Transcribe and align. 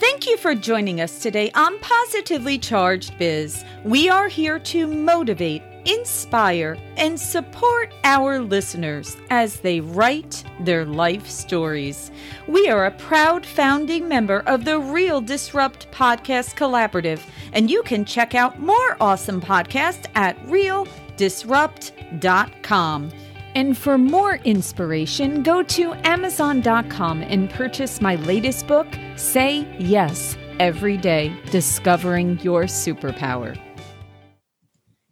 Thank 0.00 0.26
you 0.26 0.36
for 0.36 0.56
joining 0.56 1.00
us 1.00 1.20
today 1.20 1.52
on 1.54 1.78
Positively 1.78 2.58
Charged 2.58 3.16
Biz. 3.16 3.64
We 3.84 4.08
are 4.08 4.26
here 4.26 4.58
to 4.58 4.88
motivate, 4.88 5.62
inspire, 5.84 6.76
and 6.96 7.18
support 7.18 7.94
our 8.02 8.40
listeners 8.40 9.16
as 9.30 9.60
they 9.60 9.78
write 9.78 10.42
their 10.60 10.84
life 10.84 11.28
stories. 11.28 12.10
We 12.48 12.68
are 12.68 12.86
a 12.86 12.90
proud 12.90 13.46
founding 13.46 14.08
member 14.08 14.40
of 14.46 14.64
the 14.64 14.80
Real 14.80 15.20
Disrupt 15.20 15.88
Podcast 15.92 16.56
Collaborative, 16.56 17.20
and 17.52 17.70
you 17.70 17.84
can 17.84 18.04
check 18.04 18.34
out 18.34 18.58
more 18.58 18.96
awesome 19.00 19.40
podcasts 19.40 20.06
at 20.16 20.36
realdisrupt.com. 20.46 23.12
And 23.54 23.78
for 23.78 23.96
more 23.96 24.36
inspiration, 24.44 25.42
go 25.42 25.62
to 25.62 25.94
Amazon.com 26.06 27.22
and 27.22 27.48
purchase 27.50 28.00
my 28.00 28.16
latest 28.16 28.66
book, 28.66 28.88
Say 29.16 29.68
Yes 29.78 30.36
Every 30.58 30.96
Day 30.96 31.36
Discovering 31.50 32.40
Your 32.40 32.64
Superpower. 32.64 33.56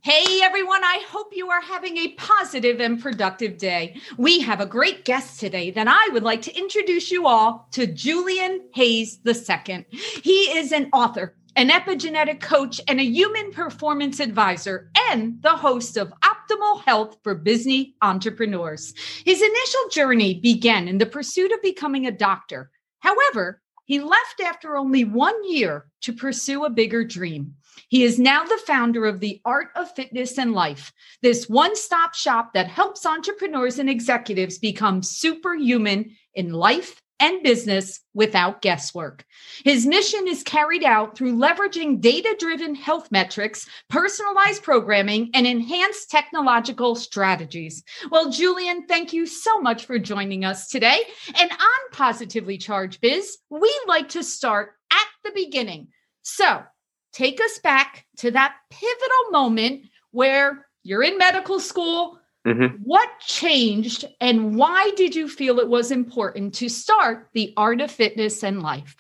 Hey 0.05 0.43
everyone, 0.43 0.83
I 0.83 1.05
hope 1.09 1.29
you 1.33 1.48
are 1.51 1.61
having 1.61 1.97
a 1.97 2.09
positive 2.15 2.81
and 2.81 3.01
productive 3.01 3.57
day. 3.57 3.95
We 4.19 4.41
have 4.41 4.61
a 4.61 4.67
great 4.67 5.05
guest 5.05 5.39
today 5.39 5.70
that 5.70 5.87
I 5.87 6.09
would 6.12 6.25
like 6.25 6.43
to 6.43 6.59
introduce 6.59 7.12
you 7.12 7.29
all 7.29 7.69
to 7.70 7.87
Julian 7.87 8.62
Hayes 8.75 9.20
II. 9.25 9.87
He 9.91 10.59
is 10.59 10.73
an 10.73 10.89
author, 10.93 11.37
an 11.56 11.69
epigenetic 11.69 12.41
coach, 12.41 12.80
and 12.88 13.01
a 13.01 13.05
human 13.05 13.52
performance 13.52 14.20
advisor, 14.20 14.91
and 15.11 15.41
the 15.42 15.51
host 15.51 15.97
of 15.97 16.12
Optimal 16.23 16.83
Health 16.83 17.19
for 17.23 17.34
Business 17.34 17.87
Entrepreneurs. 18.01 18.95
His 19.25 19.42
initial 19.42 19.88
journey 19.91 20.41
began 20.41 20.88
in 20.88 20.98
the 20.98 21.06
pursuit 21.06 21.52
of 21.52 21.62
becoming 21.62 22.06
a 22.06 22.12
doctor. 22.12 22.70
However, 23.01 23.61
he 23.84 24.01
left 24.01 24.41
after 24.45 24.77
only 24.77 25.05
one 25.05 25.34
year 25.51 25.87
to 26.02 26.12
pursue 26.12 26.65
a 26.65 26.70
bigger 26.70 27.05
dream. 27.05 27.55
He 27.89 28.05
is 28.05 28.19
now 28.19 28.44
the 28.44 28.61
founder 28.66 29.06
of 29.06 29.20
the 29.20 29.41
Art 29.44 29.69
of 29.77 29.94
Fitness 29.94 30.39
and 30.39 30.53
Life, 30.53 30.92
this 31.20 31.48
one 31.48 31.77
stop 31.77 32.14
shop 32.14 32.55
that 32.55 32.69
helps 32.69 33.05
entrepreneurs 33.05 33.78
and 33.78 33.91
executives 33.91 34.59
become 34.59 35.03
superhuman 35.03 36.16
in 36.34 36.53
life 36.53 37.03
and 37.23 37.41
business 37.45 38.01
without 38.15 38.61
guesswork. 38.62 39.25
His 39.65 39.87
mission 39.87 40.27
is 40.27 40.42
carried 40.42 40.83
out 40.83 41.17
through 41.17 41.37
leveraging 41.37 42.01
data 42.01 42.34
driven 42.37 42.75
health 42.75 43.12
metrics, 43.12 43.67
personalized 43.89 44.65
programming, 44.65 45.31
and 45.33 45.47
enhanced 45.47 46.11
technological 46.11 46.97
strategies. 46.97 47.84
Well, 48.11 48.31
Julian, 48.31 48.89
thank 48.89 49.12
you 49.12 49.27
so 49.27 49.61
much 49.61 49.87
for 49.87 50.00
joining 50.00 50.45
us 50.45 50.69
today. 50.69 50.98
And 51.39 51.50
on 51.50 51.91
Positively 51.93 52.59
Charged 52.59 53.00
Biz, 53.00 53.39
we 53.50 53.73
like 53.87 54.09
to 54.11 54.25
start 54.25 54.73
at 54.91 55.06
the 55.23 55.31
beginning. 55.33 55.89
So 56.23 56.65
take 57.12 57.41
us 57.41 57.61
back 57.61 58.05
to 58.17 58.33
that 58.33 58.56
pivotal 58.69 59.31
moment 59.31 59.83
where 60.11 60.67
you're 60.83 61.05
in 61.05 61.19
medical 61.19 61.61
school 61.61 62.19
Mm-hmm. 62.47 62.77
What 62.83 63.09
changed 63.21 64.05
and 64.21 64.57
why 64.57 64.91
did 64.97 65.15
you 65.15 65.29
feel 65.29 65.61
it 65.61 65.69
was 65.69 65.91
important 65.91 66.55
to 66.55 66.69
start 66.69 67.29
the 67.34 67.55
art 67.57 67.81
of 67.81 67.91
fitness 67.91 68.43
and 68.43 68.62
life? 68.62 68.97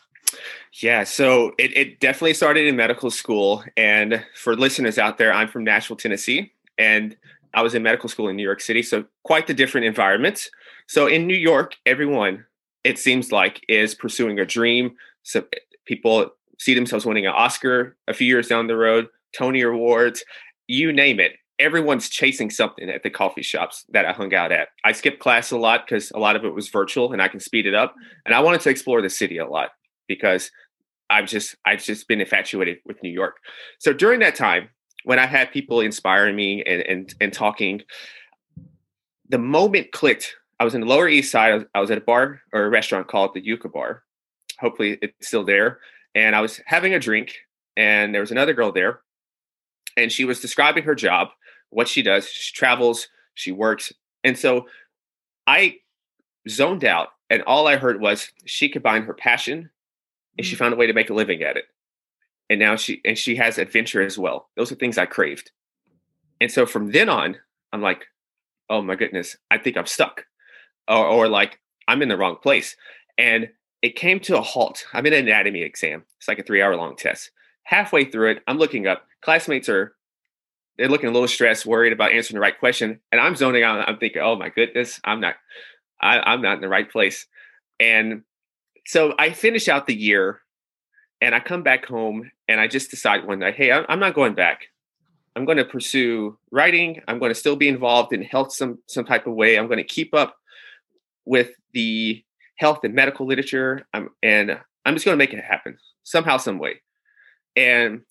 Yeah, 0.80 1.04
so 1.04 1.52
it, 1.58 1.76
it 1.76 2.00
definitely 2.00 2.34
started 2.34 2.66
in 2.66 2.76
medical 2.76 3.10
school. 3.10 3.64
And 3.76 4.24
for 4.34 4.56
listeners 4.56 4.98
out 4.98 5.18
there, 5.18 5.32
I'm 5.32 5.48
from 5.48 5.64
Nashville, 5.64 5.96
Tennessee, 5.96 6.52
and 6.78 7.16
I 7.52 7.62
was 7.62 7.74
in 7.74 7.82
medical 7.82 8.08
school 8.08 8.28
in 8.28 8.36
New 8.36 8.42
York 8.42 8.60
City. 8.60 8.82
So 8.82 9.04
quite 9.24 9.46
the 9.46 9.54
different 9.54 9.86
environment. 9.86 10.48
So 10.86 11.06
in 11.06 11.26
New 11.26 11.36
York, 11.36 11.76
everyone, 11.84 12.46
it 12.84 12.98
seems 12.98 13.32
like, 13.32 13.62
is 13.68 13.94
pursuing 13.94 14.38
a 14.38 14.46
dream. 14.46 14.96
So 15.24 15.44
people 15.84 16.30
see 16.58 16.74
themselves 16.74 17.04
winning 17.04 17.26
an 17.26 17.32
Oscar 17.34 17.96
a 18.08 18.14
few 18.14 18.26
years 18.26 18.48
down 18.48 18.68
the 18.68 18.76
road, 18.76 19.08
Tony 19.36 19.60
Awards, 19.62 20.24
you 20.68 20.92
name 20.92 21.20
it 21.20 21.32
everyone's 21.62 22.08
chasing 22.08 22.50
something 22.50 22.90
at 22.90 23.04
the 23.04 23.10
coffee 23.10 23.42
shops 23.42 23.84
that 23.90 24.04
I 24.04 24.12
hung 24.12 24.34
out 24.34 24.50
at. 24.50 24.68
I 24.84 24.92
skipped 24.92 25.20
class 25.20 25.52
a 25.52 25.56
lot 25.56 25.86
because 25.86 26.10
a 26.10 26.18
lot 26.18 26.34
of 26.34 26.44
it 26.44 26.52
was 26.52 26.68
virtual 26.68 27.12
and 27.12 27.22
I 27.22 27.28
can 27.28 27.40
speed 27.40 27.66
it 27.66 27.74
up. 27.74 27.92
Mm-hmm. 27.92 28.26
And 28.26 28.34
I 28.34 28.40
wanted 28.40 28.60
to 28.62 28.70
explore 28.70 29.00
the 29.00 29.08
city 29.08 29.38
a 29.38 29.46
lot 29.46 29.70
because 30.08 30.50
I've 31.08 31.26
just 31.26 31.54
I've 31.64 31.82
just 31.82 32.08
been 32.08 32.20
infatuated 32.20 32.78
with 32.84 33.02
New 33.02 33.10
York. 33.10 33.36
So 33.78 33.92
during 33.92 34.20
that 34.20 34.34
time, 34.34 34.70
when 35.04 35.18
I 35.18 35.26
had 35.26 35.52
people 35.52 35.80
inspiring 35.80 36.34
me 36.34 36.62
and 36.64 36.82
and, 36.82 37.14
and 37.20 37.32
talking, 37.32 37.82
the 39.28 39.38
moment 39.38 39.92
clicked. 39.92 40.34
I 40.58 40.64
was 40.64 40.74
in 40.74 40.80
the 40.80 40.86
Lower 40.86 41.08
East 41.08 41.32
Side. 41.32 41.66
I 41.74 41.80
was 41.80 41.90
at 41.90 41.98
a 41.98 42.02
bar 42.02 42.40
or 42.52 42.64
a 42.64 42.70
restaurant 42.70 43.08
called 43.08 43.34
the 43.34 43.42
Yuca 43.42 43.72
Bar. 43.72 44.02
Hopefully, 44.60 44.98
it's 45.02 45.26
still 45.26 45.44
there. 45.44 45.80
And 46.14 46.36
I 46.36 46.40
was 46.40 46.60
having 46.66 46.94
a 46.94 47.00
drink, 47.00 47.36
and 47.76 48.14
there 48.14 48.20
was 48.20 48.30
another 48.30 48.52
girl 48.52 48.70
there, 48.70 49.00
and 49.96 50.12
she 50.12 50.24
was 50.24 50.40
describing 50.40 50.84
her 50.84 50.94
job 50.94 51.28
what 51.72 51.88
she 51.88 52.02
does. 52.02 52.28
She 52.28 52.54
travels, 52.54 53.08
she 53.34 53.50
works. 53.52 53.92
And 54.22 54.38
so 54.38 54.66
I 55.46 55.78
zoned 56.48 56.84
out, 56.84 57.08
and 57.30 57.42
all 57.42 57.66
I 57.66 57.76
heard 57.76 58.00
was 58.00 58.30
she 58.44 58.68
combined 58.68 59.04
her 59.06 59.14
passion 59.14 59.70
and 60.36 60.46
she 60.46 60.54
mm. 60.54 60.58
found 60.58 60.74
a 60.74 60.76
way 60.76 60.86
to 60.86 60.92
make 60.92 61.10
a 61.10 61.14
living 61.14 61.42
at 61.42 61.56
it. 61.56 61.64
And 62.50 62.60
now 62.60 62.76
she 62.76 63.00
and 63.04 63.16
she 63.16 63.36
has 63.36 63.58
adventure 63.58 64.02
as 64.02 64.18
well. 64.18 64.48
Those 64.56 64.70
are 64.70 64.76
things 64.76 64.98
I 64.98 65.06
craved. 65.06 65.50
And 66.40 66.50
so 66.50 66.66
from 66.66 66.90
then 66.90 67.08
on, 67.08 67.36
I'm 67.72 67.82
like, 67.82 68.06
oh 68.68 68.82
my 68.82 68.96
goodness, 68.96 69.36
I 69.50 69.58
think 69.58 69.76
I'm 69.76 69.86
stuck. 69.86 70.26
Or, 70.88 71.06
or 71.06 71.28
like 71.28 71.60
I'm 71.88 72.02
in 72.02 72.08
the 72.08 72.16
wrong 72.16 72.36
place. 72.42 72.76
And 73.16 73.48
it 73.80 73.96
came 73.96 74.20
to 74.20 74.38
a 74.38 74.42
halt. 74.42 74.84
I'm 74.92 75.06
in 75.06 75.12
an 75.12 75.20
anatomy 75.20 75.62
exam. 75.62 76.04
It's 76.18 76.28
like 76.28 76.38
a 76.38 76.42
three 76.42 76.62
hour 76.62 76.76
long 76.76 76.96
test. 76.96 77.30
Halfway 77.64 78.04
through 78.04 78.32
it, 78.32 78.42
I'm 78.46 78.58
looking 78.58 78.86
up. 78.86 79.06
Classmates 79.22 79.68
are 79.68 79.94
they're 80.78 80.88
looking 80.88 81.08
a 81.08 81.12
little 81.12 81.28
stressed, 81.28 81.66
worried 81.66 81.92
about 81.92 82.12
answering 82.12 82.36
the 82.36 82.40
right 82.40 82.58
question, 82.58 83.00
and 83.10 83.20
I'm 83.20 83.36
zoning 83.36 83.62
out. 83.62 83.88
I'm 83.88 83.98
thinking, 83.98 84.22
oh 84.22 84.36
my 84.36 84.48
goodness, 84.48 85.00
I'm 85.04 85.20
not, 85.20 85.34
I, 86.00 86.20
I'm 86.20 86.42
not 86.42 86.54
in 86.54 86.60
the 86.60 86.68
right 86.68 86.90
place. 86.90 87.26
And 87.78 88.22
so 88.86 89.14
I 89.18 89.30
finish 89.32 89.68
out 89.68 89.86
the 89.86 89.94
year, 89.94 90.40
and 91.20 91.34
I 91.34 91.40
come 91.40 91.62
back 91.62 91.86
home, 91.86 92.30
and 92.48 92.60
I 92.60 92.68
just 92.68 92.90
decide 92.90 93.26
one 93.26 93.40
night, 93.40 93.54
hey, 93.54 93.70
I'm 93.72 94.00
not 94.00 94.14
going 94.14 94.34
back. 94.34 94.68
I'm 95.34 95.44
going 95.44 95.58
to 95.58 95.64
pursue 95.64 96.38
writing. 96.50 97.00
I'm 97.08 97.18
going 97.18 97.30
to 97.30 97.38
still 97.38 97.56
be 97.56 97.68
involved 97.68 98.12
in 98.12 98.22
health 98.22 98.52
some 98.52 98.78
some 98.86 99.04
type 99.04 99.26
of 99.26 99.34
way. 99.34 99.56
I'm 99.58 99.66
going 99.66 99.78
to 99.78 99.84
keep 99.84 100.14
up 100.14 100.36
with 101.24 101.52
the 101.72 102.22
health 102.56 102.80
and 102.84 102.94
medical 102.94 103.26
literature. 103.26 103.86
I'm, 103.94 104.10
and 104.22 104.58
I'm 104.84 104.94
just 104.94 105.04
going 105.04 105.14
to 105.14 105.18
make 105.18 105.32
it 105.32 105.42
happen 105.42 105.78
somehow, 106.02 106.36
some 106.36 106.58
way. 106.58 106.82
And 107.56 108.02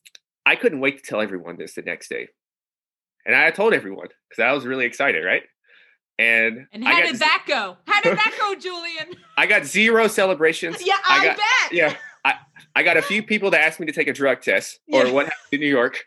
I 0.46 0.56
couldn't 0.56 0.80
wait 0.80 0.98
to 0.98 1.08
tell 1.08 1.22
everyone 1.22 1.58
this 1.58 1.76
the 1.76 1.84
next 1.84 2.10
day. 2.10 2.30
And 3.26 3.36
I 3.36 3.52
told 3.52 3.74
everyone 3.74 4.08
because 4.30 4.42
I 4.42 4.52
was 4.54 4.66
really 4.66 4.86
excited, 4.86 5.24
right? 5.24 5.44
And 6.20 6.68
and 6.72 6.84
how 6.84 7.02
did 7.02 7.18
that 7.18 7.46
go? 7.48 7.78
How 7.88 8.02
did 8.02 8.18
that 8.18 8.36
go, 8.40 8.56
Julian? 8.56 9.16
I 9.38 9.48
got 9.48 9.66
zero 9.66 10.08
celebrations. 10.08 10.78
Yeah, 10.86 10.98
I, 11.08 11.20
I 11.20 11.26
got, 11.26 11.38
bet. 11.38 11.74
Yeah, 11.74 11.96
I, 12.24 12.34
I 12.76 12.84
got 12.84 12.98
a 12.98 13.02
few 13.02 13.24
people 13.24 13.50
that 13.52 13.62
asked 13.62 13.80
me 13.80 13.88
to 13.88 13.92
take 13.92 14.08
a 14.08 14.14
drug 14.14 14.42
test 14.42 14.80
or 14.92 15.06
yeah. 15.06 15.12
what 15.12 15.26
happened 15.26 15.54
in 15.54 15.60
New 15.62 15.70
York, 15.70 16.04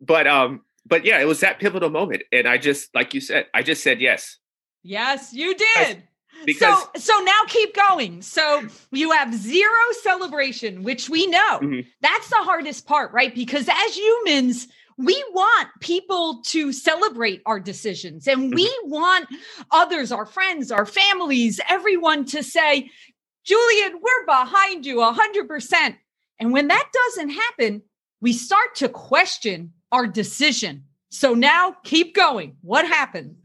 but 0.00 0.26
um, 0.26 0.62
but 0.86 1.04
yeah, 1.04 1.20
it 1.20 1.26
was 1.26 1.40
that 1.40 1.58
pivotal 1.58 1.90
moment, 1.90 2.22
and 2.32 2.46
I 2.48 2.56
just 2.56 2.94
like 2.94 3.12
you 3.14 3.20
said, 3.20 3.46
I 3.52 3.62
just 3.62 3.82
said 3.82 4.00
yes. 4.00 4.38
Yes, 4.82 5.32
you 5.32 5.54
did. 5.54 6.02
Because 6.44 6.82
so 6.82 7.14
so 7.16 7.22
now 7.22 7.40
keep 7.46 7.74
going. 7.74 8.22
So 8.22 8.66
you 8.90 9.10
have 9.12 9.34
zero 9.34 9.70
celebration, 10.02 10.82
which 10.82 11.08
we 11.08 11.26
know 11.26 11.58
mm-hmm. 11.58 11.80
that's 12.00 12.28
the 12.30 12.36
hardest 12.36 12.86
part, 12.86 13.12
right? 13.12 13.34
Because 13.34 13.68
as 13.68 13.96
humans 13.96 14.68
we 14.98 15.22
want 15.32 15.68
people 15.80 16.42
to 16.46 16.72
celebrate 16.72 17.42
our 17.46 17.60
decisions 17.60 18.26
and 18.26 18.54
we 18.54 18.66
mm-hmm. 18.66 18.90
want 18.90 19.28
others, 19.70 20.12
our 20.12 20.26
friends, 20.26 20.70
our 20.70 20.86
families, 20.86 21.60
everyone 21.68 22.24
to 22.26 22.42
say, 22.42 22.90
Julian, 23.44 24.00
we're 24.00 24.26
behind 24.26 24.86
you 24.86 24.96
100%. 24.96 25.96
And 26.38 26.52
when 26.52 26.68
that 26.68 26.88
doesn't 26.92 27.30
happen, 27.30 27.82
we 28.20 28.32
start 28.32 28.74
to 28.76 28.88
question 28.88 29.72
our 29.90 30.06
decision. 30.06 30.84
So 31.10 31.34
now 31.34 31.76
keep 31.84 32.14
going. 32.14 32.56
What 32.62 32.86
happened? 32.86 33.36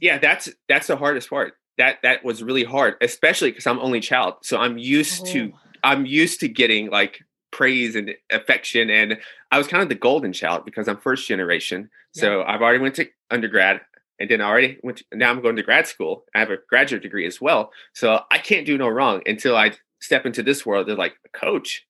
Yeah, 0.00 0.18
that's 0.18 0.48
that's 0.68 0.88
the 0.88 0.96
hardest 0.96 1.30
part. 1.30 1.54
That 1.78 1.98
that 2.02 2.24
was 2.24 2.42
really 2.42 2.64
hard, 2.64 2.96
especially 3.00 3.52
because 3.52 3.66
I'm 3.66 3.78
only 3.78 4.00
child. 4.00 4.34
So 4.42 4.58
I'm 4.58 4.76
used 4.76 5.22
oh. 5.28 5.32
to 5.32 5.52
I'm 5.84 6.04
used 6.04 6.40
to 6.40 6.48
getting 6.48 6.90
like 6.90 7.22
praise 7.52 7.94
and 7.94 8.10
affection 8.30 8.90
and 8.90 9.18
i 9.50 9.58
was 9.58 9.66
kind 9.66 9.82
of 9.82 9.88
the 9.88 9.94
golden 9.94 10.32
child 10.32 10.64
because 10.64 10.88
i'm 10.88 10.98
first 10.98 11.28
generation. 11.28 11.88
So 12.14 12.42
i've 12.42 12.60
already 12.60 12.80
went 12.80 12.96
to 12.96 13.08
undergrad 13.30 13.80
and 14.18 14.30
then 14.30 14.40
I 14.40 14.44
already 14.44 14.78
went 14.82 14.98
to, 14.98 15.04
now 15.14 15.30
i'm 15.30 15.42
going 15.42 15.56
to 15.56 15.62
grad 15.62 15.86
school. 15.86 16.24
I 16.34 16.40
have 16.40 16.50
a 16.50 16.58
graduate 16.68 17.02
degree 17.02 17.26
as 17.26 17.40
well. 17.40 17.70
So 17.94 18.20
i 18.30 18.38
can't 18.38 18.66
do 18.66 18.76
no 18.76 18.88
wrong 18.88 19.22
until 19.26 19.56
i 19.56 19.72
step 20.00 20.26
into 20.26 20.42
this 20.42 20.66
world 20.66 20.88
they're 20.88 20.96
like 20.96 21.16
a 21.24 21.38
coach 21.38 21.86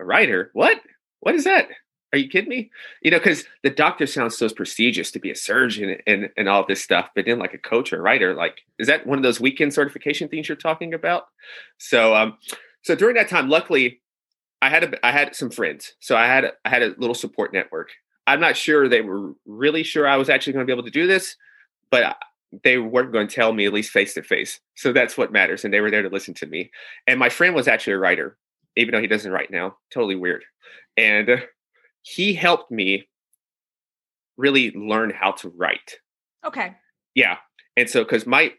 a 0.00 0.04
writer. 0.04 0.50
What? 0.52 0.80
What 1.20 1.34
is 1.34 1.44
that? 1.44 1.68
Are 2.12 2.18
you 2.18 2.28
kidding 2.28 2.48
me? 2.48 2.70
You 3.02 3.10
know 3.10 3.18
because 3.18 3.44
the 3.62 3.70
doctor 3.70 4.06
sounds 4.06 4.36
so 4.36 4.48
prestigious 4.48 5.10
to 5.12 5.18
be 5.18 5.30
a 5.30 5.36
surgeon 5.36 5.96
and 6.06 6.30
and 6.36 6.48
all 6.48 6.64
this 6.66 6.82
stuff 6.82 7.10
but 7.14 7.24
then 7.26 7.38
like 7.38 7.54
a 7.54 7.58
coach 7.58 7.92
or 7.92 7.98
a 7.98 8.02
writer 8.02 8.34
like 8.34 8.60
is 8.78 8.86
that 8.86 9.06
one 9.06 9.18
of 9.18 9.24
those 9.24 9.40
weekend 9.40 9.74
certification 9.74 10.28
things 10.28 10.48
you're 10.48 10.56
talking 10.56 10.94
about? 10.94 11.24
So 11.78 12.14
um 12.14 12.38
so 12.82 12.94
during 12.94 13.16
that 13.16 13.28
time 13.28 13.48
luckily 13.48 14.00
I 14.64 14.70
had 14.70 14.84
a 14.84 15.06
I 15.06 15.12
had 15.12 15.36
some 15.36 15.50
friends, 15.50 15.92
so 16.00 16.16
I 16.16 16.26
had 16.26 16.52
I 16.64 16.70
had 16.70 16.82
a 16.82 16.94
little 16.96 17.14
support 17.14 17.52
network. 17.52 17.90
I'm 18.26 18.40
not 18.40 18.56
sure 18.56 18.88
they 18.88 19.02
were 19.02 19.34
really 19.44 19.82
sure 19.82 20.08
I 20.08 20.16
was 20.16 20.30
actually 20.30 20.54
going 20.54 20.66
to 20.66 20.66
be 20.66 20.72
able 20.72 20.86
to 20.86 20.90
do 20.90 21.06
this, 21.06 21.36
but 21.90 22.16
they 22.62 22.78
weren't 22.78 23.12
going 23.12 23.28
to 23.28 23.34
tell 23.34 23.52
me 23.52 23.66
at 23.66 23.74
least 23.74 23.90
face 23.90 24.14
to 24.14 24.22
face. 24.22 24.60
So 24.74 24.90
that's 24.90 25.18
what 25.18 25.32
matters, 25.32 25.66
and 25.66 25.74
they 25.74 25.80
were 25.80 25.90
there 25.90 26.00
to 26.00 26.08
listen 26.08 26.32
to 26.34 26.46
me. 26.46 26.70
And 27.06 27.20
my 27.20 27.28
friend 27.28 27.54
was 27.54 27.68
actually 27.68 27.92
a 27.92 27.98
writer, 27.98 28.38
even 28.74 28.94
though 28.94 29.02
he 29.02 29.06
doesn't 29.06 29.30
write 29.30 29.50
now. 29.50 29.76
Totally 29.92 30.16
weird, 30.16 30.44
and 30.96 31.28
uh, 31.28 31.36
he 32.00 32.32
helped 32.32 32.70
me 32.70 33.06
really 34.38 34.70
learn 34.70 35.10
how 35.10 35.32
to 35.32 35.50
write. 35.50 35.98
Okay. 36.42 36.74
Yeah, 37.14 37.36
and 37.76 37.90
so 37.90 38.02
because 38.02 38.26
my 38.26 38.54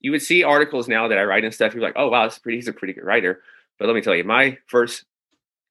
you 0.00 0.12
would 0.12 0.22
see 0.22 0.44
articles 0.44 0.86
now 0.86 1.08
that 1.08 1.18
I 1.18 1.24
write 1.24 1.44
and 1.44 1.52
stuff. 1.52 1.74
You're 1.74 1.82
like, 1.82 1.96
oh 1.96 2.10
wow, 2.10 2.26
this 2.26 2.38
pretty, 2.38 2.58
he's 2.58 2.68
a 2.68 2.72
pretty 2.72 2.94
good 2.94 3.04
writer. 3.04 3.42
But 3.80 3.86
let 3.86 3.94
me 3.94 4.02
tell 4.02 4.14
you, 4.14 4.24
my 4.24 4.58
first 4.66 5.04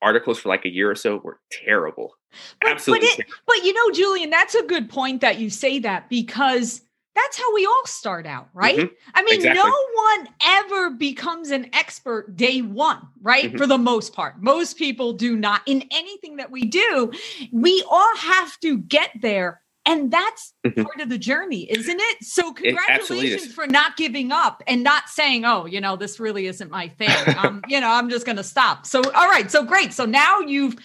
articles 0.01 0.39
for 0.39 0.49
like 0.49 0.65
a 0.65 0.69
year 0.69 0.89
or 0.89 0.95
so 0.95 1.17
were 1.17 1.39
terrible. 1.51 2.15
But, 2.59 2.71
Absolutely. 2.71 3.07
But, 3.15 3.19
it, 3.19 3.31
but 3.45 3.63
you 3.63 3.73
know, 3.73 3.91
Julian, 3.93 4.31
that's 4.31 4.55
a 4.55 4.63
good 4.63 4.89
point 4.89 5.21
that 5.21 5.37
you 5.37 5.49
say 5.51 5.77
that 5.79 6.09
because 6.09 6.81
that's 7.15 7.37
how 7.37 7.53
we 7.53 7.65
all 7.65 7.85
start 7.85 8.25
out, 8.25 8.49
right? 8.53 8.77
Mhm. 8.77 8.91
I 9.13 9.21
mean, 9.23 9.35
Exactly. 9.35 9.61
no 9.61 9.75
one 9.95 10.29
ever 10.43 10.89
becomes 10.91 11.51
an 11.51 11.69
expert 11.73 12.35
day 12.35 12.61
one, 12.61 12.99
right? 13.21 13.51
Mhm. 13.53 13.57
For 13.57 13.67
the 13.67 13.77
most 13.77 14.13
part, 14.13 14.41
most 14.41 14.77
people 14.77 15.13
do 15.13 15.35
not. 15.35 15.61
In 15.67 15.87
anything 15.91 16.37
that 16.37 16.49
we 16.49 16.63
do, 16.63 17.11
we 17.51 17.83
all 17.89 18.15
have 18.15 18.59
to 18.61 18.79
get 18.79 19.11
there. 19.21 19.61
And 19.89 20.11
that's 20.11 20.53
Mhm. 20.65 20.83
part 20.83 21.01
of 21.01 21.09
the 21.09 21.17
journey, 21.17 21.69
isn't 21.71 21.99
it? 21.99 22.23
So, 22.23 22.49
It 22.49 22.55
congratulations 22.55 23.53
for 23.53 23.65
not 23.67 23.97
giving 23.97 24.31
up 24.31 24.61
and 24.67 24.83
not 24.83 25.09
saying, 25.09 25.45
"Oh, 25.45 25.65
you 25.65 25.81
know, 25.81 25.95
this 25.95 26.19
really 26.19 26.45
isn't 26.47 26.69
my 26.69 26.87
thing." 26.87 27.09
um, 27.37 27.63
you 27.67 27.79
know, 27.81 27.89
I'm 27.89 28.09
just 28.09 28.25
going 28.25 28.37
to 28.37 28.43
stop. 28.43 28.85
So, 28.85 29.11
all 29.11 29.27
right, 29.27 29.49
so 29.49 29.63
great. 29.63 29.93
So 29.93 30.05
now 30.05 30.39
you've 30.39 30.75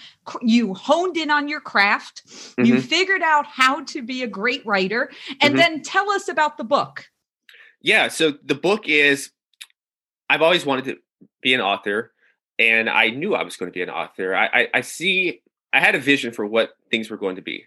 you 0.41 0.73
honed 0.75 1.17
in 1.19 1.31
on 1.31 1.49
your 1.49 1.61
craft. 1.61 2.23
You 2.59 2.77
Mhm. 2.77 2.83
figured 2.83 3.23
out 3.23 3.47
how 3.47 3.85
to 3.85 4.03
be 4.03 4.23
a 4.23 4.27
great 4.27 4.65
writer, 4.65 5.11
and 5.41 5.55
Mhm. 5.55 5.59
then 5.59 5.83
tell 5.83 6.11
us 6.11 6.29
about 6.29 6.57
the 6.57 6.65
book. 6.65 7.07
Yeah. 7.83 8.09
So 8.09 8.39
the 8.43 8.55
book 8.55 8.89
is, 8.89 9.31
I've 10.31 10.41
always 10.41 10.65
wanted 10.65 10.87
to 10.87 10.99
be 11.43 11.53
an 11.53 11.61
author, 11.61 12.15
and 12.59 12.89
I 12.89 13.11
knew 13.11 13.35
I 13.35 13.43
was 13.43 13.57
going 13.59 13.71
to 13.71 13.75
be 13.75 13.83
an 13.83 13.91
author. 13.91 14.35
I, 14.35 14.47
I, 14.47 14.69
I 14.75 14.81
see, 14.81 15.43
I 15.75 15.81
had 15.81 15.95
a 15.95 15.99
vision 15.99 16.33
for 16.33 16.47
what 16.47 16.71
things 16.91 17.11
were 17.11 17.19
going 17.19 17.37
to 17.37 17.43
be, 17.43 17.67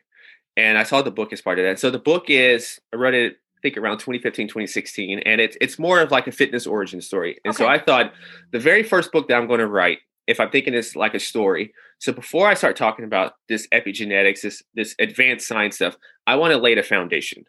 and 0.57 0.77
I 0.77 0.83
saw 0.83 1.01
the 1.03 1.11
book 1.11 1.31
as 1.31 1.41
part 1.41 1.59
of 1.59 1.65
that. 1.65 1.79
So 1.79 1.91
the 1.91 1.99
book 1.99 2.25
is, 2.29 2.79
I 2.91 2.97
wrote 2.97 3.13
it, 3.13 3.33
I 3.33 3.59
think 3.61 3.77
around 3.77 3.99
2015, 3.99 4.47
2016, 4.47 5.19
and 5.19 5.39
it's 5.39 5.57
it's 5.61 5.79
more 5.79 6.01
of 6.01 6.11
like 6.11 6.27
a 6.27 6.31
fitness 6.31 6.67
origin 6.67 6.99
story. 6.99 7.37
And 7.45 7.55
so 7.55 7.67
I 7.67 7.79
thought 7.79 8.13
the 8.51 8.59
very 8.59 8.83
first 8.83 9.11
book 9.11 9.27
that 9.27 9.35
I'm 9.35 9.47
going 9.47 9.59
to 9.59 9.67
write, 9.67 9.99
if 10.27 10.39
I'm 10.39 10.51
thinking 10.51 10.73
it's 10.73 10.95
like 10.95 11.13
a 11.13 11.19
story. 11.19 11.73
So 11.99 12.11
before 12.11 12.47
I 12.47 12.53
start 12.53 12.75
talking 12.75 13.05
about 13.05 13.33
this 13.49 13.67
epigenetics, 13.73 14.41
this 14.41 14.61
this 14.75 14.95
advanced 14.99 15.47
science 15.47 15.75
stuff, 15.75 15.95
I 16.27 16.35
want 16.35 16.51
to 16.53 16.59
lay 16.59 16.75
the 16.75 16.83
foundation. 16.83 17.45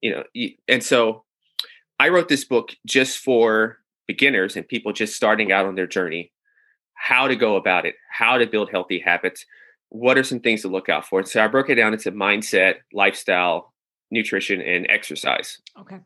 You 0.00 0.10
know, 0.12 0.50
and 0.68 0.82
so 0.82 1.24
I 1.98 2.08
wrote 2.08 2.28
this 2.28 2.44
book 2.44 2.72
just 2.86 3.18
for 3.18 3.78
beginners 4.06 4.56
and 4.56 4.66
people 4.66 4.92
just 4.92 5.16
starting 5.16 5.50
out 5.52 5.66
on 5.66 5.74
their 5.74 5.86
journey. 5.86 6.32
How 6.94 7.26
to 7.26 7.34
go 7.34 7.56
about 7.56 7.84
it, 7.84 7.96
how 8.12 8.38
to 8.38 8.46
build 8.46 8.70
healthy 8.70 9.00
habits, 9.00 9.44
what 9.92 10.16
are 10.16 10.24
some 10.24 10.40
things 10.40 10.62
to 10.62 10.68
look 10.68 10.88
out 10.88 11.06
for. 11.06 11.22
So 11.24 11.44
I 11.44 11.48
broke 11.48 11.68
it 11.68 11.74
down 11.74 11.92
into 11.92 12.10
mindset, 12.10 12.76
lifestyle, 12.94 13.74
nutrition, 14.10 14.62
and 14.62 14.86
exercise. 14.88 15.60
Okay. 15.78 15.98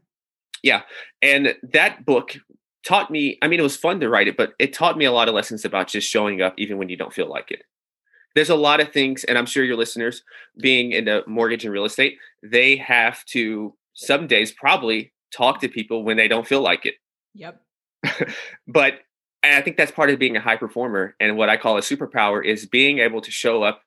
Yeah. 0.62 0.82
And 1.22 1.54
that 1.72 2.04
book 2.04 2.36
taught 2.84 3.12
me, 3.12 3.38
I 3.42 3.48
mean, 3.48 3.60
it 3.60 3.62
was 3.62 3.76
fun 3.76 4.00
to 4.00 4.08
write 4.08 4.26
it, 4.26 4.36
but 4.36 4.54
it 4.58 4.72
taught 4.72 4.98
me 4.98 5.04
a 5.04 5.12
lot 5.12 5.28
of 5.28 5.34
lessons 5.34 5.64
about 5.64 5.86
just 5.86 6.10
showing 6.10 6.42
up 6.42 6.54
even 6.58 6.78
when 6.78 6.88
you 6.88 6.96
don't 6.96 7.12
feel 7.12 7.30
like 7.30 7.52
it. 7.52 7.62
There's 8.34 8.50
a 8.50 8.56
lot 8.56 8.80
of 8.80 8.92
things, 8.92 9.22
and 9.24 9.38
I'm 9.38 9.46
sure 9.46 9.64
your 9.64 9.76
listeners, 9.76 10.22
being 10.60 10.92
in 10.92 11.04
the 11.06 11.22
mortgage 11.26 11.64
and 11.64 11.72
real 11.72 11.86
estate, 11.86 12.18
they 12.42 12.76
have 12.76 13.24
to 13.26 13.74
some 13.94 14.26
days 14.26 14.52
probably 14.52 15.12
talk 15.32 15.60
to 15.60 15.68
people 15.68 16.04
when 16.04 16.16
they 16.16 16.28
don't 16.28 16.46
feel 16.46 16.60
like 16.60 16.84
it. 16.84 16.96
Yep. 17.34 17.62
but 18.66 18.94
and 18.94 19.00
I 19.54 19.62
think 19.62 19.76
that's 19.76 19.92
part 19.92 20.10
of 20.10 20.18
being 20.18 20.36
a 20.36 20.40
high 20.40 20.56
performer. 20.56 21.14
And 21.20 21.36
what 21.36 21.48
I 21.48 21.56
call 21.56 21.76
a 21.76 21.80
superpower 21.80 22.44
is 22.44 22.66
being 22.66 22.98
able 22.98 23.20
to 23.20 23.30
show 23.30 23.62
up 23.62 23.82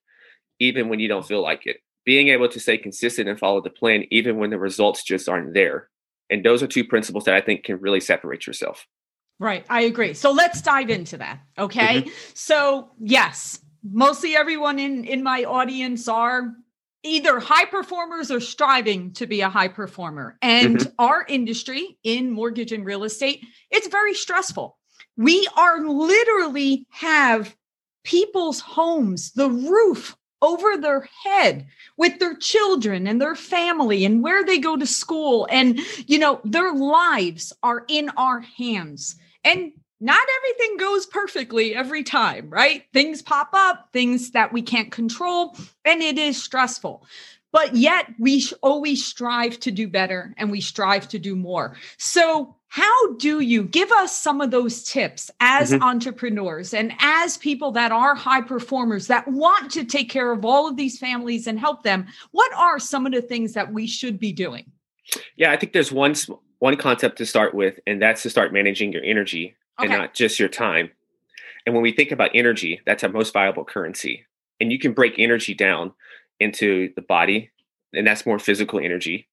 even 0.60 0.90
when 0.90 1.00
you 1.00 1.08
don't 1.08 1.26
feel 1.26 1.42
like 1.42 1.66
it, 1.66 1.78
being 2.06 2.28
able 2.30 2.50
to 2.50 2.60
stay 2.60 2.78
consistent 2.78 3.30
and 3.30 3.40
follow 3.40 3.62
the 3.62 3.70
plan 3.70 4.06
even 4.12 4.38
when 4.38 4.50
the 4.50 4.60
results 4.60 5.04
just 5.04 5.30
aren't 5.30 5.54
there. 5.54 5.90
And 6.30 6.44
those 6.44 6.62
are 6.62 6.68
two 6.68 6.84
principles 6.84 7.26
that 7.26 7.36
I 7.36 7.42
think 7.42 7.64
can 7.64 7.80
really 7.80 8.00
separate 8.00 8.46
yourself. 8.46 8.86
Right. 9.40 9.66
I 9.70 9.82
agree. 9.82 10.14
So 10.14 10.32
let's 10.32 10.62
dive 10.62 10.90
into 10.90 11.18
that. 11.18 11.40
Okay. 11.58 12.02
Mm-hmm. 12.02 12.10
So, 12.34 12.92
yes, 13.00 13.60
mostly 13.84 14.36
everyone 14.36 14.80
in 14.80 15.06
in 15.06 15.24
my 15.24 15.46
audience 15.46 16.08
are 16.08 16.54
either 17.04 17.40
high 17.40 17.66
performers 17.66 18.30
or 18.30 18.42
striving 18.42 19.14
to 19.14 19.26
be 19.26 19.42
a 19.42 19.50
high 19.50 19.70
performer. 19.70 20.38
And 20.42 20.78
mm-hmm. 20.78 20.90
our 21.00 21.26
industry 21.28 21.98
in 22.04 22.32
mortgage 22.32 22.74
and 22.74 22.86
real 22.86 23.06
estate, 23.06 23.46
it's 23.72 23.88
very 23.88 24.14
stressful. 24.14 24.78
We 25.20 25.46
are 25.58 25.82
literally 25.82 26.88
have 26.92 27.54
people's 28.06 28.62
homes, 28.62 29.34
the 29.34 29.50
roof 29.50 30.16
over 30.42 30.78
their 30.78 31.10
head 31.26 31.68
with 31.98 32.20
their 32.20 32.36
children 32.38 33.06
and 33.06 33.22
their 33.22 33.36
family 33.36 34.06
and 34.06 34.24
where 34.24 34.46
they 34.46 34.58
go 34.58 34.78
to 34.78 34.88
school 34.88 35.46
and 35.52 35.78
you 36.08 36.18
know 36.18 36.40
their 36.46 36.74
lives 36.74 37.52
are 37.62 37.84
in 37.90 38.10
our 38.16 38.40
hands 38.40 39.18
and 39.44 39.74
not 40.00 40.26
everything 40.38 40.78
goes 40.78 41.06
perfectly 41.06 41.76
every 41.76 42.04
time, 42.04 42.50
right? 42.50 42.86
Things 42.94 43.22
pop 43.22 43.50
up, 43.52 43.90
things 43.92 44.32
that 44.32 44.54
we 44.54 44.62
can't 44.62 44.94
control, 44.94 45.58
and 45.84 46.02
it 46.02 46.18
is 46.18 46.42
stressful. 46.42 47.06
But 47.52 47.76
yet 47.76 48.06
we 48.18 48.46
always 48.62 49.06
strive 49.06 49.60
to 49.60 49.72
do 49.72 49.90
better 49.90 50.34
and 50.38 50.50
we 50.50 50.62
strive 50.62 51.10
to 51.10 51.20
do 51.20 51.36
more. 51.36 51.76
So, 51.98 52.56
how 52.70 53.14
do 53.16 53.40
you 53.40 53.64
give 53.64 53.92
us 53.92 54.16
some 54.16 54.42
of 54.42 54.52
those 54.52 54.84
tips 54.84 55.32
as 55.40 55.72
Mhm. 55.72 55.82
entrepreneurs 55.82 56.74
and 56.74 56.94
as 57.00 57.38
people 57.38 57.72
that 57.72 57.92
are 57.92 58.14
high 58.14 58.42
performers 58.42 59.08
that 59.08 59.28
want 59.28 59.72
to 59.72 59.84
take 59.84 60.10
care 60.10 60.32
of 60.32 60.46
all 60.46 60.68
of 60.68 60.78
these 60.78 60.98
families 61.00 61.48
and 61.48 61.60
help 61.60 61.84
them? 61.84 62.08
What 62.32 62.54
are 62.54 62.78
some 62.80 63.06
of 63.08 63.12
the 63.12 63.24
things 63.24 63.54
that 63.54 63.74
we 63.74 63.88
should 63.88 64.20
be 64.20 64.32
doing? 64.32 64.72
Yeah, 65.36 65.52
I 65.52 65.58
think 65.58 65.74
there's 65.74 65.92
one 65.92 66.16
one 66.60 66.76
concept 66.76 67.18
to 67.18 67.26
start 67.26 67.56
with, 67.56 67.80
and 67.88 68.02
that's 68.02 68.22
to 68.24 68.30
start 68.30 68.52
managing 68.52 68.92
your 68.92 69.04
energy 69.04 69.56
and 69.80 69.90
not 69.90 70.14
just 70.14 70.40
your 70.40 70.50
time. 70.50 70.92
And 71.66 71.74
when 71.74 71.82
we 71.82 71.94
think 71.94 72.12
about 72.12 72.32
energy, 72.34 72.82
that's 72.86 73.04
our 73.04 73.10
most 73.10 73.32
valuable 73.32 73.64
currency. 73.64 74.26
And 74.60 74.72
you 74.72 74.78
can 74.78 74.92
break 74.92 75.18
energy 75.18 75.54
down 75.54 75.94
into 76.42 76.92
the 76.96 77.02
body, 77.02 77.50
and 77.94 78.06
that's 78.06 78.26
more 78.26 78.40
physical 78.40 78.80
energy. 78.80 79.28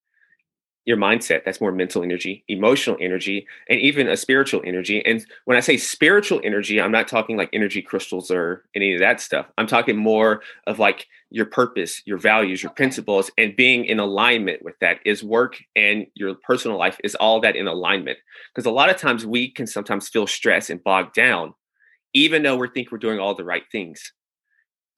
Your 0.86 0.96
mindset, 0.96 1.44
that's 1.44 1.60
more 1.60 1.72
mental 1.72 2.04
energy, 2.04 2.44
emotional 2.46 2.96
energy, 3.00 3.48
and 3.68 3.80
even 3.80 4.08
a 4.08 4.16
spiritual 4.16 4.62
energy. 4.64 5.04
And 5.04 5.26
when 5.44 5.56
I 5.56 5.60
say 5.60 5.76
spiritual 5.76 6.40
energy, 6.44 6.80
I'm 6.80 6.92
not 6.92 7.08
talking 7.08 7.36
like 7.36 7.50
energy 7.52 7.82
crystals 7.82 8.30
or 8.30 8.64
any 8.74 8.94
of 8.94 9.00
that 9.00 9.20
stuff. 9.20 9.46
I'm 9.58 9.66
talking 9.66 9.96
more 9.96 10.42
of 10.68 10.78
like 10.78 11.08
your 11.30 11.46
purpose, 11.46 12.02
your 12.06 12.18
values, 12.18 12.62
your 12.62 12.70
principles, 12.70 13.32
and 13.36 13.56
being 13.56 13.84
in 13.84 13.98
alignment 13.98 14.62
with 14.62 14.78
that 14.80 15.00
is 15.04 15.24
work 15.24 15.56
and 15.74 16.06
your 16.14 16.36
personal 16.36 16.78
life 16.78 16.98
is 17.02 17.16
all 17.16 17.40
that 17.40 17.56
in 17.56 17.66
alignment. 17.66 18.18
Because 18.54 18.64
a 18.66 18.70
lot 18.70 18.88
of 18.88 18.96
times 18.96 19.26
we 19.26 19.50
can 19.50 19.66
sometimes 19.66 20.08
feel 20.08 20.28
stressed 20.28 20.70
and 20.70 20.84
bogged 20.84 21.14
down, 21.14 21.52
even 22.14 22.44
though 22.44 22.54
we 22.56 22.68
think 22.68 22.92
we're 22.92 22.98
doing 22.98 23.18
all 23.18 23.34
the 23.34 23.44
right 23.44 23.64
things. 23.72 24.12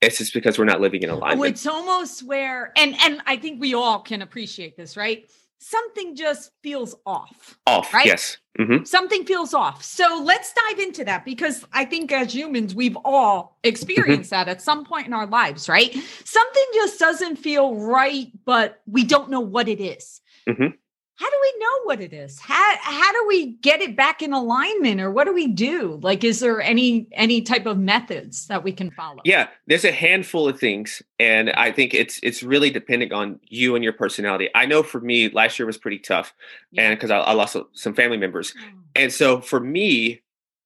It's 0.01 0.19
just 0.19 0.33
because 0.33 0.59
we're 0.59 0.65
not 0.65 0.79
living 0.81 1.01
in 1.01 1.09
Oh, 1.09 1.15
alignment. 1.15 1.49
it's 1.49 1.65
almost 1.65 2.23
where, 2.23 2.71
and 2.77 2.95
and 3.03 3.21
I 3.25 3.35
think 3.37 3.59
we 3.59 3.73
all 3.73 3.99
can 3.99 4.21
appreciate 4.21 4.77
this, 4.77 4.95
right? 4.95 5.29
Something 5.59 6.15
just 6.15 6.51
feels 6.63 6.95
off. 7.05 7.59
Off. 7.67 7.93
right? 7.93 8.05
Yes. 8.05 8.37
hmm 8.57 8.83
Something 8.83 9.25
feels 9.25 9.53
off. 9.53 9.83
So 9.83 10.21
let's 10.23 10.53
dive 10.53 10.79
into 10.79 11.03
that 11.05 11.25
because 11.25 11.65
I 11.73 11.85
think 11.85 12.11
as 12.11 12.33
humans, 12.33 12.73
we've 12.73 12.97
all 13.03 13.59
experienced 13.63 14.29
that 14.31 14.47
at 14.47 14.61
some 14.61 14.85
point 14.85 15.07
in 15.07 15.13
our 15.13 15.27
lives, 15.27 15.67
right? 15.69 15.91
Something 16.23 16.65
just 16.73 16.97
doesn't 16.99 17.35
feel 17.35 17.75
right, 17.75 18.27
but 18.45 18.81
we 18.87 19.03
don't 19.03 19.29
know 19.29 19.41
what 19.41 19.67
it 19.67 19.81
is. 19.81 20.21
Mhm. 20.47 20.73
How 21.19 21.29
do 21.29 21.35
we 21.41 21.53
know 21.59 21.81
what 21.83 21.99
it 21.99 22.13
is? 22.13 22.39
How 22.39 22.75
how 22.77 23.11
do 23.11 23.25
we 23.27 23.47
get 23.61 23.81
it 23.81 23.97
back 23.97 24.21
in 24.21 24.31
alignment, 24.31 25.01
or 25.01 25.11
what 25.11 25.25
do 25.25 25.33
we 25.33 25.47
do? 25.47 25.99
Like, 26.01 26.23
is 26.23 26.39
there 26.39 26.61
any 26.61 27.07
any 27.11 27.41
type 27.41 27.65
of 27.65 27.77
methods 27.77 28.47
that 28.47 28.63
we 28.63 28.71
can 28.71 28.89
follow? 28.91 29.19
Yeah, 29.25 29.49
there's 29.67 29.83
a 29.83 29.91
handful 29.91 30.47
of 30.47 30.57
things, 30.57 31.01
and 31.19 31.49
I 31.51 31.73
think 31.73 31.93
it's 31.93 32.21
it's 32.23 32.41
really 32.41 32.69
depending 32.69 33.11
on 33.11 33.37
you 33.49 33.75
and 33.75 33.83
your 33.83 33.91
personality. 33.91 34.49
I 34.55 34.65
know 34.65 34.81
for 34.81 35.01
me, 35.01 35.27
last 35.29 35.59
year 35.59 35.65
was 35.65 35.77
pretty 35.77 35.99
tough, 35.99 36.33
Yeah. 36.71 36.83
and 36.83 36.97
because 36.97 37.11
I, 37.11 37.17
I 37.17 37.33
lost 37.33 37.57
some 37.73 37.93
family 37.93 38.17
members, 38.17 38.53
Mm. 38.53 38.79
and 38.95 39.11
so 39.13 39.41
for 39.41 39.59
me 39.59 40.21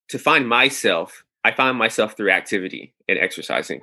to 0.09 0.19
find 0.19 0.47
myself, 0.47 1.23
I 1.43 1.51
found 1.51 1.79
myself 1.79 2.15
through 2.15 2.29
activity 2.29 2.93
and 3.09 3.17
exercising. 3.17 3.81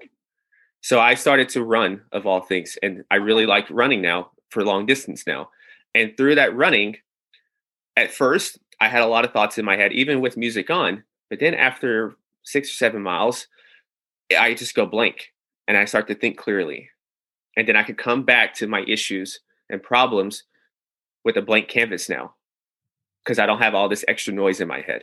So 0.83 1.01
I 1.01 1.15
started 1.15 1.49
to 1.51 1.65
run 1.65 2.03
of 2.13 2.27
all 2.27 2.43
things, 2.43 2.79
and 2.81 3.03
I 3.11 3.17
really 3.17 3.47
like 3.47 3.67
running 3.71 4.01
now 4.03 4.31
for 4.51 4.65
long 4.65 4.87
distance 4.87 5.27
now. 5.27 5.51
And 5.95 6.17
through 6.17 6.37
that 6.37 6.55
running, 6.57 6.97
at 7.97 8.13
first 8.13 8.59
I 8.81 8.89
had 8.89 9.03
a 9.03 9.07
lot 9.07 9.25
of 9.25 9.33
thoughts 9.33 9.59
in 9.59 9.65
my 9.65 9.77
head, 9.77 9.93
even 9.93 10.21
with 10.21 10.37
music 10.37 10.71
on. 10.71 11.05
But 11.29 11.41
then 11.41 11.55
after 11.55 12.17
six 12.43 12.71
or 12.71 12.75
seven 12.75 13.03
miles, 13.03 13.47
I 14.37 14.55
just 14.55 14.75
go 14.75 14.87
blank 14.87 15.33
and 15.69 15.77
I 15.77 15.85
start 15.85 16.09
to 16.09 16.15
think 16.15 16.37
clearly. 16.37 16.89
And 17.57 17.69
then 17.69 17.77
I 17.77 17.83
could 17.83 17.99
come 17.99 18.25
back 18.25 18.55
to 18.55 18.67
my 18.67 18.85
issues 18.87 19.41
and 19.69 19.83
problems 19.83 20.45
with 21.25 21.37
a 21.37 21.43
blank 21.43 21.69
canvas 21.69 22.09
now 22.09 22.35
because 23.25 23.39
I 23.39 23.47
don't 23.47 23.61
have 23.61 23.75
all 23.75 23.89
this 23.89 24.05
extra 24.09 24.33
noise 24.33 24.61
in 24.61 24.69
my 24.69 24.81
head. 24.81 25.03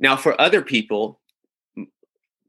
Now, 0.00 0.16
for 0.16 0.40
other 0.40 0.62
people, 0.62 1.20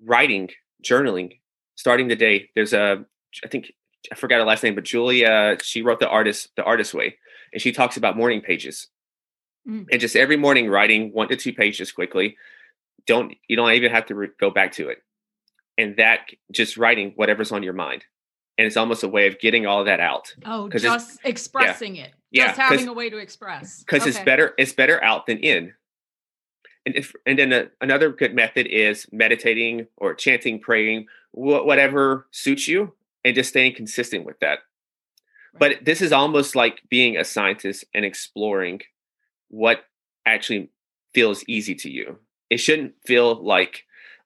writing, 0.05 0.50
journaling, 0.86 1.39
starting 1.75 2.07
the 2.07 2.15
day, 2.15 2.50
there's 2.55 2.74
a, 2.74 3.03
I 3.43 3.48
think, 3.48 3.74
I 4.12 4.15
forgot 4.15 4.38
her 4.38 4.45
last 4.45 4.63
name, 4.63 4.75
but 4.75 4.83
Julia, 4.86 5.57
she 5.63 5.81
wrote 5.81 6.00
the 6.00 6.07
artist, 6.07 6.50
the 6.55 6.63
artist 6.63 6.93
way, 6.93 7.17
and 7.53 7.62
she 7.62 7.72
talks 7.72 7.98
about 7.98 8.18
morning 8.18 8.41
pages. 8.41 8.88
Mm. 9.68 9.88
And 9.91 10.01
just 10.01 10.15
every 10.15 10.38
morning 10.38 10.70
writing 10.70 11.12
one 11.13 11.27
to 11.29 11.36
two 11.36 11.53
pages 11.53 11.91
quickly. 11.91 12.38
Don't, 13.06 13.34
you 13.48 13.56
don't 13.56 13.72
even 13.72 13.91
have 13.91 14.06
to 14.08 14.15
re- 14.15 14.29
go 14.39 14.51
back 14.51 14.74
to 14.74 14.89
it. 14.89 15.00
And 15.77 15.98
that 15.98 16.27
just 16.51 16.77
writing 16.77 17.13
whatever's 17.15 17.51
on 17.51 17.63
your 17.63 17.74
mind. 17.74 18.03
And 18.58 18.68
it's 18.68 18.77
almost 18.77 19.03
a 19.03 19.08
way 19.08 19.27
of 19.27 19.39
getting 19.39 19.65
all 19.65 19.79
of 19.79 19.86
that 19.86 20.00
out. 20.00 20.34
Oh, 20.46 20.70
just 20.70 21.20
expressing 21.24 21.96
yeah. 21.96 22.06
it 22.06 22.13
yeah, 22.32 22.48
just 22.48 22.60
having 22.60 22.88
a 22.88 22.94
way 22.94 23.10
to 23.10 23.18
express 23.18 23.79
because 23.79 24.01
okay. 24.01 24.10
it's 24.12 24.20
better 24.20 24.53
it's 24.58 24.74
better 24.74 25.03
out 25.03 25.25
than 25.25 25.39
in 25.39 25.74
and 26.86 26.96
if 26.96 27.13
and 27.25 27.39
then 27.39 27.51
a, 27.51 27.68
another 27.82 28.12
good 28.12 28.36
method 28.36 28.68
is 28.68 29.08
meditating 29.12 29.88
or 29.98 30.13
chanting 30.13 30.60
praying 30.60 31.08
wh- 31.32 31.65
whatever 31.65 32.27
suits 32.32 32.68
you 32.68 32.94
and 33.25 33.36
just 33.36 33.50
staying 33.50 33.75
consistent 33.75 34.25
with 34.25 34.39
that. 34.39 34.60
But 35.58 35.84
this 35.84 36.01
is 36.01 36.12
almost 36.12 36.56
like 36.56 36.82
being 36.89 37.18
a 37.18 37.24
scientist 37.24 37.86
and 37.94 38.06
exploring 38.06 38.82
what 39.50 39.84
actually 40.25 40.70
feels 41.13 41.44
easy 41.48 41.75
to 41.75 41.89
you 41.89 42.18
it 42.50 42.58
shouldn't 42.58 42.94
feel 43.06 43.44
like 43.44 43.86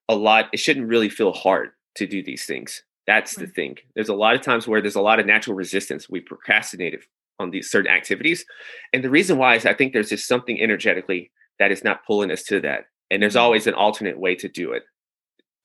a 0.10 0.15
lot 0.15 0.50
it 0.51 0.58
shouldn't 0.58 0.88
really 0.88 1.10
feel 1.10 1.34
hard 1.34 1.72
to 1.96 2.06
do 2.06 2.24
these 2.24 2.46
things 2.46 2.84
that's 3.08 3.36
the 3.36 3.48
thing 3.48 3.77
there's 3.96 4.10
a 4.10 4.13
lot 4.13 4.36
of 4.36 4.42
times 4.42 4.68
where 4.68 4.82
there's 4.82 4.96
a 4.96 5.01
lot 5.01 5.20
of 5.20 5.25
natural 5.25 5.56
resistance 5.56 6.10
we 6.10 6.20
procrastinate 6.20 6.94
on 7.39 7.51
these 7.51 7.70
certain 7.70 7.92
activities. 7.92 8.46
And 8.92 9.03
the 9.03 9.10
reason 9.10 9.38
why 9.38 9.56
is 9.56 9.65
I 9.65 9.74
think 9.74 9.94
there's 9.94 10.10
just 10.10 10.27
something 10.27 10.60
energetically 10.60 11.32
that 11.60 11.72
is 11.72 11.84
not 11.84 12.06
pulling 12.06 12.32
us 12.32 12.44
to 12.44 12.60
that. 12.62 12.86
And 13.12 13.22
there's 13.22 13.34
mm-hmm. 13.34 13.44
always 13.44 13.68
an 13.68 13.74
alternate 13.74 14.20
way 14.20 14.36
to 14.36 14.48
do 14.48 14.72
it. 14.72 14.84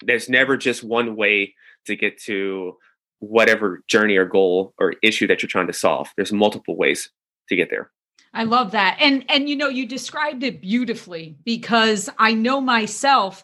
There's 0.04 0.28
never 0.28 0.56
just 0.56 0.84
one 0.84 1.16
way 1.16 1.54
to 1.86 1.96
get 1.96 2.20
to 2.22 2.76
whatever 3.20 3.82
journey 3.88 4.16
or 4.16 4.24
goal 4.24 4.74
or 4.78 4.94
issue 5.02 5.26
that 5.26 5.42
you're 5.42 5.48
trying 5.48 5.66
to 5.66 5.72
solve. 5.72 6.08
There's 6.16 6.32
multiple 6.32 6.76
ways 6.76 7.10
to 7.48 7.56
get 7.56 7.70
there. 7.70 7.90
I 8.34 8.44
love 8.44 8.72
that. 8.72 8.98
And 9.00 9.24
and 9.28 9.48
you 9.48 9.56
know, 9.56 9.68
you 9.68 9.86
described 9.86 10.42
it 10.42 10.60
beautifully 10.60 11.36
because 11.44 12.10
I 12.18 12.34
know 12.34 12.60
myself 12.60 13.42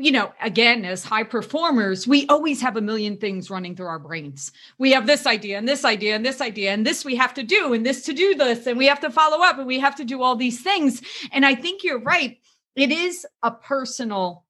you 0.00 0.12
know, 0.12 0.32
again, 0.40 0.86
as 0.86 1.04
high 1.04 1.24
performers, 1.24 2.08
we 2.08 2.26
always 2.28 2.62
have 2.62 2.76
a 2.76 2.80
million 2.80 3.18
things 3.18 3.50
running 3.50 3.76
through 3.76 3.86
our 3.86 3.98
brains. 3.98 4.50
We 4.78 4.92
have 4.92 5.06
this 5.06 5.26
idea 5.26 5.58
and 5.58 5.68
this 5.68 5.84
idea 5.84 6.16
and 6.16 6.24
this 6.24 6.40
idea 6.40 6.72
and 6.72 6.86
this 6.86 7.04
we 7.04 7.16
have 7.16 7.34
to 7.34 7.42
do 7.42 7.74
and 7.74 7.84
this 7.84 8.02
to 8.04 8.14
do 8.14 8.34
this 8.34 8.66
and 8.66 8.78
we 8.78 8.86
have 8.86 9.00
to 9.00 9.10
follow 9.10 9.44
up 9.44 9.58
and 9.58 9.66
we 9.66 9.78
have 9.78 9.96
to 9.96 10.04
do 10.04 10.22
all 10.22 10.36
these 10.36 10.62
things. 10.62 11.02
And 11.32 11.44
I 11.44 11.54
think 11.54 11.84
you're 11.84 12.00
right. 12.00 12.38
It 12.76 12.90
is 12.90 13.26
a 13.42 13.50
personal 13.50 14.44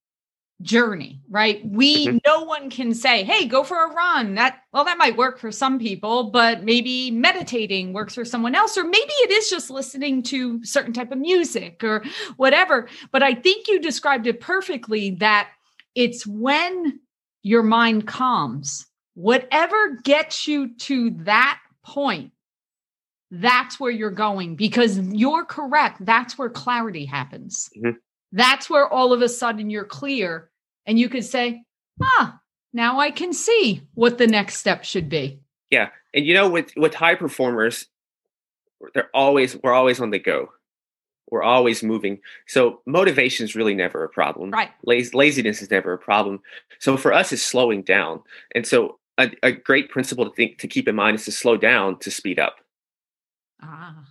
journey, 0.62 1.20
right? 1.30 1.64
We 1.64 2.06
mm-hmm. 2.06 2.18
no 2.26 2.44
one 2.44 2.70
can 2.70 2.92
say, 2.94 3.24
"Hey, 3.24 3.46
go 3.46 3.64
for 3.64 3.84
a 3.84 3.92
run." 3.92 4.34
That 4.34 4.60
well 4.72 4.84
that 4.84 4.98
might 4.98 5.16
work 5.16 5.38
for 5.38 5.50
some 5.50 5.78
people, 5.78 6.30
but 6.30 6.64
maybe 6.64 7.10
meditating 7.10 7.92
works 7.92 8.14
for 8.14 8.24
someone 8.24 8.54
else 8.54 8.76
or 8.76 8.84
maybe 8.84 9.12
it 9.22 9.30
is 9.30 9.48
just 9.48 9.70
listening 9.70 10.22
to 10.24 10.62
certain 10.64 10.92
type 10.92 11.12
of 11.12 11.18
music 11.18 11.82
or 11.82 12.04
whatever. 12.36 12.88
But 13.10 13.22
I 13.22 13.34
think 13.34 13.68
you 13.68 13.80
described 13.80 14.26
it 14.26 14.40
perfectly 14.40 15.10
that 15.12 15.48
it's 15.94 16.26
when 16.26 17.00
your 17.42 17.62
mind 17.62 18.06
calms, 18.06 18.86
whatever 19.14 19.96
gets 20.04 20.46
you 20.46 20.74
to 20.76 21.10
that 21.24 21.58
point, 21.84 22.32
that's 23.30 23.80
where 23.80 23.90
you're 23.90 24.10
going 24.10 24.56
because 24.56 24.98
you're 24.98 25.44
correct. 25.44 26.04
That's 26.04 26.36
where 26.36 26.50
clarity 26.50 27.04
happens. 27.04 27.70
Mm-hmm. 27.76 27.96
That's 28.32 28.68
where 28.70 28.88
all 28.88 29.12
of 29.12 29.22
a 29.22 29.28
sudden 29.28 29.70
you're 29.70 29.84
clear 29.84 30.49
and 30.86 30.98
you 30.98 31.08
could 31.08 31.24
say, 31.24 31.62
ah, 32.02 32.40
now 32.72 33.00
I 33.00 33.10
can 33.10 33.32
see 33.32 33.82
what 33.94 34.18
the 34.18 34.26
next 34.26 34.56
step 34.56 34.84
should 34.84 35.08
be. 35.08 35.40
Yeah. 35.70 35.88
And 36.14 36.26
you 36.26 36.34
know, 36.34 36.48
with 36.48 36.72
with 36.76 36.94
high 36.94 37.14
performers, 37.14 37.86
they're 38.94 39.10
always 39.14 39.56
we're 39.62 39.72
always 39.72 40.00
on 40.00 40.10
the 40.10 40.18
go. 40.18 40.50
We're 41.30 41.42
always 41.42 41.82
moving. 41.82 42.18
So 42.48 42.80
motivation 42.86 43.44
is 43.44 43.54
really 43.54 43.74
never 43.74 44.02
a 44.02 44.08
problem. 44.08 44.50
Right. 44.50 44.70
Laz- 44.84 45.14
laziness 45.14 45.62
is 45.62 45.70
never 45.70 45.92
a 45.92 45.98
problem. 45.98 46.40
So 46.80 46.96
for 46.96 47.12
us, 47.12 47.32
it's 47.32 47.42
slowing 47.42 47.82
down. 47.82 48.22
And 48.54 48.66
so 48.66 48.98
a, 49.16 49.30
a 49.44 49.52
great 49.52 49.90
principle 49.90 50.24
to 50.24 50.34
think 50.34 50.58
to 50.58 50.66
keep 50.66 50.88
in 50.88 50.96
mind 50.96 51.16
is 51.16 51.24
to 51.26 51.32
slow 51.32 51.56
down 51.56 52.00
to 52.00 52.10
speed 52.10 52.40
up. 52.40 52.56
Ah. 53.62 54.04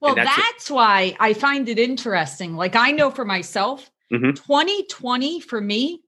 Well, 0.00 0.14
that's, 0.14 0.36
that's 0.36 0.70
why 0.70 1.16
I 1.20 1.32
find 1.32 1.68
it 1.68 1.78
interesting. 1.78 2.56
Like 2.56 2.74
I 2.74 2.90
know 2.90 3.10
for 3.10 3.24
myself, 3.24 3.90
Mm-hmm. 4.12 4.32
2020 4.32 5.40
for 5.40 5.60
me, 5.60 6.02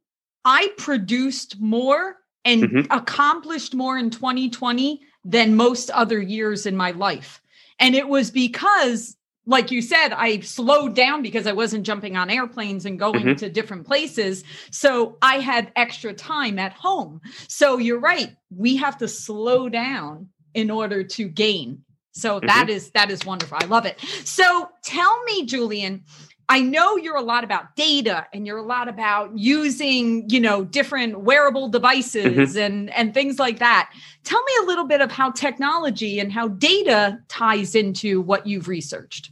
I 0.44 0.70
produced 0.76 1.60
more 1.60 2.16
and 2.44 2.62
mm-hmm. 2.62 2.92
accomplished 2.92 3.74
more 3.74 3.98
in 3.98 4.10
2020 4.10 5.00
than 5.24 5.56
most 5.56 5.90
other 5.90 6.20
years 6.20 6.66
in 6.66 6.76
my 6.76 6.92
life. 6.92 7.42
And 7.78 7.94
it 7.94 8.08
was 8.08 8.30
because, 8.30 9.16
like 9.46 9.70
you 9.70 9.82
said, 9.82 10.08
I 10.12 10.40
slowed 10.40 10.94
down 10.94 11.22
because 11.22 11.46
I 11.46 11.52
wasn't 11.52 11.84
jumping 11.84 12.16
on 12.16 12.30
airplanes 12.30 12.86
and 12.86 12.98
going 12.98 13.20
mm-hmm. 13.20 13.34
to 13.34 13.50
different 13.50 13.86
places. 13.86 14.44
So 14.70 15.18
I 15.20 15.40
had 15.40 15.72
extra 15.76 16.14
time 16.14 16.58
at 16.58 16.72
home. 16.72 17.20
So 17.48 17.78
you're 17.78 18.00
right. 18.00 18.34
We 18.50 18.76
have 18.76 18.98
to 18.98 19.08
slow 19.08 19.68
down 19.68 20.28
in 20.54 20.70
order 20.70 21.04
to 21.04 21.28
gain. 21.28 21.84
So 22.12 22.40
that 22.40 22.64
mm-hmm. 22.64 22.70
is 22.70 22.90
that 22.90 23.10
is 23.10 23.24
wonderful. 23.24 23.58
I 23.60 23.66
love 23.66 23.86
it. 23.86 24.00
So 24.24 24.68
tell 24.82 25.22
me, 25.24 25.46
Julian, 25.46 26.04
I 26.50 26.60
know 26.60 26.96
you're 26.96 27.16
a 27.16 27.22
lot 27.22 27.44
about 27.44 27.76
data 27.76 28.26
and 28.32 28.46
you're 28.46 28.58
a 28.58 28.62
lot 28.62 28.88
about 28.88 29.36
using, 29.36 30.28
you 30.30 30.40
know, 30.40 30.64
different 30.64 31.20
wearable 31.20 31.68
devices 31.68 32.54
mm-hmm. 32.54 32.58
and 32.58 32.90
and 32.94 33.12
things 33.12 33.38
like 33.38 33.58
that. 33.58 33.92
Tell 34.24 34.42
me 34.42 34.52
a 34.62 34.66
little 34.66 34.86
bit 34.86 35.00
of 35.02 35.12
how 35.12 35.30
technology 35.30 36.18
and 36.18 36.32
how 36.32 36.48
data 36.48 37.18
ties 37.28 37.74
into 37.74 38.22
what 38.22 38.46
you've 38.46 38.66
researched. 38.66 39.30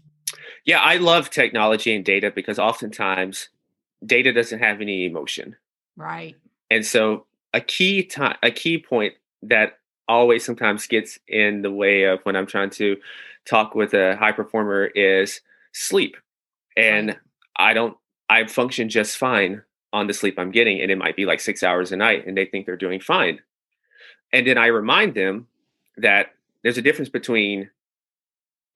Yeah, 0.67 0.81
I 0.81 0.97
love 0.97 1.31
technology 1.31 1.95
and 1.95 2.05
data 2.05 2.31
because 2.35 2.59
oftentimes 2.59 3.49
data 4.05 4.33
doesn't 4.33 4.59
have 4.59 4.81
any 4.81 5.07
emotion. 5.07 5.57
Right. 5.97 6.37
And 6.71 6.85
so 6.85 7.25
a 7.55 7.63
key 7.63 8.03
time 8.03 8.37
a 8.43 8.51
key 8.51 8.77
point 8.77 9.15
that 9.43 9.79
always 10.07 10.45
sometimes 10.45 10.87
gets 10.87 11.19
in 11.27 11.63
the 11.63 11.71
way 11.71 12.05
of 12.05 12.21
when 12.25 12.37
I'm 12.37 12.47
trying 12.47 12.71
to 12.71 12.97
talk 13.47 13.75
with 13.75 13.95
a 13.95 14.17
high 14.17 14.33
performer 14.33 14.85
is 14.85 15.41
sleep 15.73 16.17
and. 16.77 17.17
I 17.59 17.73
don't 17.73 17.97
I 18.29 18.47
function 18.47 18.89
just 18.89 19.17
fine 19.17 19.63
on 19.93 20.07
the 20.07 20.15
sleep 20.15 20.39
I'm 20.39 20.51
getting, 20.51 20.81
and 20.81 20.91
it 20.91 20.99
might 20.99 21.17
be 21.17 21.27
like 21.27 21.41
six 21.41 21.63
hours 21.63 21.93
a 21.93 21.97
night, 21.97 22.27
and 22.27 22.37
they 22.37 22.45
think 22.45 22.67
they're 22.67 22.77
doing 22.77 23.01
fine. 23.01 23.41
And 24.33 24.47
then 24.47 24.59
I 24.59 24.67
remind 24.67 25.15
them 25.15 25.47
that 25.97 26.35
there's 26.63 26.79
a 26.79 26.83
difference 26.83 27.09
between 27.09 27.71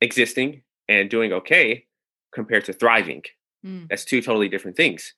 existing 0.01 0.63
and 0.89 1.11
doing 1.11 1.33
okay 1.33 1.87
compared 2.33 2.65
to 2.67 2.73
thriving. 2.73 3.23
Mm. 3.65 3.89
That's 3.89 4.05
two 4.05 4.23
totally 4.23 4.49
different 4.49 4.77
things. 4.77 5.15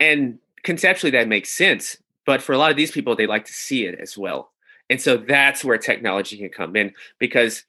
And 0.00 0.38
conceptually, 0.62 1.10
that 1.10 1.28
makes 1.28 1.50
sense. 1.50 1.98
But 2.24 2.40
for 2.40 2.52
a 2.52 2.58
lot 2.58 2.70
of 2.70 2.76
these 2.76 2.92
people, 2.92 3.16
they 3.16 3.26
like 3.26 3.44
to 3.46 3.52
see 3.52 3.84
it 3.84 3.98
as 3.98 4.16
well. 4.16 4.52
And 4.88 5.00
so 5.00 5.16
that's 5.16 5.64
where 5.64 5.76
technology 5.76 6.38
can 6.38 6.48
come 6.48 6.76
in 6.76 6.94
because 7.18 7.64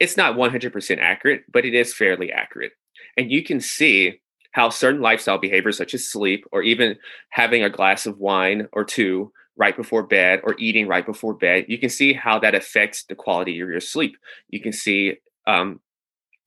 it's 0.00 0.16
not 0.16 0.36
100% 0.36 0.98
accurate, 0.98 1.44
but 1.52 1.64
it 1.64 1.74
is 1.74 1.94
fairly 1.94 2.32
accurate. 2.32 2.72
And 3.16 3.30
you 3.30 3.42
can 3.42 3.60
see 3.60 4.20
how 4.52 4.70
certain 4.70 5.00
lifestyle 5.00 5.38
behaviors, 5.38 5.76
such 5.76 5.94
as 5.94 6.06
sleep 6.06 6.44
or 6.52 6.62
even 6.62 6.96
having 7.30 7.62
a 7.62 7.70
glass 7.70 8.06
of 8.06 8.18
wine 8.18 8.68
or 8.72 8.84
two 8.84 9.32
right 9.56 9.76
before 9.76 10.02
bed 10.02 10.40
or 10.44 10.54
eating 10.58 10.86
right 10.86 11.06
before 11.06 11.34
bed, 11.34 11.66
you 11.68 11.78
can 11.78 11.88
see 11.88 12.12
how 12.12 12.38
that 12.38 12.54
affects 12.54 13.04
the 13.04 13.14
quality 13.14 13.60
of 13.60 13.68
your 13.68 13.80
sleep. 13.80 14.16
You 14.48 14.60
can 14.60 14.72
see, 14.72 15.16
um, 15.46 15.80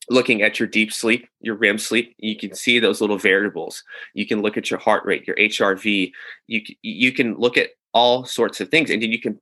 looking 0.10 0.42
at 0.42 0.60
your 0.60 0.68
deep 0.68 0.94
sleep, 0.94 1.28
your 1.42 1.56
REM 1.56 1.78
sleep, 1.78 2.16
you 2.18 2.38
can 2.38 2.54
see 2.56 2.80
those 2.80 3.02
little 3.02 3.18
variables. 3.18 3.84
You 4.14 4.26
can 4.26 4.42
look 4.42 4.58
at 4.58 4.70
your 4.70 4.80
heart 4.80 5.06
rate, 5.06 5.28
your 5.28 5.36
HRV. 5.36 6.12
You 6.48 6.62
you 6.82 7.12
can 7.12 7.36
look 7.36 7.58
at 7.58 7.72
all 7.94 8.26
sorts 8.26 8.62
of 8.62 8.70
things, 8.70 8.90
and 8.90 9.02
then 9.02 9.12
you 9.12 9.20
can 9.20 9.40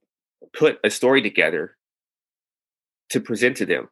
put 0.53 0.79
a 0.83 0.89
story 0.89 1.21
together 1.21 1.77
to 3.09 3.19
present 3.19 3.57
to 3.57 3.65
them. 3.65 3.89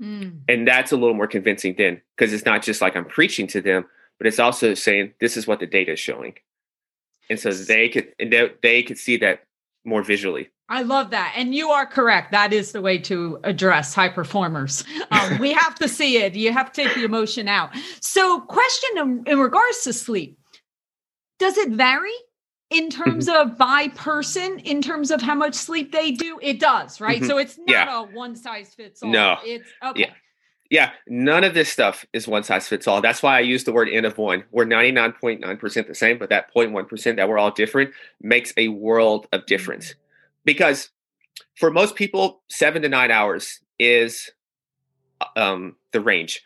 Mm. 0.00 0.40
And 0.48 0.66
that's 0.66 0.92
a 0.92 0.96
little 0.96 1.14
more 1.14 1.26
convincing 1.26 1.74
then 1.76 2.00
because 2.16 2.32
it's 2.32 2.44
not 2.44 2.62
just 2.62 2.80
like 2.80 2.96
I'm 2.96 3.04
preaching 3.04 3.46
to 3.48 3.60
them, 3.60 3.84
but 4.18 4.26
it's 4.26 4.38
also 4.38 4.74
saying 4.74 5.14
this 5.20 5.36
is 5.36 5.46
what 5.46 5.60
the 5.60 5.66
data 5.66 5.92
is 5.92 6.00
showing. 6.00 6.34
And 7.30 7.38
so 7.38 7.50
they 7.50 7.88
could 7.88 8.12
and 8.18 8.32
they, 8.32 8.50
they 8.62 8.82
could 8.82 8.98
see 8.98 9.16
that 9.18 9.44
more 9.84 10.02
visually. 10.02 10.50
I 10.70 10.82
love 10.82 11.10
that. 11.10 11.32
And 11.36 11.54
you 11.54 11.70
are 11.70 11.86
correct. 11.86 12.32
That 12.32 12.52
is 12.52 12.72
the 12.72 12.82
way 12.82 12.98
to 12.98 13.40
address 13.42 13.94
high 13.94 14.10
performers. 14.10 14.84
Um, 15.10 15.38
we 15.38 15.54
have 15.54 15.74
to 15.76 15.88
see 15.88 16.18
it. 16.18 16.34
You 16.34 16.52
have 16.52 16.70
to 16.70 16.82
take 16.82 16.94
the 16.94 17.02
emotion 17.02 17.48
out. 17.48 17.70
So, 18.02 18.40
question 18.40 18.90
in, 18.98 19.22
in 19.26 19.38
regards 19.38 19.82
to 19.84 19.94
sleep 19.94 20.38
does 21.38 21.56
it 21.56 21.70
vary 21.70 22.12
in 22.70 22.90
terms 22.90 23.28
Mm-hmm. 23.28 23.50
of 23.50 23.58
by 23.58 23.88
person, 23.88 24.58
in 24.60 24.82
terms 24.82 25.10
of 25.10 25.22
how 25.22 25.34
much 25.34 25.54
sleep 25.54 25.92
they 25.92 26.10
do? 26.10 26.38
It 26.42 26.60
does, 26.60 27.00
right? 27.00 27.20
Mhm. 27.22 27.26
So 27.26 27.38
it's 27.38 27.58
not 27.58 27.68
Yeah. 27.68 28.00
a 28.00 28.02
one 28.04 28.36
size 28.36 28.74
fits 28.74 29.02
all. 29.02 29.10
No. 29.10 29.38
It's 29.44 29.68
okay. 29.82 30.12
Yeah, 30.70 30.92
none 31.06 31.44
of 31.44 31.54
this 31.54 31.70
stuff 31.70 32.04
is 32.12 32.28
one 32.28 32.42
size 32.42 32.68
fits 32.68 32.86
all. 32.86 33.00
That's 33.00 33.22
why 33.22 33.38
I 33.38 33.40
use 33.40 33.64
the 33.64 33.72
word 33.72 33.88
N 33.90 34.04
of 34.04 34.18
one. 34.18 34.44
We're 34.50 34.66
99.9% 34.66 35.86
the 35.86 35.94
same, 35.94 36.18
but 36.18 36.28
that 36.28 36.52
0.1% 36.54 37.16
that 37.16 37.26
we're 37.26 37.38
all 37.38 37.50
different 37.50 37.94
makes 38.20 38.52
a 38.58 38.68
world 38.68 39.28
of 39.32 39.46
difference. 39.46 39.94
Because 40.44 40.90
for 41.54 41.70
most 41.70 41.94
people, 41.94 42.42
seven 42.48 42.82
to 42.82 42.88
nine 42.90 43.10
hours 43.10 43.60
is 43.78 44.30
um, 45.36 45.76
the 45.92 46.00
range. 46.02 46.42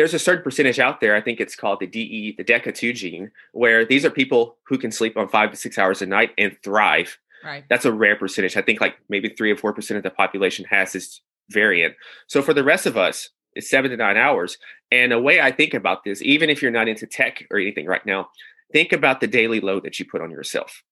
There's 0.00 0.14
a 0.14 0.18
certain 0.18 0.42
percentage 0.42 0.78
out 0.78 1.02
there, 1.02 1.14
I 1.14 1.20
think 1.20 1.40
it's 1.40 1.54
called 1.54 1.80
the 1.80 1.86
DE, 1.86 2.34
the 2.38 2.42
DEC2 2.42 2.94
gene, 2.94 3.30
where 3.52 3.84
these 3.84 4.02
are 4.06 4.10
people 4.10 4.56
who 4.66 4.78
can 4.78 4.90
sleep 4.90 5.14
on 5.14 5.28
five 5.28 5.50
to 5.50 5.58
six 5.58 5.76
hours 5.76 6.00
a 6.00 6.06
night 6.06 6.30
and 6.38 6.56
thrive. 6.64 7.18
Right. 7.44 7.64
That's 7.68 7.84
a 7.84 7.92
rare 7.92 8.16
percentage. 8.16 8.56
I 8.56 8.62
think 8.62 8.80
like 8.80 8.94
maybe 9.10 9.28
three 9.28 9.50
or 9.50 9.58
four 9.58 9.74
percent 9.74 9.98
of 9.98 10.02
the 10.02 10.08
population 10.08 10.64
has 10.70 10.94
this 10.94 11.20
variant. 11.50 11.96
So 12.28 12.40
for 12.40 12.54
the 12.54 12.64
rest 12.64 12.86
of 12.86 12.96
us, 12.96 13.28
it's 13.54 13.68
seven 13.68 13.90
to 13.90 13.96
nine 13.98 14.16
hours. 14.16 14.56
And 14.90 15.12
a 15.12 15.20
way 15.20 15.38
I 15.38 15.52
think 15.52 15.74
about 15.74 16.02
this, 16.02 16.22
even 16.22 16.48
if 16.48 16.62
you're 16.62 16.70
not 16.70 16.88
into 16.88 17.06
tech 17.06 17.46
or 17.50 17.58
anything 17.58 17.84
right 17.84 18.06
now, 18.06 18.30
think 18.72 18.94
about 18.94 19.20
the 19.20 19.26
daily 19.26 19.60
load 19.60 19.84
that 19.84 19.98
you 19.98 20.06
put 20.06 20.22
on 20.22 20.30
yourself. 20.30 20.82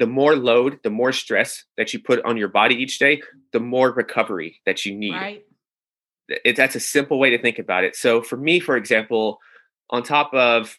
The 0.00 0.08
more 0.08 0.34
load, 0.34 0.80
the 0.82 0.90
more 0.90 1.12
stress 1.12 1.66
that 1.76 1.94
you 1.94 2.00
put 2.00 2.24
on 2.24 2.36
your 2.36 2.48
body 2.48 2.74
each 2.74 2.98
day, 2.98 3.22
the 3.52 3.60
more 3.60 3.92
recovery 3.92 4.60
that 4.66 4.84
you 4.84 4.96
need 4.96 5.14
Right. 5.14 5.44
It, 6.28 6.56
that's 6.56 6.76
a 6.76 6.80
simple 6.80 7.18
way 7.18 7.30
to 7.30 7.40
think 7.40 7.58
about 7.58 7.84
it. 7.84 7.96
So 7.96 8.22
for 8.22 8.36
me, 8.36 8.60
for 8.60 8.76
example, 8.76 9.38
on 9.90 10.02
top 10.02 10.32
of 10.34 10.78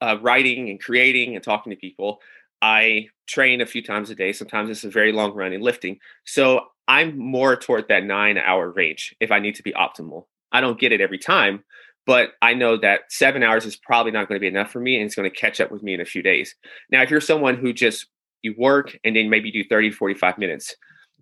uh, 0.00 0.18
writing 0.20 0.68
and 0.68 0.80
creating 0.80 1.34
and 1.34 1.44
talking 1.44 1.70
to 1.70 1.76
people, 1.76 2.20
I 2.62 3.08
train 3.26 3.60
a 3.60 3.66
few 3.66 3.82
times 3.82 4.10
a 4.10 4.14
day. 4.14 4.32
Sometimes 4.32 4.70
it's 4.70 4.84
a 4.84 4.90
very 4.90 5.12
long 5.12 5.32
run 5.32 5.52
and 5.52 5.62
lifting. 5.62 5.98
So 6.24 6.66
I'm 6.88 7.16
more 7.16 7.56
toward 7.56 7.88
that 7.88 8.04
nine 8.04 8.36
hour 8.36 8.70
range 8.70 9.14
if 9.20 9.30
I 9.30 9.38
need 9.38 9.54
to 9.56 9.62
be 9.62 9.72
optimal. 9.72 10.26
I 10.52 10.60
don't 10.60 10.80
get 10.80 10.92
it 10.92 11.00
every 11.00 11.18
time, 11.18 11.64
but 12.06 12.30
I 12.42 12.54
know 12.54 12.76
that 12.78 13.02
seven 13.08 13.42
hours 13.42 13.64
is 13.64 13.76
probably 13.76 14.12
not 14.12 14.28
going 14.28 14.36
to 14.36 14.40
be 14.40 14.48
enough 14.48 14.70
for 14.70 14.80
me 14.80 14.96
and 14.96 15.06
it's 15.06 15.14
going 15.14 15.30
to 15.30 15.36
catch 15.36 15.60
up 15.60 15.70
with 15.70 15.82
me 15.82 15.94
in 15.94 16.00
a 16.00 16.04
few 16.04 16.22
days. 16.22 16.56
Now, 16.90 17.02
if 17.02 17.10
you're 17.10 17.20
someone 17.20 17.56
who 17.56 17.72
just 17.72 18.06
you 18.42 18.54
work 18.58 18.98
and 19.04 19.14
then 19.14 19.30
maybe 19.30 19.52
do 19.52 19.62
30 19.64 19.92
45 19.92 20.38
minutes 20.38 20.74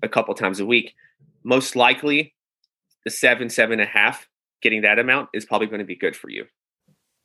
a 0.03 0.09
couple 0.09 0.35
times 0.35 0.61
a 0.61 0.67
week, 0.67 0.95
most 1.45 1.77
likely 1.77 2.35
the 3.09 3.17
seven, 3.17 3.49
seven 3.49 3.81
and 3.81 3.89
a 3.89 3.91
half, 3.91 4.29
getting 4.61 4.83
that 4.83 4.99
amount 4.99 5.31
is 5.33 5.47
probably 5.47 5.67
going 5.67 5.79
to 5.79 5.87
be 5.87 5.97
good 5.97 6.15
for 6.15 6.29
you. 6.29 6.45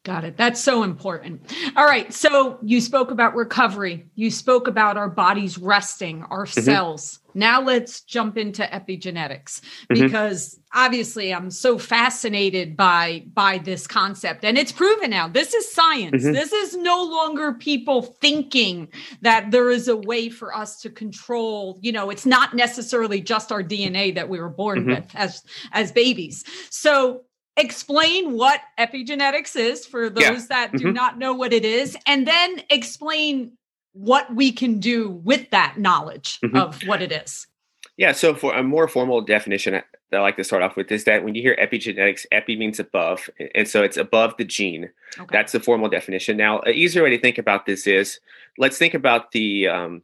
Got 0.04 0.26
it. 0.26 0.36
That's 0.36 0.60
so 0.60 0.84
important. 0.84 1.42
All 1.78 1.86
right. 1.86 2.14
So 2.14 2.60
you 2.62 2.82
spoke 2.82 3.10
about 3.10 3.36
recovery. 3.36 4.06
You 4.16 4.32
spoke 4.32 4.68
about 4.68 4.98
our 4.98 5.10
bodies 5.10 5.58
resting, 5.58 6.24
our 6.30 6.46
Mm-hmm. 6.46 6.60
cells. 6.62 7.20
Now 7.36 7.62
let's 7.62 8.02
jump 8.02 8.38
into 8.38 8.64
epigenetics 8.64 9.62
Mhm. 9.90 10.02
because 10.02 10.60
obviously 10.74 11.34
I'm 11.34 11.50
so 11.50 11.78
fascinated 11.78 12.76
by 12.76 13.24
by 13.34 13.60
this 13.60 13.88
concept 13.88 14.44
and 14.44 14.58
it's 14.58 14.74
proven 14.74 15.10
now. 15.10 15.30
This 15.30 15.54
is 15.54 15.72
science. 15.72 16.22
Mhm. 16.24 16.34
This 16.34 16.52
is 16.52 16.76
no 16.76 17.02
longer 17.02 17.54
people 17.54 18.02
thinking 18.02 18.90
that 19.22 19.52
there 19.52 19.70
is 19.72 19.88
a 19.88 19.96
way 19.96 20.28
for 20.28 20.54
us 20.56 20.82
to 20.82 20.90
control, 20.90 21.80
you 21.82 21.94
know, 21.94 22.10
it's 22.10 22.26
not 22.26 22.54
necessarily 22.54 23.22
just 23.22 23.54
our 23.54 23.64
DNA 23.64 24.12
that 24.12 24.28
we 24.28 24.40
were 24.42 24.50
born 24.50 24.84
Mhm. 24.84 24.88
with 24.98 25.06
as 25.16 25.44
as 25.72 25.94
babies. 25.94 26.44
So 26.70 27.22
explain 27.58 28.34
what 28.34 28.62
epigenetics 28.80 29.56
is 29.56 29.86
for 29.86 30.10
those 30.10 30.24
Yeah. 30.24 30.40
that 30.50 30.72
do 30.74 30.86
Mhm. 30.88 30.94
not 30.96 31.18
know 31.20 31.34
what 31.34 31.54
it 31.54 31.64
is 31.66 31.96
and 32.08 32.28
then 32.28 32.62
explain 32.70 33.58
what 33.94 34.34
we 34.34 34.52
can 34.52 34.80
do 34.80 35.10
with 35.24 35.50
that 35.52 35.78
knowledge 35.78 36.40
Mhm. 36.42 36.56
of 36.60 36.82
what 36.88 37.02
it 37.02 37.12
is 37.12 37.48
Yeah. 37.96 38.12
So 38.14 38.34
for 38.34 38.56
a 38.56 38.64
more 38.64 38.88
formal 38.88 39.22
definition 39.22 39.74
that 39.74 40.18
I 40.18 40.20
like 40.20 40.36
to 40.38 40.44
start 40.44 40.64
off 40.64 40.76
with 40.76 40.92
is 40.92 41.04
that 41.04 41.24
when 41.24 41.36
you 41.36 41.44
hear 41.44 41.56
epigenetics, 41.58 42.26
epi 42.32 42.56
means 42.56 42.80
above. 42.80 43.30
And 43.54 43.68
so 43.68 43.84
it's 43.84 43.98
above 43.98 44.36
the 44.38 44.46
gene. 44.46 44.90
okay 45.20 45.28
That's 45.32 45.52
the 45.52 45.60
formal 45.60 45.90
definition. 45.90 46.36
Now, 46.36 46.60
an 46.62 46.74
easier 46.74 47.04
way 47.04 47.12
to 47.12 47.20
think 47.20 47.38
about 47.38 47.68
this 47.68 47.86
is 47.86 48.20
let's 48.58 48.80
think 48.80 48.96
about 48.96 49.32
the 49.32 49.68
um, 49.68 50.02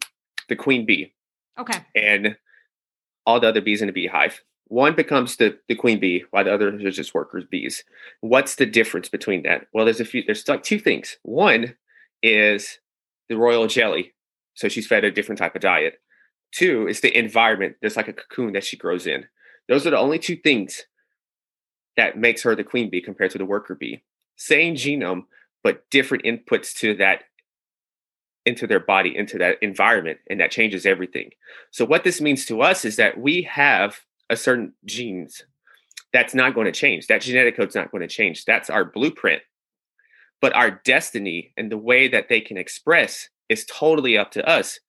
the 0.49 0.55
queen 0.55 0.85
bee 0.85 1.13
okay 1.57 1.79
and 1.95 2.38
all 3.25 3.39
the 3.39 3.47
other 3.47 3.62
bees 3.62 3.81
in 3.81 3.88
the 3.88 3.93
beehive. 3.93 4.43
One 4.69 4.95
becomes 4.95 5.36
the, 5.36 5.58
the 5.67 5.75
queen 5.75 5.99
bee, 5.99 6.23
while 6.29 6.43
the 6.43 6.53
other 6.53 6.73
is 6.79 6.95
just 6.95 7.15
workers' 7.15 7.43
bees. 7.49 7.84
What's 8.21 8.55
the 8.55 8.67
difference 8.67 9.10
between 9.10 9.43
that? 9.43 9.67
Well, 9.73 9.86
there's 9.86 9.99
a 9.99 10.05
few. 10.05 10.23
There's 10.23 10.47
like 10.47 10.63
two 10.63 10.79
things. 10.79 11.17
One 11.23 11.75
is 12.21 12.79
the 13.29 13.38
royal 13.38 13.67
jelly, 13.67 14.13
so 14.53 14.69
she's 14.69 14.88
fed 14.88 15.03
a 15.03 15.12
different 15.12 15.39
type 15.39 15.55
of 15.55 15.62
diet. 15.62 15.99
Two 16.51 16.88
is 16.88 17.01
the 17.01 17.15
environment. 17.17 17.77
There's 17.82 17.97
like 17.97 18.08
a 18.08 18.13
cocoon 18.13 18.53
that 18.53 18.63
she 18.63 18.77
grows 18.77 19.08
in. 19.08 19.25
Those 19.67 19.86
are 19.88 19.91
the 19.91 19.97
only 19.97 20.19
two 20.19 20.36
things 20.36 20.86
that 21.97 22.17
makes 22.17 22.43
her 22.43 22.55
the 22.55 22.63
queen 22.63 22.89
bee 22.89 23.01
compared 23.01 23.32
to 23.32 23.38
the 23.39 23.45
worker 23.45 23.75
bee. 23.75 24.03
Same 24.36 24.75
genome, 24.75 25.23
but 25.63 25.89
different 25.89 26.23
inputs 26.23 26.73
to 26.75 26.95
that 26.95 27.23
into 28.45 28.67
their 28.67 28.79
body, 28.79 29.15
into 29.15 29.38
that 29.39 29.58
environment, 29.62 30.19
and 30.29 30.39
that 30.39 30.51
changes 30.51 30.86
everything. 30.86 31.32
So 31.71 31.86
what 31.86 32.03
this 32.03 32.21
means 32.21 32.45
to 32.45 32.62
us 32.62 32.86
is 32.86 32.95
that 32.95 33.19
we 33.19 33.43
have 33.43 34.01
a 34.29 34.35
certain 34.35 34.73
genes 34.85 35.43
that's 36.11 36.33
not 36.33 36.55
going 36.55 36.65
to 36.65 36.71
change. 36.71 37.07
That 37.07 37.21
genetic 37.21 37.55
code's 37.55 37.75
not 37.75 37.91
going 37.91 38.01
to 38.01 38.07
change. 38.07 38.45
That's 38.45 38.69
our 38.69 38.85
blueprint. 38.85 39.41
But 40.41 40.55
our 40.55 40.71
destiny 40.71 41.53
and 41.57 41.71
the 41.71 41.77
way 41.77 42.07
that 42.07 42.29
they 42.29 42.41
can 42.41 42.57
express 42.57 43.29
is 43.49 43.65
totally 43.65 44.17
up 44.17 44.31
to 44.31 44.47
us 44.47 44.79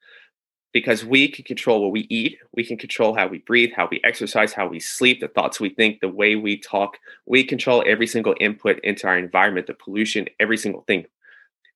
because 0.73 1.05
we 1.05 1.27
can 1.29 1.45
control 1.45 1.83
what 1.83 1.91
we 1.91 2.07
eat, 2.09 2.39
we 2.55 2.65
can 2.65 2.77
control 2.77 3.15
how 3.15 3.27
we 3.27 3.39
breathe, 3.39 3.71
how 3.75 3.89
we 3.91 4.01
exercise, 4.05 4.53
how 4.53 4.69
we 4.69 4.79
sleep, 4.79 5.21
the 5.21 5.27
thoughts 5.27 5.59
we 5.59 5.71
think, 5.71 5.99
the 6.01 6.09
way 6.09 6.37
we 6.37 6.57
talk. 6.57 6.97
We 7.27 7.43
control 7.43 7.83
every 7.87 8.07
single 8.07 8.37
input 8.41 8.79
into 8.85 9.09
our 9.09 9.19
environment, 9.19 9.67
the 9.67 9.75
pollution, 9.75 10.27
every 10.39 10.57
single 10.57 10.83
thing. 10.83 11.07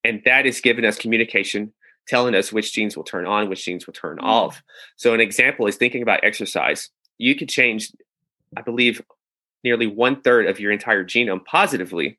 And 0.04 0.22
that 0.26 0.46
is 0.46 0.60
giving 0.60 0.84
us 0.84 0.96
communication, 0.96 1.72
telling 2.06 2.36
us 2.36 2.52
which 2.52 2.72
genes 2.72 2.96
will 2.96 3.04
turn 3.04 3.26
on, 3.26 3.48
which 3.48 3.64
genes 3.64 3.86
will 3.86 3.94
turn 3.94 4.18
Mm. 4.18 4.24
off. 4.24 4.62
So, 4.96 5.12
an 5.12 5.20
example 5.20 5.66
is 5.66 5.76
thinking 5.76 6.02
about 6.02 6.22
exercise. 6.22 6.90
You 7.18 7.34
could 7.34 7.48
change, 7.48 7.92
I 8.56 8.62
believe, 8.62 9.02
nearly 9.62 9.86
one 9.86 10.20
third 10.22 10.46
of 10.46 10.60
your 10.60 10.72
entire 10.72 11.04
genome 11.04 11.44
positively 11.44 12.18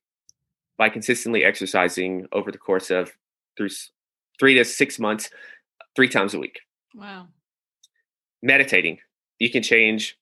by 0.78 0.90
consistently 0.90 1.44
exercising 1.44 2.28
over 2.32 2.52
the 2.52 2.58
course 2.58 2.90
of 2.90 3.12
through 3.58 3.70
three 4.40 4.56
to 4.56 4.66
six 4.66 5.00
months, 5.00 5.30
three 5.96 6.10
times 6.10 6.34
a 6.34 6.40
week. 6.40 6.60
wow 6.94 7.28
Meditating, 8.42 9.00
you 9.40 9.50
can 9.50 9.64
change, 9.64 10.18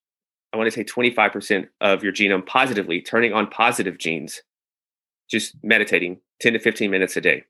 I 0.53 0.57
want 0.57 0.67
to 0.67 0.71
say 0.71 0.83
25% 0.83 1.67
of 1.81 2.03
your 2.03 2.13
genome 2.13 2.45
positively, 2.45 3.01
turning 3.01 3.33
on 3.33 3.47
positive 3.47 3.97
genes, 3.97 4.43
just 5.29 5.55
meditating 5.63 6.19
10 6.41 6.53
to 6.53 6.59
15 6.59 6.89
minutes 6.91 7.17
a 7.17 7.21
day. 7.21 7.43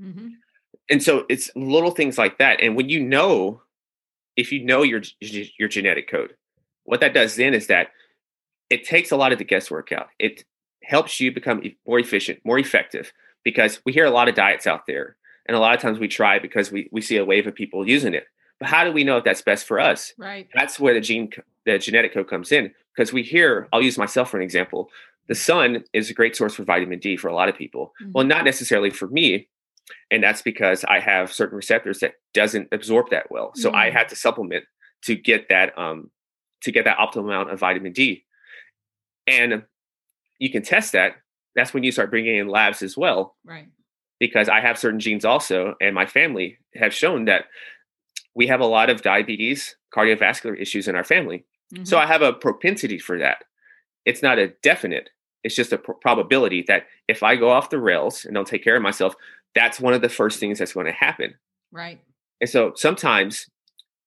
Mhm. 0.00 0.32
and 0.90 1.02
so 1.02 1.24
it's 1.28 1.50
little 1.54 1.92
things 1.92 2.18
like 2.18 2.38
that 2.38 2.60
and 2.60 2.74
when 2.74 2.88
you 2.88 3.00
know 3.00 3.62
if 4.36 4.52
you 4.52 4.64
know 4.64 4.82
your 4.82 5.02
your 5.20 5.68
genetic 5.68 6.08
code. 6.10 6.34
What 6.84 7.00
that 7.00 7.14
does 7.14 7.36
then 7.36 7.54
is 7.54 7.66
that 7.68 7.88
it 8.70 8.84
takes 8.84 9.10
a 9.10 9.16
lot 9.16 9.32
of 9.32 9.38
the 9.38 9.44
guesswork 9.44 9.92
out. 9.92 10.08
It 10.18 10.44
helps 10.82 11.20
you 11.20 11.32
become 11.32 11.62
more 11.86 11.98
efficient 11.98 12.40
more 12.44 12.58
effective 12.58 13.12
because 13.42 13.80
we 13.86 13.92
hear 13.92 14.04
a 14.04 14.10
lot 14.10 14.28
of 14.28 14.34
diets 14.34 14.66
out 14.66 14.86
there 14.86 15.16
and 15.46 15.56
a 15.56 15.60
lot 15.60 15.74
of 15.74 15.80
times 15.80 15.98
we 15.98 16.08
try 16.08 16.38
because 16.38 16.70
we, 16.72 16.88
we 16.92 17.00
see 17.00 17.16
a 17.16 17.24
wave 17.24 17.46
of 17.46 17.54
people 17.54 17.86
using 17.88 18.14
it. 18.14 18.24
But 18.60 18.68
how 18.68 18.84
do 18.84 18.92
we 18.92 19.04
know 19.04 19.16
if 19.18 19.24
that's 19.24 19.42
best 19.42 19.66
for 19.66 19.80
us? 19.80 20.12
Right. 20.18 20.48
That's 20.54 20.78
where 20.78 20.94
the 20.94 21.00
gene 21.00 21.30
the 21.66 21.78
genetic 21.78 22.12
code 22.14 22.28
comes 22.28 22.52
in 22.52 22.72
because 22.94 23.12
we 23.12 23.22
hear 23.22 23.68
i'll 23.72 23.80
use 23.82 23.96
myself 23.96 24.30
for 24.30 24.36
an 24.36 24.42
example 24.42 24.90
the 25.28 25.34
sun 25.34 25.82
is 25.94 26.10
a 26.10 26.14
great 26.14 26.36
source 26.36 26.54
for 26.54 26.62
vitamin 26.64 26.98
d 26.98 27.16
for 27.16 27.28
a 27.28 27.34
lot 27.34 27.48
of 27.48 27.56
people. 27.56 27.94
Well 28.12 28.24
Mhm. 28.24 28.28
not 28.28 28.44
necessarily 28.44 28.90
for 28.90 29.08
me 29.08 29.48
and 30.10 30.22
that's 30.22 30.42
because 30.42 30.84
i 30.84 30.98
have 31.00 31.32
certain 31.32 31.56
receptors 31.56 31.98
that 32.00 32.14
doesn't 32.32 32.68
absorb 32.72 33.10
that 33.10 33.30
well 33.30 33.52
so 33.54 33.70
i 33.74 33.88
Mm. 33.90 33.92
had 33.92 34.08
to 34.08 34.16
supplement 34.16 34.64
to 35.02 35.14
get 35.14 35.48
that 35.50 35.76
um 35.78 36.10
to 36.62 36.72
get 36.72 36.84
that 36.86 36.96
optimal 36.98 37.24
amount 37.24 37.50
of 37.50 37.60
vitamin 37.60 37.92
d 37.92 38.24
and 39.26 39.62
you 40.38 40.50
can 40.50 40.62
test 40.62 40.92
that 40.92 41.16
that's 41.54 41.72
when 41.72 41.84
you 41.84 41.92
start 41.92 42.10
bringing 42.10 42.36
in 42.36 42.48
labs 42.48 42.82
as 42.82 42.96
well 42.96 43.36
right 43.44 43.68
because 44.20 44.48
I 44.48 44.60
have 44.60 44.78
certain 44.78 45.00
genes 45.00 45.24
also, 45.24 45.74
and 45.80 45.92
my 45.94 46.06
family 46.06 46.56
have 46.76 46.94
shown 46.94 47.24
that 47.24 47.46
we 48.36 48.46
have 48.46 48.60
a 48.60 48.64
lot 48.64 48.88
of 48.88 49.02
diabetes, 49.02 49.74
cardiovascular 49.94 50.58
issues 50.58 50.86
in 50.86 50.94
our 50.94 51.02
family. 51.04 51.44
So 51.82 51.96
Mhm. 51.96 52.00
I 52.02 52.06
have 52.06 52.22
a 52.22 52.32
propensity 52.32 52.98
for 52.98 53.18
that. 53.18 53.44
It's 54.06 54.22
not 54.22 54.38
a 54.38 54.48
definite, 54.62 55.10
it's 55.42 55.56
just 55.56 55.72
a 55.72 55.78
pr- 55.78 55.92
probability 56.00 56.62
that 56.68 56.86
if 57.08 57.24
I 57.24 57.34
go 57.34 57.50
off 57.50 57.70
the 57.70 57.80
rails 57.80 58.24
and 58.24 58.34
don't 58.34 58.46
take 58.46 58.62
care 58.62 58.76
of 58.76 58.82
myself, 58.82 59.14
that's 59.54 59.80
one 59.80 59.94
of 59.94 60.02
the 60.02 60.08
first 60.08 60.40
things 60.40 60.58
that's 60.58 60.74
going 60.74 60.86
to 60.86 60.92
happen. 60.92 61.34
right 61.72 62.00
And 62.40 62.50
so 62.50 62.72
sometimes, 62.76 63.48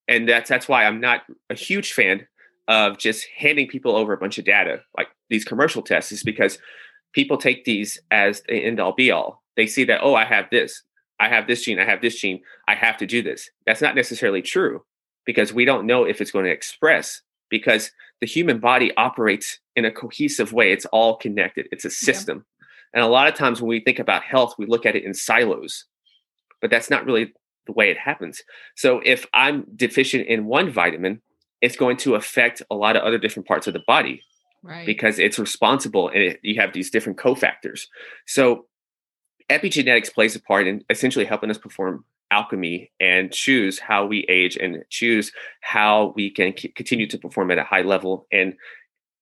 and 0.07 0.27
that's 0.27 0.49
that's 0.49 0.67
why 0.67 0.85
I'm 0.85 0.99
not 0.99 1.21
a 1.49 1.55
huge 1.55 1.93
fan 1.93 2.27
of 2.67 2.97
just 2.97 3.25
handing 3.35 3.67
people 3.67 3.95
over 3.95 4.13
a 4.13 4.17
bunch 4.17 4.37
of 4.37 4.45
data 4.45 4.81
like 4.97 5.07
these 5.29 5.45
commercial 5.45 5.81
tests, 5.81 6.11
is 6.11 6.23
because 6.23 6.59
people 7.13 7.37
take 7.37 7.65
these 7.65 7.99
as 8.11 8.41
the 8.47 8.55
end 8.55 8.79
all 8.79 8.93
be 8.93 9.11
all. 9.11 9.43
They 9.55 9.67
see 9.67 9.85
that, 9.85 10.01
oh, 10.03 10.15
I 10.15 10.25
have 10.25 10.45
this. 10.51 10.83
I 11.19 11.29
have 11.29 11.47
this 11.47 11.63
gene, 11.63 11.79
I 11.79 11.85
have 11.85 12.01
this 12.01 12.19
gene, 12.19 12.41
I 12.67 12.75
have 12.75 12.97
to 12.97 13.07
do 13.07 13.23
this. 13.23 13.49
That's 13.65 13.81
not 13.81 13.95
necessarily 13.95 14.41
true 14.41 14.83
because 15.25 15.51
we 15.51 15.65
don't 15.65 15.87
know 15.87 16.03
if 16.03 16.21
it's 16.21 16.31
going 16.31 16.45
to 16.45 16.51
express 16.51 17.21
because 17.49 17.91
the 18.21 18.27
human 18.27 18.59
body 18.59 18.95
operates 18.97 19.59
in 19.75 19.85
a 19.85 19.91
cohesive 19.91 20.53
way. 20.53 20.71
It's 20.71 20.85
all 20.85 21.17
connected, 21.17 21.67
it's 21.71 21.85
a 21.85 21.89
system. 21.89 22.45
And 22.97 23.03
a 23.05 23.09
lot 23.09 23.27
of 23.27 23.35
times 23.35 23.61
when 23.61 23.69
we 23.69 23.79
think 23.79 23.99
about 23.99 24.23
health, 24.23 24.55
we 24.57 24.65
look 24.65 24.83
at 24.87 24.95
it 24.95 25.03
in 25.03 25.13
silos, 25.13 25.85
but 26.61 26.71
that's 26.71 26.89
not 26.89 27.05
really 27.05 27.31
the 27.67 27.71
way 27.73 27.91
it 27.91 27.97
happens. 27.99 28.41
So 28.75 29.03
if 29.05 29.27
I'm 29.35 29.67
deficient 29.75 30.25
in 30.25 30.45
one 30.45 30.71
vitamin, 30.71 31.21
it's 31.61 31.75
going 31.75 31.97
to 31.97 32.15
affect 32.15 32.63
a 32.71 32.75
lot 32.75 32.95
of 32.95 33.03
other 33.03 33.19
different 33.19 33.47
parts 33.47 33.67
of 33.67 33.73
the 33.73 33.83
body 33.85 34.23
right. 34.63 34.83
because 34.83 35.19
it's 35.19 35.37
responsible 35.37 36.09
and 36.09 36.23
it, 36.23 36.39
you 36.41 36.59
have 36.59 36.73
these 36.73 36.89
different 36.89 37.19
cofactors. 37.19 37.85
So 38.25 38.65
epigenetics 39.47 40.11
plays 40.11 40.35
a 40.35 40.41
part 40.41 40.65
in 40.65 40.83
essentially 40.89 41.25
helping 41.25 41.51
us 41.51 41.59
perform 41.59 42.03
alchemy 42.31 42.91
and 42.99 43.31
choose 43.31 43.77
how 43.77 44.07
we 44.07 44.25
age 44.27 44.57
and 44.57 44.83
choose 44.89 45.31
how 45.61 46.13
we 46.15 46.31
can 46.31 46.57
c- 46.57 46.69
continue 46.69 47.05
to 47.05 47.19
perform 47.19 47.51
at 47.51 47.59
a 47.59 47.63
high 47.63 47.83
level 47.83 48.25
and 48.31 48.55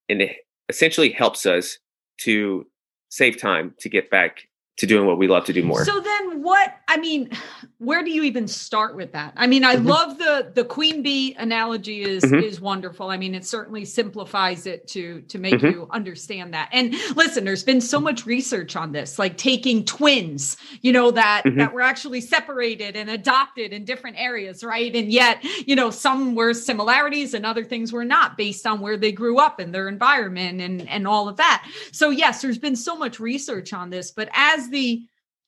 and 0.07 0.21
it 0.21 0.37
essentially 0.69 1.11
helps 1.11 1.45
us 1.45 1.77
to 2.17 2.65
save 3.15 3.39
time 3.39 3.73
to 3.79 3.87
get 3.87 4.09
back 4.09 4.49
to 4.77 4.85
doing 4.85 5.05
what 5.07 5.17
we 5.17 5.27
love 5.27 5.45
to 5.45 5.53
do 5.53 5.63
more. 5.63 5.85
So 5.85 5.99
then 5.99 6.43
what 6.43 6.75
I 6.87 6.97
mean, 6.97 7.29
where 7.77 8.03
do 8.03 8.11
you 8.11 8.23
even 8.23 8.47
start 8.47 8.95
with 8.95 9.13
that? 9.13 9.33
I 9.37 9.47
mean, 9.47 9.63
I 9.63 9.75
mm-hmm. 9.75 9.87
love 9.87 10.17
the 10.17 10.51
the 10.53 10.65
queen 10.65 11.01
bee 11.01 11.33
analogy 11.39 12.01
is 12.01 12.23
mm-hmm. 12.23 12.35
is 12.35 12.59
wonderful. 12.59 13.09
I 13.09 13.17
mean, 13.17 13.35
it 13.35 13.45
certainly 13.45 13.85
simplifies 13.85 14.65
it 14.65 14.87
to 14.89 15.21
to 15.21 15.39
make 15.39 15.55
mm-hmm. 15.55 15.67
you 15.67 15.87
understand 15.91 16.53
that. 16.53 16.69
And 16.73 16.93
listen, 17.15 17.45
there's 17.45 17.63
been 17.63 17.79
so 17.79 18.01
much 18.01 18.25
research 18.25 18.75
on 18.75 18.91
this, 18.91 19.17
like 19.17 19.37
taking 19.37 19.85
twins, 19.85 20.57
you 20.81 20.91
know, 20.91 21.09
that 21.11 21.43
mm-hmm. 21.45 21.57
that 21.59 21.73
were 21.73 21.81
actually 21.81 22.19
separated 22.19 22.97
and 22.97 23.09
adopted 23.09 23.71
in 23.71 23.85
different 23.85 24.17
areas, 24.19 24.61
right? 24.61 24.93
And 24.93 25.09
yet, 25.09 25.41
you 25.65 25.75
know, 25.75 25.89
some 25.89 26.35
were 26.35 26.53
similarities 26.53 27.33
and 27.33 27.45
other 27.45 27.63
things 27.63 27.93
were 27.93 28.05
not 28.05 28.37
based 28.37 28.67
on 28.67 28.81
where 28.81 28.97
they 28.97 29.13
grew 29.13 29.39
up 29.39 29.59
and 29.59 29.73
their 29.73 29.87
environment 29.87 30.59
and 30.59 30.87
and 30.89 31.07
all 31.07 31.29
of 31.29 31.37
that. 31.37 31.65
So 31.93 32.09
yes, 32.09 32.41
there's 32.41 32.57
been 32.57 32.75
so 32.75 32.97
much 32.97 33.21
research 33.21 33.71
on 33.71 33.89
this, 33.89 34.11
but 34.11 34.29
as 34.33 34.64
the 34.69 35.03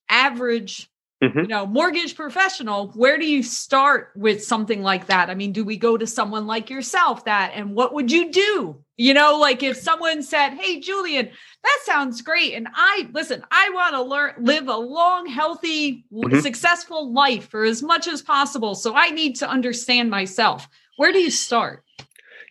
average 0.09 0.89
Mm-hmm. 1.23 1.39
you 1.39 1.47
know 1.47 1.65
mortgage 1.65 2.15
professional 2.15 2.89
where 2.89 3.17
do 3.17 3.25
you 3.25 3.41
start 3.41 4.11
with 4.15 4.43
something 4.43 4.83
like 4.83 5.07
that 5.07 5.31
i 5.31 5.33
mean 5.33 5.51
do 5.51 5.65
we 5.65 5.75
go 5.75 5.97
to 5.97 6.05
someone 6.05 6.45
like 6.45 6.69
yourself 6.69 7.25
that 7.25 7.53
and 7.55 7.73
what 7.73 7.91
would 7.95 8.11
you 8.11 8.31
do 8.31 8.83
you 8.97 9.15
know 9.15 9.39
like 9.39 9.63
if 9.63 9.77
someone 9.77 10.21
said 10.21 10.51
hey 10.51 10.79
julian 10.79 11.27
that 11.63 11.79
sounds 11.85 12.21
great 12.21 12.53
and 12.53 12.67
i 12.75 13.09
listen 13.13 13.43
i 13.49 13.67
want 13.73 13.95
to 13.95 14.01
learn 14.03 14.35
live 14.37 14.67
a 14.67 14.77
long 14.77 15.25
healthy 15.25 16.05
mm-hmm. 16.13 16.39
successful 16.39 17.11
life 17.11 17.49
for 17.49 17.63
as 17.63 17.81
much 17.81 18.07
as 18.07 18.21
possible 18.21 18.75
so 18.75 18.93
i 18.93 19.09
need 19.09 19.35
to 19.35 19.49
understand 19.49 20.11
myself 20.11 20.69
where 20.97 21.11
do 21.11 21.17
you 21.17 21.31
start 21.31 21.83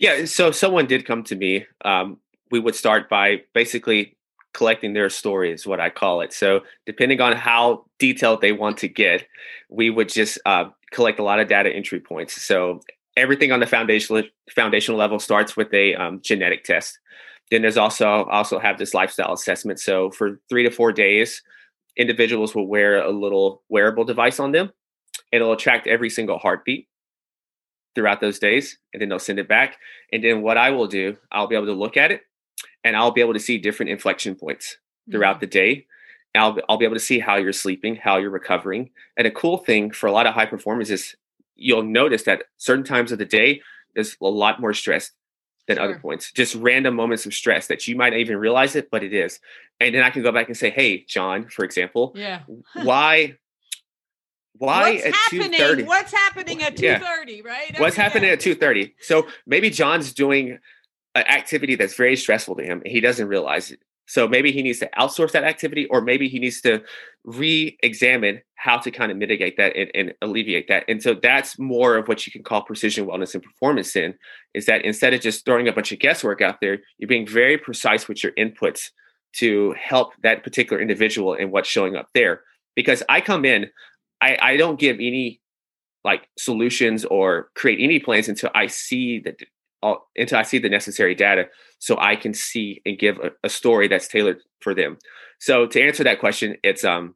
yeah 0.00 0.24
so 0.24 0.50
someone 0.50 0.86
did 0.86 1.06
come 1.06 1.22
to 1.22 1.36
me 1.36 1.64
um, 1.84 2.18
we 2.50 2.58
would 2.58 2.74
start 2.74 3.08
by 3.08 3.42
basically 3.54 4.15
collecting 4.56 4.94
their 4.94 5.10
story 5.10 5.52
is 5.52 5.66
what 5.66 5.80
I 5.80 5.90
call 5.90 6.22
it. 6.22 6.32
So 6.32 6.62
depending 6.86 7.20
on 7.20 7.36
how 7.36 7.84
detailed 7.98 8.40
they 8.40 8.52
want 8.52 8.78
to 8.78 8.88
get, 8.88 9.26
we 9.68 9.90
would 9.90 10.08
just 10.08 10.38
uh, 10.46 10.70
collect 10.90 11.18
a 11.18 11.22
lot 11.22 11.40
of 11.40 11.46
data 11.46 11.68
entry 11.70 12.00
points. 12.00 12.42
So 12.42 12.80
everything 13.18 13.52
on 13.52 13.60
the 13.60 13.66
foundational 13.66 14.22
foundational 14.54 14.98
level 14.98 15.18
starts 15.18 15.58
with 15.58 15.72
a 15.74 15.94
um, 15.94 16.20
genetic 16.22 16.64
test. 16.64 16.98
Then 17.50 17.62
there's 17.62 17.76
also 17.76 18.24
also 18.24 18.58
have 18.58 18.78
this 18.78 18.94
lifestyle 18.94 19.34
assessment. 19.34 19.78
So 19.78 20.10
for 20.10 20.40
three 20.48 20.62
to 20.62 20.70
four 20.70 20.90
days, 20.90 21.42
individuals 21.98 22.54
will 22.54 22.66
wear 22.66 23.02
a 23.02 23.10
little 23.10 23.62
wearable 23.68 24.04
device 24.04 24.40
on 24.40 24.52
them. 24.52 24.72
It'll 25.32 25.54
track 25.56 25.86
every 25.86 26.08
single 26.08 26.38
heartbeat 26.38 26.88
throughout 27.94 28.22
those 28.22 28.38
days, 28.38 28.78
and 28.94 29.02
then 29.02 29.10
they'll 29.10 29.18
send 29.18 29.38
it 29.38 29.48
back. 29.48 29.76
And 30.12 30.24
then 30.24 30.40
what 30.40 30.56
I 30.56 30.70
will 30.70 30.86
do, 30.86 31.18
I'll 31.30 31.46
be 31.46 31.56
able 31.56 31.66
to 31.66 31.72
look 31.72 31.98
at 31.98 32.10
it 32.10 32.22
and 32.86 32.96
I'll 32.96 33.10
be 33.10 33.20
able 33.20 33.32
to 33.32 33.40
see 33.40 33.58
different 33.58 33.90
inflection 33.90 34.36
points 34.36 34.78
throughout 35.10 35.36
mm-hmm. 35.36 35.40
the 35.40 35.46
day. 35.48 35.86
I'll, 36.36 36.56
I'll 36.68 36.76
be 36.76 36.84
able 36.84 36.94
to 36.94 37.00
see 37.00 37.18
how 37.18 37.34
you're 37.36 37.52
sleeping, 37.52 37.96
how 37.96 38.18
you're 38.18 38.30
recovering. 38.30 38.90
And 39.16 39.26
a 39.26 39.30
cool 39.30 39.58
thing 39.58 39.90
for 39.90 40.06
a 40.06 40.12
lot 40.12 40.26
of 40.26 40.34
high 40.34 40.46
performers 40.46 40.90
is 40.90 41.16
you'll 41.56 41.82
notice 41.82 42.22
that 42.24 42.44
certain 42.58 42.84
times 42.84 43.10
of 43.10 43.18
the 43.18 43.24
day, 43.24 43.60
there's 43.94 44.16
a 44.22 44.26
lot 44.26 44.60
more 44.60 44.72
stress 44.72 45.10
than 45.66 45.78
sure. 45.78 45.84
other 45.84 45.98
points, 45.98 46.30
just 46.30 46.54
random 46.54 46.94
moments 46.94 47.26
of 47.26 47.34
stress 47.34 47.66
that 47.66 47.88
you 47.88 47.96
might 47.96 48.10
not 48.10 48.20
even 48.20 48.36
realize 48.36 48.76
it, 48.76 48.88
but 48.88 49.02
it 49.02 49.12
is. 49.12 49.40
And 49.80 49.92
then 49.92 50.04
I 50.04 50.10
can 50.10 50.22
go 50.22 50.30
back 50.30 50.46
and 50.46 50.56
say, 50.56 50.70
hey, 50.70 51.04
John, 51.08 51.48
for 51.48 51.64
example, 51.64 52.12
yeah, 52.14 52.42
why 52.84 53.36
why 54.58 54.92
what's 54.92 55.06
at 55.06 55.14
happening? 55.14 55.86
What's 55.86 56.12
happening 56.12 56.62
at 56.62 56.76
2:30, 56.76 56.82
yeah. 56.82 57.00
right? 57.44 57.70
Every 57.70 57.80
what's 57.80 57.96
day. 57.96 58.02
happening 58.02 58.30
at 58.30 58.40
2:30? 58.40 58.94
So 59.00 59.26
maybe 59.44 59.70
John's 59.70 60.12
doing 60.12 60.58
activity 61.18 61.74
that's 61.74 61.96
very 61.96 62.16
stressful 62.16 62.56
to 62.56 62.64
him 62.64 62.82
and 62.84 62.92
he 62.92 63.00
doesn't 63.00 63.28
realize 63.28 63.70
it. 63.70 63.80
So 64.06 64.28
maybe 64.28 64.52
he 64.52 64.62
needs 64.62 64.78
to 64.78 64.90
outsource 64.98 65.32
that 65.32 65.44
activity, 65.44 65.86
or 65.86 66.00
maybe 66.00 66.28
he 66.28 66.38
needs 66.38 66.60
to 66.60 66.82
re-examine 67.24 68.40
how 68.54 68.78
to 68.78 68.90
kind 68.90 69.10
of 69.10 69.18
mitigate 69.18 69.56
that 69.56 69.74
and, 69.76 69.90
and, 69.94 70.14
alleviate 70.22 70.68
that. 70.68 70.84
And 70.88 71.02
so 71.02 71.14
that's 71.14 71.58
more 71.58 71.96
of 71.96 72.06
what 72.06 72.24
you 72.24 72.32
can 72.32 72.44
call 72.44 72.62
precision 72.62 73.06
wellness 73.06 73.34
and 73.34 73.42
performance 73.42 73.96
in, 73.96 74.14
is 74.54 74.66
that 74.66 74.84
instead 74.84 75.12
of 75.12 75.20
just 75.20 75.44
throwing 75.44 75.66
a 75.66 75.72
bunch 75.72 75.90
of 75.90 75.98
guesswork 75.98 76.40
out 76.40 76.60
there, 76.60 76.78
you're 76.98 77.08
being 77.08 77.26
very 77.26 77.58
precise 77.58 78.06
with 78.06 78.22
your 78.22 78.32
inputs 78.32 78.90
to 79.34 79.74
help 79.78 80.12
that 80.22 80.44
particular 80.44 80.80
individual 80.80 81.34
and 81.34 81.50
what's 81.50 81.68
showing 81.68 81.96
up 81.96 82.08
there. 82.14 82.42
Because 82.76 83.02
I 83.08 83.20
come 83.20 83.44
in, 83.44 83.70
I, 84.20 84.38
I 84.40 84.56
don't 84.56 84.78
give 84.78 84.96
any 84.96 85.40
like 86.04 86.28
solutions 86.38 87.04
or 87.04 87.50
create 87.56 87.80
any 87.80 87.98
plans 87.98 88.28
until 88.28 88.50
I 88.54 88.68
see 88.68 89.18
that 89.20 89.40
all, 89.82 90.08
until 90.16 90.38
I 90.38 90.42
see 90.42 90.58
the 90.58 90.68
necessary 90.68 91.14
data 91.14 91.46
so 91.78 91.96
I 91.98 92.16
can 92.16 92.34
see 92.34 92.82
and 92.86 92.98
give 92.98 93.18
a, 93.18 93.30
a, 93.44 93.48
story 93.48 93.88
that's 93.88 94.08
tailored 94.08 94.40
for 94.60 94.74
them. 94.74 94.98
So 95.38 95.66
to 95.66 95.82
answer 95.82 96.04
that 96.04 96.20
question, 96.20 96.56
it's 96.62 96.84
um 96.84 97.14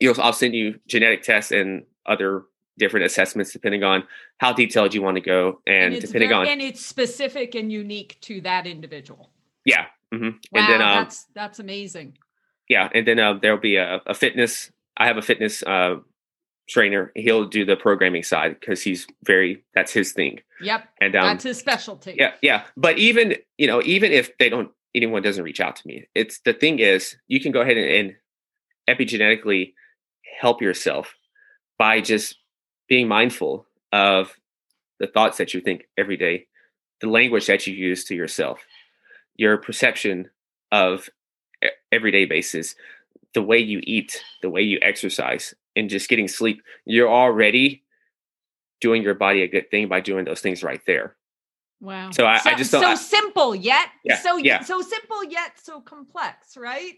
you 0.00 0.12
know 0.12 0.22
I'll 0.22 0.32
send 0.32 0.54
you 0.54 0.78
genetic 0.86 1.22
tests 1.22 1.52
and 1.52 1.84
other 2.06 2.44
different 2.78 3.06
assessments 3.06 3.52
depending 3.52 3.84
on 3.84 4.02
how 4.38 4.52
detailed 4.52 4.94
you 4.94 5.02
want 5.02 5.16
to 5.16 5.20
go 5.20 5.60
and, 5.66 5.94
and 5.94 6.00
depending 6.00 6.30
very, 6.30 6.40
on 6.40 6.48
and 6.48 6.60
it's 6.60 6.84
specific 6.84 7.54
and 7.54 7.70
unique 7.70 8.18
to 8.22 8.40
that 8.40 8.66
individual. 8.66 9.30
Yeah. 9.64 9.86
Mm-hmm. 10.12 10.24
Wow, 10.24 10.60
and 10.60 10.68
then 10.68 10.82
um, 10.82 11.04
that's 11.04 11.24
that's 11.34 11.58
amazing. 11.58 12.16
Yeah, 12.68 12.88
and 12.94 13.06
then 13.06 13.18
uh, 13.18 13.34
there'll 13.34 13.58
be 13.58 13.76
a, 13.76 14.00
a, 14.06 14.14
fitness. 14.14 14.70
I 14.96 15.06
have 15.06 15.16
a 15.16 15.22
fitness 15.22 15.62
uh, 15.62 15.96
trainer. 16.68 17.12
He'll 17.14 17.44
do 17.44 17.64
the 17.64 17.76
programming 17.76 18.22
side 18.22 18.58
because 18.58 18.82
he's 18.82 19.06
very 19.24 19.64
that's 19.74 19.92
his 19.92 20.12
thing. 20.12 20.40
Yep. 20.60 20.88
And 21.00 21.16
um, 21.16 21.26
that's 21.26 21.44
his 21.44 21.58
specialty. 21.58 22.14
Yeah, 22.18 22.32
yeah. 22.42 22.64
But 22.76 22.98
even 22.98 23.36
you 23.58 23.66
know, 23.66 23.82
even 23.82 24.12
if 24.12 24.36
they 24.38 24.48
don't, 24.48 24.70
anyone 24.94 25.22
doesn't 25.22 25.44
reach 25.44 25.60
out 25.60 25.76
to 25.76 25.86
me. 25.86 26.06
It's 26.14 26.40
the 26.40 26.52
thing 26.52 26.78
is, 26.78 27.16
you 27.28 27.40
can 27.40 27.52
go 27.52 27.60
ahead 27.60 27.76
and, 27.76 28.14
and 28.88 28.98
epigenetically 28.98 29.74
help 30.40 30.62
yourself 30.62 31.14
by 31.78 32.00
just 32.00 32.36
being 32.88 33.08
mindful 33.08 33.66
of 33.92 34.34
the 35.00 35.06
thoughts 35.06 35.38
that 35.38 35.54
you 35.54 35.60
think 35.60 35.84
every 35.98 36.16
day, 36.16 36.46
the 37.00 37.08
language 37.08 37.46
that 37.46 37.66
you 37.66 37.74
use 37.74 38.04
to 38.04 38.14
yourself, 38.14 38.60
your 39.36 39.56
perception 39.56 40.30
of 40.70 41.08
everyday 41.92 42.24
basis, 42.24 42.74
the 43.34 43.42
way 43.42 43.58
you 43.58 43.80
eat, 43.84 44.22
the 44.42 44.50
way 44.50 44.62
you 44.62 44.78
exercise, 44.82 45.54
and 45.76 45.90
just 45.90 46.08
getting 46.08 46.28
sleep, 46.28 46.62
you're 46.84 47.10
already 47.10 47.84
doing 48.80 49.02
your 49.02 49.14
body 49.14 49.42
a 49.42 49.48
good 49.48 49.70
thing 49.70 49.88
by 49.88 50.00
doing 50.00 50.24
those 50.24 50.40
things 50.40 50.62
right 50.62 50.80
there. 50.86 51.16
Wow. 51.80 52.10
So 52.12 52.26
I, 52.26 52.38
so, 52.38 52.50
I 52.50 52.54
just 52.54 52.70
so 52.70 52.80
I, 52.80 52.94
simple 52.94 53.54
yet 53.54 53.88
yeah, 54.04 54.18
so 54.18 54.36
yeah. 54.36 54.62
so 54.62 54.80
simple 54.80 55.24
yet 55.24 55.52
so 55.62 55.80
complex, 55.80 56.56
right? 56.56 56.94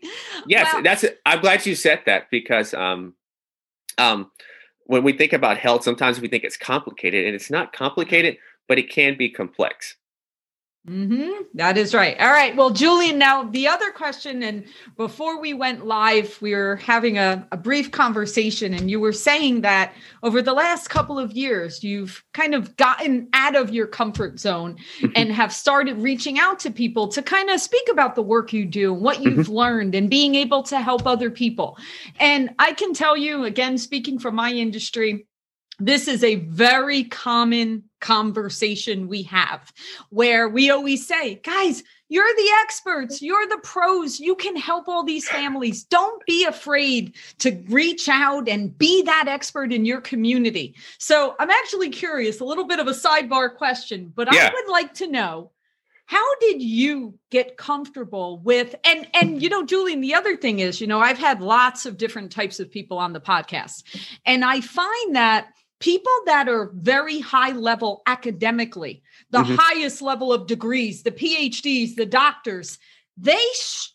Yes, 0.46 0.72
well, 0.72 0.82
that's 0.82 1.04
I'm 1.24 1.40
glad 1.40 1.66
you 1.66 1.74
said 1.74 2.02
that 2.06 2.30
because 2.30 2.72
um 2.74 3.14
um 3.98 4.30
when 4.84 5.02
we 5.02 5.12
think 5.12 5.32
about 5.32 5.58
health, 5.58 5.82
sometimes 5.82 6.20
we 6.20 6.28
think 6.28 6.44
it's 6.44 6.56
complicated 6.56 7.26
and 7.26 7.34
it's 7.34 7.50
not 7.50 7.72
complicated, 7.72 8.36
but 8.68 8.78
it 8.78 8.88
can 8.90 9.16
be 9.16 9.28
complex. 9.28 9.96
Mm-hmm. 10.88 11.42
That 11.54 11.76
is 11.76 11.92
right. 11.92 12.16
All 12.20 12.30
right. 12.30 12.54
Well, 12.54 12.70
Julian, 12.70 13.18
now 13.18 13.42
the 13.42 13.66
other 13.66 13.90
question, 13.90 14.44
and 14.44 14.64
before 14.96 15.40
we 15.40 15.52
went 15.52 15.84
live, 15.84 16.40
we 16.40 16.54
were 16.54 16.76
having 16.76 17.18
a, 17.18 17.44
a, 17.50 17.56
brief 17.56 17.90
conversation, 17.90 18.72
and 18.72 18.88
you 18.88 19.00
were 19.00 19.12
saying 19.12 19.62
that 19.62 19.94
over 20.22 20.40
the 20.40 20.52
last 20.52 20.88
couple 20.88 21.18
of 21.18 21.32
years, 21.32 21.82
you've 21.82 22.22
kind 22.34 22.54
of 22.54 22.76
gotten 22.76 23.28
out 23.32 23.56
of 23.56 23.70
your 23.70 23.88
comfort 23.88 24.38
zone 24.38 24.76
and 25.16 25.32
have 25.32 25.52
started 25.52 26.00
reaching 26.00 26.38
out 26.38 26.60
to 26.60 26.70
people 26.70 27.08
to 27.08 27.20
kind 27.20 27.50
of 27.50 27.60
speak 27.60 27.88
about 27.90 28.14
the 28.14 28.22
work 28.22 28.52
you 28.52 28.64
do, 28.64 28.94
what 28.94 29.20
you've 29.20 29.46
mm-hmm. 29.46 29.52
learned, 29.52 29.94
and 29.96 30.08
being 30.08 30.36
able 30.36 30.62
to 30.62 30.78
help 30.80 31.04
other 31.04 31.30
people. 31.30 31.76
And 32.20 32.50
I 32.60 32.74
can 32.74 32.94
tell 32.94 33.16
you, 33.16 33.44
again, 33.44 33.76
speaking 33.76 34.20
from 34.20 34.36
my 34.36 34.52
industry, 34.52 35.26
this 35.78 36.08
is 36.08 36.24
a 36.24 36.36
very 36.36 37.04
common 37.04 37.84
conversation 38.00 39.08
we 39.08 39.22
have 39.22 39.72
where 40.10 40.48
we 40.48 40.70
always 40.70 41.06
say, 41.06 41.36
guys, 41.36 41.82
You're 42.08 42.34
the 42.36 42.50
experts. 42.62 43.20
You're 43.20 43.48
the 43.48 43.58
pros. 43.64 44.20
You 44.20 44.36
can 44.36 44.54
help 44.54 44.88
all 44.88 45.02
these 45.02 45.28
families. 45.28 45.82
Don't 45.84 46.24
be 46.24 46.44
afraid 46.44 47.14
to 47.38 47.60
reach 47.68 48.08
out 48.08 48.48
and 48.48 48.76
be 48.78 49.02
that 49.02 49.26
expert 49.26 49.72
in 49.72 49.84
your 49.84 50.00
community. 50.00 50.76
So 50.98 51.34
I'm 51.40 51.50
actually 51.50 51.90
curious, 51.90 52.40
a 52.40 52.44
little 52.44 52.66
bit 52.66 52.78
of 52.78 52.86
a 52.86 52.92
sidebar 52.92 53.54
question, 53.56 54.12
but 54.14 54.32
yeah. 54.32 54.46
I 54.46 54.54
would 54.54 54.70
like 54.70 54.94
to 54.94 55.08
know 55.08 55.50
how 56.06 56.36
did 56.36 56.62
you 56.62 57.18
get 57.30 57.56
comfortable 57.56 58.38
with 58.38 58.76
and 58.84 59.08
and 59.12 59.42
you 59.42 59.48
know 59.48 59.64
Julian 59.66 60.00
the 60.00 60.14
other 60.14 60.36
thing 60.36 60.60
is 60.60 60.80
you 60.80 60.86
know 60.86 61.00
I've 61.00 61.18
had 61.18 61.40
lots 61.40 61.84
of 61.84 61.96
different 61.96 62.30
types 62.30 62.60
of 62.60 62.70
people 62.70 62.98
on 62.98 63.12
the 63.12 63.20
podcast 63.20 63.82
and 64.24 64.44
I 64.44 64.60
find 64.60 65.16
that 65.16 65.48
people 65.78 66.12
that 66.26 66.48
are 66.48 66.70
very 66.74 67.20
high 67.20 67.52
level 67.52 68.02
academically, 68.06 69.02
the 69.30 69.42
mm-hmm. 69.42 69.56
highest 69.58 70.02
level 70.02 70.32
of 70.32 70.46
degrees, 70.46 71.02
the 71.02 71.10
PhDs, 71.10 71.96
the 71.96 72.06
doctors, 72.06 72.78
they 73.18 73.38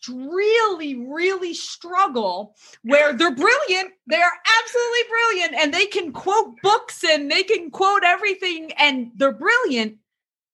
really, 0.08 0.96
really 0.96 1.54
struggle 1.54 2.56
where 2.82 3.12
they're 3.12 3.34
brilliant. 3.34 3.92
They're 4.08 4.32
absolutely 4.60 5.00
brilliant 5.08 5.54
and 5.54 5.74
they 5.74 5.86
can 5.86 6.12
quote 6.12 6.60
books 6.62 7.04
and 7.04 7.30
they 7.30 7.44
can 7.44 7.70
quote 7.70 8.02
everything 8.04 8.72
and 8.72 9.12
they're 9.14 9.32
brilliant 9.32 9.98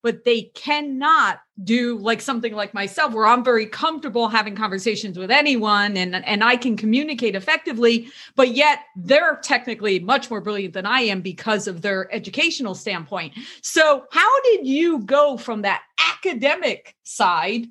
but 0.02 0.24
they 0.24 0.42
cannot 0.54 1.40
do 1.64 1.98
like 1.98 2.20
something 2.20 2.54
like 2.54 2.72
myself 2.72 3.12
where 3.12 3.26
I'm 3.26 3.42
very 3.42 3.66
comfortable 3.66 4.28
having 4.28 4.54
conversations 4.54 5.18
with 5.18 5.30
anyone 5.30 5.96
and 5.96 6.14
and 6.14 6.44
I 6.44 6.56
can 6.56 6.76
communicate 6.76 7.34
effectively 7.34 8.08
but 8.36 8.54
yet 8.54 8.80
they're 8.96 9.40
technically 9.42 9.98
much 9.98 10.30
more 10.30 10.40
brilliant 10.40 10.74
than 10.74 10.86
I 10.86 11.00
am 11.00 11.20
because 11.20 11.66
of 11.66 11.82
their 11.82 12.12
educational 12.14 12.74
standpoint. 12.74 13.34
So 13.62 14.04
how 14.12 14.40
did 14.42 14.66
you 14.66 15.00
go 15.00 15.36
from 15.36 15.62
that 15.62 15.82
academic 16.18 16.96
side 17.02 17.66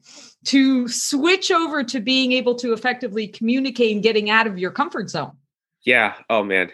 to 0.45 0.87
switch 0.87 1.51
over 1.51 1.83
to 1.83 1.99
being 1.99 2.31
able 2.33 2.55
to 2.55 2.73
effectively 2.73 3.27
communicate 3.27 3.93
and 3.93 4.03
getting 4.03 4.29
out 4.29 4.47
of 4.47 4.57
your 4.57 4.71
comfort 4.71 5.09
zone? 5.09 5.31
Yeah, 5.83 6.15
oh 6.29 6.43
man. 6.43 6.71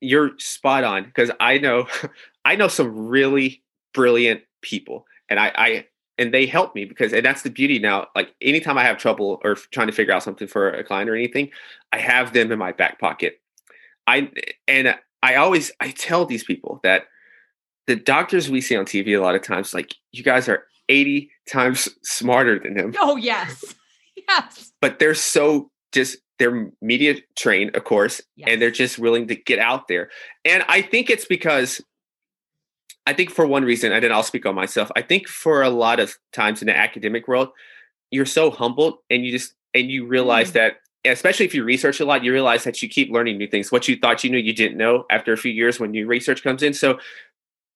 You're 0.00 0.38
spot 0.38 0.84
on 0.84 1.04
because 1.04 1.30
I 1.40 1.58
know 1.58 1.86
I 2.44 2.56
know 2.56 2.68
some 2.68 3.08
really 3.08 3.62
brilliant 3.92 4.42
people 4.62 5.06
and 5.28 5.38
I, 5.38 5.52
I 5.54 5.86
and 6.18 6.34
they 6.34 6.46
help 6.46 6.74
me 6.74 6.84
because 6.84 7.12
and 7.12 7.24
that's 7.24 7.42
the 7.42 7.50
beauty 7.50 7.78
now 7.78 8.08
like 8.14 8.34
anytime 8.42 8.76
i 8.76 8.82
have 8.82 8.98
trouble 8.98 9.40
or 9.44 9.54
trying 9.54 9.86
to 9.86 9.92
figure 9.92 10.12
out 10.12 10.22
something 10.22 10.48
for 10.48 10.68
a 10.70 10.84
client 10.84 11.08
or 11.08 11.14
anything 11.14 11.50
i 11.92 11.98
have 11.98 12.32
them 12.32 12.52
in 12.52 12.58
my 12.58 12.72
back 12.72 13.00
pocket. 13.00 13.40
I 14.06 14.30
and 14.66 14.94
i 15.22 15.36
always 15.36 15.70
i 15.80 15.90
tell 15.90 16.26
these 16.26 16.44
people 16.44 16.80
that 16.82 17.04
the 17.86 17.96
doctors 17.96 18.50
we 18.50 18.60
see 18.60 18.76
on 18.76 18.84
tv 18.84 19.16
a 19.16 19.22
lot 19.22 19.34
of 19.34 19.42
times 19.42 19.72
like 19.72 19.94
you 20.12 20.22
guys 20.22 20.48
are 20.48 20.64
80 20.88 21.30
times 21.50 21.88
smarter 22.02 22.58
than 22.58 22.74
them 22.74 22.94
oh 22.98 23.16
yes. 23.16 23.64
Yes. 24.28 24.72
But 24.82 24.98
they're 24.98 25.14
so 25.14 25.70
just 25.92 26.18
they're 26.38 26.70
media 26.82 27.14
trained 27.36 27.74
of 27.76 27.84
course 27.84 28.20
yes. 28.36 28.48
and 28.50 28.60
they're 28.60 28.70
just 28.70 28.98
willing 28.98 29.28
to 29.28 29.36
get 29.36 29.58
out 29.58 29.88
there. 29.88 30.10
And 30.44 30.64
i 30.68 30.82
think 30.82 31.08
it's 31.08 31.24
because 31.24 31.80
I 33.08 33.14
think 33.14 33.30
for 33.30 33.46
one 33.46 33.64
reason, 33.64 33.90
and 33.90 34.04
then 34.04 34.12
I'll 34.12 34.22
speak 34.22 34.44
on 34.44 34.54
myself. 34.54 34.90
I 34.94 35.00
think 35.00 35.28
for 35.28 35.62
a 35.62 35.70
lot 35.70 35.98
of 35.98 36.14
times 36.34 36.60
in 36.60 36.66
the 36.66 36.76
academic 36.76 37.26
world, 37.26 37.48
you're 38.10 38.26
so 38.26 38.50
humbled 38.50 38.98
and 39.08 39.24
you 39.24 39.32
just 39.32 39.54
and 39.72 39.90
you 39.90 40.06
realize 40.06 40.50
mm. 40.50 40.54
that 40.54 40.76
especially 41.06 41.46
if 41.46 41.54
you 41.54 41.64
research 41.64 42.00
a 42.00 42.04
lot, 42.04 42.22
you 42.22 42.32
realize 42.32 42.64
that 42.64 42.82
you 42.82 42.88
keep 42.88 43.10
learning 43.10 43.38
new 43.38 43.46
things. 43.46 43.72
What 43.72 43.88
you 43.88 43.96
thought 43.96 44.24
you 44.24 44.30
knew, 44.30 44.36
you 44.36 44.52
didn't 44.52 44.76
know 44.76 45.06
after 45.10 45.32
a 45.32 45.38
few 45.38 45.50
years 45.50 45.80
when 45.80 45.90
new 45.90 46.06
research 46.06 46.42
comes 46.42 46.62
in. 46.62 46.74
So, 46.74 46.98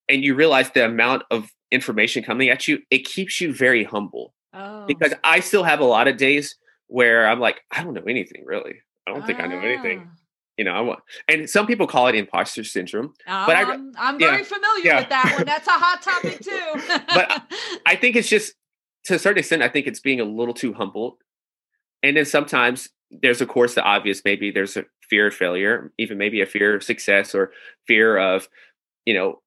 and 0.07 0.23
you 0.23 0.35
realize 0.35 0.71
the 0.71 0.85
amount 0.85 1.23
of 1.31 1.51
information 1.71 2.23
coming 2.23 2.51
at 2.51 2.69
you, 2.69 2.81
it 2.91 3.07
keeps 3.07 3.41
you 3.41 3.55
very 3.55 3.85
humble. 3.85 4.35
Oh. 4.53 4.85
Because 4.87 5.15
I 5.25 5.41
still 5.41 5.63
have 5.63 5.81
a 5.81 5.85
lot 5.85 6.09
of 6.09 6.19
days 6.19 6.57
where 6.89 7.27
I'm 7.27 7.41
like, 7.41 7.63
I 7.71 7.83
don't 7.83 7.95
know 7.95 8.05
anything 8.07 8.45
really. 8.45 8.83
I 9.07 9.13
don't 9.13 9.27
think 9.27 9.41
I 9.41 9.47
know 9.47 9.61
anything. 9.61 10.11
You 10.59 10.65
know, 10.65 10.73
I 10.73 10.81
want, 10.81 11.01
and 11.29 11.49
some 11.49 11.67
people 11.67 11.87
call 11.87 12.09
it 12.09 12.15
imposter 12.15 12.63
syndrome. 12.63 13.15
Um, 13.27 13.47
but 13.47 13.57
I, 13.57 13.63
I'm, 13.63 13.93
I'm 13.99 14.19
very 14.19 14.39
yeah, 14.39 14.45
familiar 14.45 14.85
yeah. 14.85 15.01
with 15.01 15.09
that 15.09 15.35
one. 15.37 15.47
That's 15.47 15.67
a 15.67 15.73
hot 15.73 16.03
topic 16.03 16.41
too. 16.45 17.03
but 17.15 17.43
I 17.87 17.97
think 17.97 18.17
it's 18.17 18.29
just 18.29 18.55
to 19.05 19.15
a 19.15 19.19
certain 19.19 19.39
extent, 19.39 19.63
I 19.63 19.69
think 19.69 19.87
it's 19.87 20.01
being 20.01 20.21
a 20.21 20.25
little 20.25 20.55
too 20.55 20.73
humble. 20.73 21.19
And 22.03 22.17
then 22.17 22.25
sometimes 22.25 22.89
there's, 23.11 23.41
of 23.41 23.49
course, 23.49 23.75
the 23.75 23.83
obvious. 23.83 24.23
Maybe 24.25 24.51
there's 24.51 24.77
a 24.77 24.85
fear 25.09 25.27
of 25.27 25.35
failure, 25.35 25.93
even 25.99 26.19
maybe 26.19 26.41
a 26.41 26.47
fear 26.47 26.75
of 26.75 26.83
success 26.83 27.35
or 27.35 27.53
fear 27.87 28.17
of, 28.17 28.49
you 29.05 29.15
know, 29.15 29.41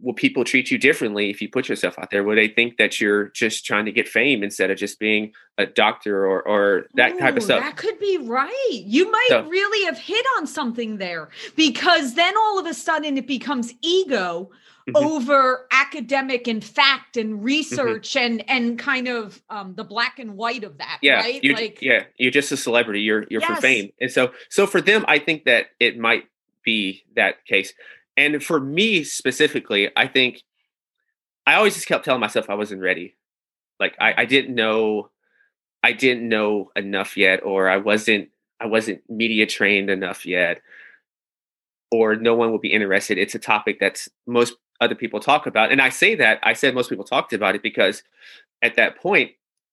will 0.00 0.14
people 0.14 0.44
treat 0.44 0.70
you 0.70 0.78
differently 0.78 1.30
if 1.30 1.40
you 1.40 1.48
put 1.48 1.68
yourself 1.68 1.98
out 1.98 2.10
there? 2.10 2.24
Will 2.24 2.36
they 2.36 2.48
think 2.48 2.76
that 2.78 3.00
you're 3.00 3.28
just 3.28 3.64
trying 3.64 3.84
to 3.84 3.92
get 3.92 4.08
fame 4.08 4.42
instead 4.42 4.70
of 4.70 4.78
just 4.78 4.98
being 4.98 5.32
a 5.58 5.66
doctor 5.66 6.26
or 6.26 6.46
or 6.46 6.86
that 6.94 7.12
Ooh, 7.12 7.18
type 7.18 7.36
of 7.36 7.42
stuff? 7.42 7.60
That 7.60 7.76
could 7.76 7.98
be 7.98 8.18
right. 8.18 8.68
You 8.70 9.10
might 9.10 9.28
so, 9.28 9.44
really 9.44 9.86
have 9.86 9.98
hit 9.98 10.24
on 10.38 10.46
something 10.46 10.98
there 10.98 11.28
because 11.56 12.14
then 12.14 12.36
all 12.36 12.58
of 12.58 12.66
a 12.66 12.74
sudden 12.74 13.16
it 13.16 13.26
becomes 13.26 13.72
ego 13.82 14.50
mm-hmm. 14.88 14.96
over 14.96 15.66
academic 15.70 16.48
and 16.48 16.62
fact 16.62 17.16
and 17.16 17.34
mm-hmm. 17.34 17.44
research 17.44 18.10
mm-hmm. 18.10 18.40
and 18.48 18.50
and 18.50 18.78
kind 18.78 19.08
of 19.08 19.40
um, 19.50 19.74
the 19.74 19.84
black 19.84 20.18
and 20.18 20.36
white 20.36 20.64
of 20.64 20.78
that. 20.78 20.98
Yeah, 21.02 21.20
right? 21.20 21.42
You're, 21.42 21.54
like 21.54 21.80
yeah, 21.80 22.04
you're 22.16 22.30
just 22.30 22.52
a 22.52 22.56
celebrity. 22.56 23.00
You're 23.00 23.26
you're 23.30 23.40
yes. 23.40 23.56
for 23.56 23.60
fame, 23.60 23.92
and 24.00 24.10
so 24.10 24.32
so 24.48 24.66
for 24.66 24.80
them, 24.80 25.04
I 25.08 25.18
think 25.18 25.44
that 25.44 25.66
it 25.80 25.98
might 25.98 26.24
be 26.64 27.04
that 27.16 27.44
case. 27.46 27.72
And 28.16 28.42
for 28.42 28.60
me 28.60 29.04
specifically, 29.04 29.90
I 29.96 30.06
think 30.06 30.42
I 31.46 31.54
always 31.54 31.74
just 31.74 31.86
kept 31.86 32.04
telling 32.04 32.20
myself 32.20 32.48
I 32.48 32.54
wasn't 32.54 32.82
ready. 32.82 33.16
Like 33.80 33.96
I, 34.00 34.10
I 34.10 34.12
mm-hmm. 34.12 34.28
didn't 34.28 34.54
know 34.54 35.10
I 35.82 35.92
didn't 35.92 36.28
know 36.28 36.70
enough 36.76 37.16
yet, 37.16 37.42
or 37.44 37.68
I 37.68 37.76
wasn't 37.76 38.30
I 38.60 38.66
wasn't 38.66 39.02
media 39.10 39.46
trained 39.46 39.90
enough 39.90 40.24
yet, 40.24 40.62
or 41.90 42.16
no 42.16 42.34
one 42.34 42.52
would 42.52 42.62
be 42.62 42.72
interested. 42.72 43.18
It's 43.18 43.34
a 43.34 43.40
topic 43.40 43.78
that's 43.80 44.08
most 44.26 44.54
other 44.80 44.94
people 44.94 45.20
talk 45.20 45.46
about. 45.46 45.72
And 45.72 45.82
I 45.82 45.90
say 45.90 46.14
that, 46.16 46.38
I 46.42 46.52
said 46.52 46.74
most 46.74 46.88
people 46.88 47.04
talked 47.04 47.32
about 47.32 47.54
it 47.54 47.62
because 47.62 48.02
at 48.62 48.76
that 48.76 48.96
point, 48.96 49.32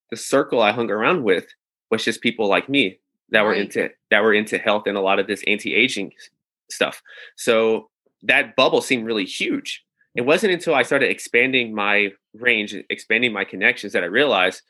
the 0.10 0.18
circle 0.18 0.62
I 0.62 0.72
hung 0.72 0.92
around 0.92 1.24
with 1.24 1.46
was 1.90 2.04
just 2.04 2.22
people 2.22 2.48
like 2.48 2.68
me 2.68 3.00
that 3.30 3.42
right. 3.42 3.48
were 3.48 3.54
into 3.54 3.90
that 4.10 4.24
were 4.24 4.34
into 4.34 4.58
health 4.58 4.84
and 4.88 4.98
a 4.98 5.02
lot 5.02 5.20
of 5.20 5.28
this 5.28 5.44
anti-aging 5.48 6.14
stuff. 6.70 7.02
So 7.36 7.90
that 8.24 8.56
bubble 8.56 8.82
seemed 8.82 9.06
really 9.06 9.26
huge. 9.26 9.84
It 10.16 10.22
wasn't 10.22 10.54
until 10.54 10.76
I 10.76 10.84
started 10.84 11.10
expanding 11.10 11.74
my 11.74 12.10
range, 12.34 12.76
expanding 12.90 13.32
my 13.32 13.46
connections 13.46 13.94
that 13.94 14.04
I 14.04 14.08
realized, 14.08 14.62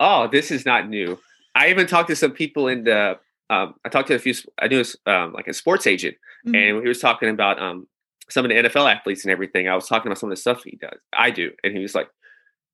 oh, 0.00 0.28
this 0.28 0.50
is 0.50 0.66
not 0.66 0.88
new. 0.88 1.18
I 1.54 1.70
even 1.70 1.86
talked 1.86 2.08
to 2.08 2.16
some 2.16 2.32
people 2.32 2.68
in 2.68 2.84
the, 2.84 3.18
um, 3.50 3.74
I 3.84 3.88
talked 3.88 4.08
to 4.08 4.14
a 4.14 4.18
few, 4.18 4.34
I 4.58 4.68
knew 4.68 4.84
um, 5.06 5.32
like 5.32 5.48
a 5.48 5.54
sports 5.54 5.86
agent, 5.86 6.16
mm-hmm. 6.46 6.54
and 6.54 6.82
he 6.82 6.88
was 6.88 7.00
talking 7.00 7.28
about 7.28 7.60
um, 7.60 7.86
some 8.28 8.44
of 8.44 8.48
the 8.48 8.56
NFL 8.56 8.92
athletes 8.92 9.24
and 9.24 9.32
everything. 9.32 9.68
I 9.68 9.74
was 9.74 9.86
talking 9.86 10.08
about 10.08 10.18
some 10.18 10.30
of 10.30 10.36
the 10.36 10.40
stuff 10.40 10.64
he 10.64 10.76
does, 10.76 10.98
I 11.12 11.30
do. 11.30 11.52
And 11.62 11.74
he 11.74 11.82
was 11.82 11.94
like, 11.94 12.08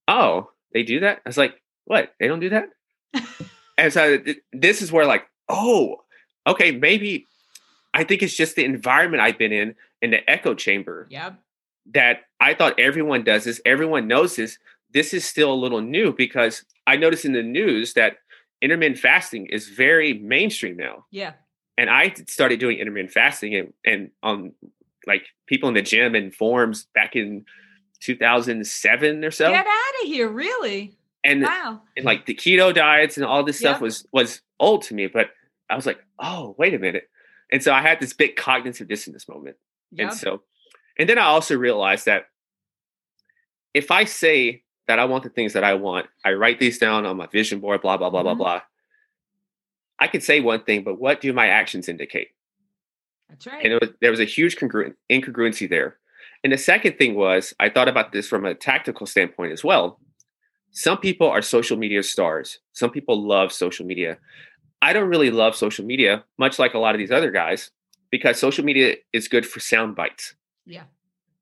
oh, 0.08 0.50
they 0.72 0.82
do 0.82 1.00
that? 1.00 1.18
I 1.24 1.28
was 1.28 1.38
like, 1.38 1.60
what? 1.84 2.14
They 2.18 2.28
don't 2.28 2.40
do 2.40 2.50
that? 2.50 2.68
and 3.78 3.92
so 3.92 4.18
th- 4.18 4.38
this 4.52 4.82
is 4.82 4.90
where 4.92 5.06
like, 5.06 5.26
oh, 5.48 5.96
okay, 6.46 6.72
maybe 6.72 7.26
I 7.94 8.04
think 8.04 8.22
it's 8.22 8.36
just 8.36 8.56
the 8.56 8.64
environment 8.64 9.22
I've 9.22 9.38
been 9.38 9.52
in 9.52 9.74
in 10.02 10.10
the 10.10 10.28
echo 10.28 10.54
chamber. 10.54 11.06
Yep. 11.10 11.38
That 11.94 12.22
I 12.40 12.54
thought 12.54 12.80
everyone 12.80 13.22
does 13.22 13.44
this, 13.44 13.60
everyone 13.64 14.08
knows 14.08 14.36
this. 14.36 14.58
This 14.92 15.14
is 15.14 15.24
still 15.24 15.52
a 15.52 15.54
little 15.54 15.80
new 15.80 16.12
because 16.12 16.64
I 16.86 16.96
noticed 16.96 17.24
in 17.24 17.32
the 17.32 17.42
news 17.42 17.92
that 17.94 18.16
intermittent 18.60 18.98
fasting 18.98 19.46
is 19.46 19.68
very 19.68 20.14
mainstream 20.14 20.76
now. 20.76 21.04
Yeah. 21.10 21.34
And 21.78 21.90
I 21.90 22.14
started 22.26 22.58
doing 22.58 22.78
intermittent 22.78 23.12
fasting 23.12 23.54
and, 23.54 23.72
and 23.84 24.10
on 24.22 24.52
like 25.06 25.26
people 25.46 25.68
in 25.68 25.74
the 25.74 25.82
gym 25.82 26.14
and 26.14 26.34
forums 26.34 26.86
back 26.94 27.14
in 27.14 27.44
2007 28.00 29.24
or 29.24 29.30
so. 29.30 29.50
Get 29.50 29.66
out 29.66 30.02
of 30.02 30.08
here, 30.08 30.28
really? 30.28 30.96
And 31.24 31.42
wow. 31.42 31.82
and 31.96 32.06
like 32.06 32.26
the 32.26 32.34
keto 32.34 32.74
diets 32.74 33.16
and 33.16 33.26
all 33.26 33.42
this 33.42 33.58
stuff 33.58 33.76
yep. 33.76 33.80
was 33.82 34.06
was 34.12 34.40
old 34.60 34.82
to 34.82 34.94
me, 34.94 35.06
but 35.08 35.30
I 35.68 35.76
was 35.76 35.86
like, 35.86 35.98
oh, 36.18 36.54
wait 36.58 36.74
a 36.74 36.78
minute. 36.78 37.08
And 37.52 37.62
so 37.62 37.72
I 37.72 37.82
had 37.82 38.00
this 38.00 38.12
big 38.12 38.36
cognitive 38.36 38.88
dissonance 38.88 39.28
moment. 39.28 39.56
Yep. 39.92 40.08
And 40.08 40.16
so, 40.18 40.42
and 40.98 41.08
then 41.08 41.18
I 41.18 41.24
also 41.24 41.56
realized 41.56 42.06
that 42.06 42.26
if 43.74 43.90
I 43.90 44.04
say 44.04 44.62
that 44.88 44.98
I 44.98 45.04
want 45.04 45.24
the 45.24 45.30
things 45.30 45.52
that 45.52 45.64
I 45.64 45.74
want, 45.74 46.06
I 46.24 46.32
write 46.32 46.60
these 46.60 46.78
down 46.78 47.06
on 47.06 47.16
my 47.16 47.26
vision 47.26 47.60
board, 47.60 47.82
blah, 47.82 47.96
blah, 47.96 48.10
blah, 48.10 48.20
mm-hmm. 48.20 48.38
blah, 48.38 48.58
blah. 48.58 48.60
I 49.98 50.08
could 50.08 50.22
say 50.22 50.40
one 50.40 50.62
thing, 50.62 50.84
but 50.84 51.00
what 51.00 51.20
do 51.20 51.32
my 51.32 51.48
actions 51.48 51.88
indicate? 51.88 52.28
That's 53.28 53.46
right. 53.46 53.64
And 53.64 53.80
was, 53.80 53.90
there 54.00 54.10
was 54.10 54.20
a 54.20 54.24
huge 54.24 54.56
congruent, 54.56 54.96
incongruency 55.10 55.68
there. 55.68 55.96
And 56.44 56.52
the 56.52 56.58
second 56.58 56.98
thing 56.98 57.14
was, 57.14 57.54
I 57.58 57.68
thought 57.68 57.88
about 57.88 58.12
this 58.12 58.28
from 58.28 58.44
a 58.44 58.54
tactical 58.54 59.06
standpoint 59.06 59.52
as 59.52 59.64
well. 59.64 59.98
Some 60.70 60.98
people 60.98 61.28
are 61.28 61.42
social 61.42 61.76
media 61.76 62.02
stars. 62.02 62.60
Some 62.72 62.90
people 62.90 63.26
love 63.26 63.52
social 63.52 63.86
media. 63.86 64.18
I 64.82 64.92
don't 64.92 65.08
really 65.08 65.30
love 65.30 65.56
social 65.56 65.84
media, 65.84 66.24
much 66.38 66.58
like 66.58 66.74
a 66.74 66.78
lot 66.78 66.94
of 66.94 66.98
these 66.98 67.10
other 67.10 67.30
guys, 67.30 67.70
because 68.16 68.38
social 68.38 68.64
media 68.64 68.96
is 69.12 69.28
good 69.28 69.44
for 69.46 69.60
sound 69.60 69.94
bites. 69.94 70.34
Yeah. 70.64 70.84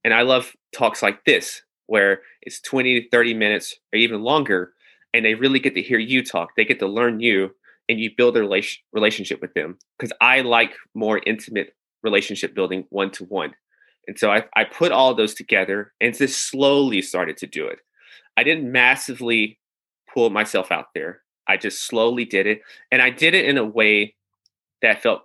And 0.05 0.13
I 0.13 0.23
love 0.23 0.53
talks 0.73 1.03
like 1.03 1.25
this, 1.25 1.63
where 1.87 2.21
it's 2.43 2.61
20 2.61 3.01
to 3.01 3.09
30 3.11 3.35
minutes 3.35 3.75
or 3.93 3.99
even 3.99 4.23
longer. 4.23 4.73
and 5.15 5.25
they 5.25 5.35
really 5.35 5.61
get 5.61 5.75
to 5.77 5.83
hear 5.83 6.01
you 6.01 6.25
talk. 6.25 6.49
They 6.57 6.65
get 6.65 6.81
to 6.81 6.89
learn 6.89 7.21
you 7.21 7.55
and 7.89 8.01
you 8.01 8.11
build 8.17 8.37
a 8.37 8.41
relation, 8.41 8.83
relationship 8.93 9.41
with 9.41 9.55
them. 9.55 9.79
Because 9.97 10.13
I 10.21 10.41
like 10.41 10.75
more 10.95 11.21
intimate 11.25 11.75
relationship 12.03 12.53
building 12.55 12.85
one 12.91 13.11
to 13.13 13.25
one. 13.25 13.55
And 14.09 14.19
so 14.19 14.31
I, 14.33 14.45
I 14.57 14.65
put 14.65 14.91
all 14.93 15.15
those 15.15 15.35
together 15.35 15.93
and 16.01 16.19
just 16.19 16.51
slowly 16.51 17.01
started 17.01 17.37
to 17.39 17.47
do 17.47 17.67
it. 17.69 17.79
I 18.37 18.43
didn't 18.43 18.71
massively 18.71 19.59
pull 20.13 20.31
myself 20.31 20.73
out 20.73 20.87
there. 20.95 21.21
I 21.47 21.57
just 21.57 21.87
slowly 21.87 22.25
did 22.25 22.47
it. 22.47 22.63
And 22.91 23.01
I 23.01 23.11
did 23.11 23.35
it 23.35 23.45
in 23.47 23.57
a 23.57 23.65
way 23.65 24.17
that 24.83 25.03
felt 25.03 25.23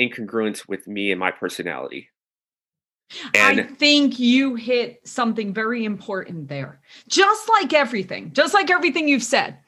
incongruent 0.00 0.68
with 0.68 0.86
me 0.86 1.10
and 1.10 1.20
my 1.20 1.30
personality. 1.30 2.08
And 3.34 3.60
I 3.60 3.64
think 3.64 4.18
you 4.18 4.54
hit 4.54 5.06
something 5.06 5.52
very 5.52 5.84
important 5.84 6.48
there. 6.48 6.80
Just 7.08 7.48
like 7.48 7.74
everything, 7.74 8.32
just 8.32 8.54
like 8.54 8.70
everything 8.70 9.06
you've 9.06 9.22
said, 9.22 9.58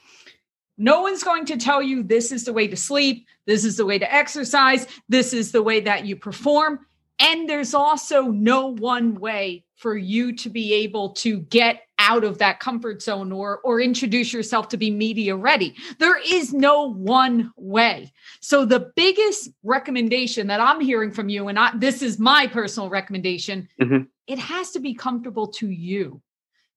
no 0.76 1.02
one's 1.02 1.22
going 1.22 1.44
to 1.46 1.56
tell 1.56 1.82
you 1.82 2.02
this 2.02 2.32
is 2.32 2.44
the 2.44 2.52
way 2.52 2.66
to 2.66 2.76
sleep, 2.76 3.26
this 3.46 3.64
is 3.64 3.76
the 3.76 3.86
way 3.86 3.98
to 3.98 4.12
exercise, 4.12 4.86
this 5.08 5.32
is 5.32 5.52
the 5.52 5.62
way 5.62 5.80
that 5.80 6.06
you 6.06 6.16
perform. 6.16 6.80
And 7.20 7.48
there's 7.48 7.74
also 7.74 8.22
no 8.22 8.68
one 8.74 9.14
way 9.14 9.64
for 9.76 9.96
you 9.96 10.34
to 10.36 10.50
be 10.50 10.72
able 10.74 11.10
to 11.10 11.40
get 11.40 11.82
out 11.98 12.24
of 12.24 12.38
that 12.38 12.60
comfort 12.60 13.02
zone 13.02 13.30
or 13.32 13.58
or 13.60 13.80
introduce 13.80 14.32
yourself 14.32 14.68
to 14.68 14.76
be 14.76 14.90
media 14.90 15.36
ready. 15.36 15.74
There 15.98 16.18
is 16.18 16.52
no 16.52 16.92
one 16.92 17.52
way. 17.56 18.12
So 18.40 18.64
the 18.64 18.92
biggest 18.96 19.50
recommendation 19.62 20.46
that 20.48 20.60
I'm 20.60 20.80
hearing 20.80 21.10
from 21.10 21.28
you 21.28 21.48
and 21.48 21.58
I, 21.58 21.76
this 21.76 22.02
is 22.02 22.18
my 22.18 22.46
personal 22.46 22.90
recommendation, 22.90 23.68
mm-hmm. 23.80 24.04
it 24.26 24.38
has 24.38 24.72
to 24.72 24.80
be 24.80 24.94
comfortable 24.94 25.48
to 25.48 25.68
you. 25.68 26.20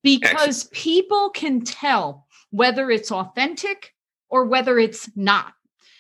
Because 0.04 0.66
Excellent. 0.66 0.72
people 0.72 1.30
can 1.32 1.62
tell 1.62 2.28
whether 2.52 2.90
it's 2.90 3.12
authentic 3.12 3.94
or 4.30 4.46
whether 4.46 4.80
it's 4.80 5.10
not. 5.16 5.54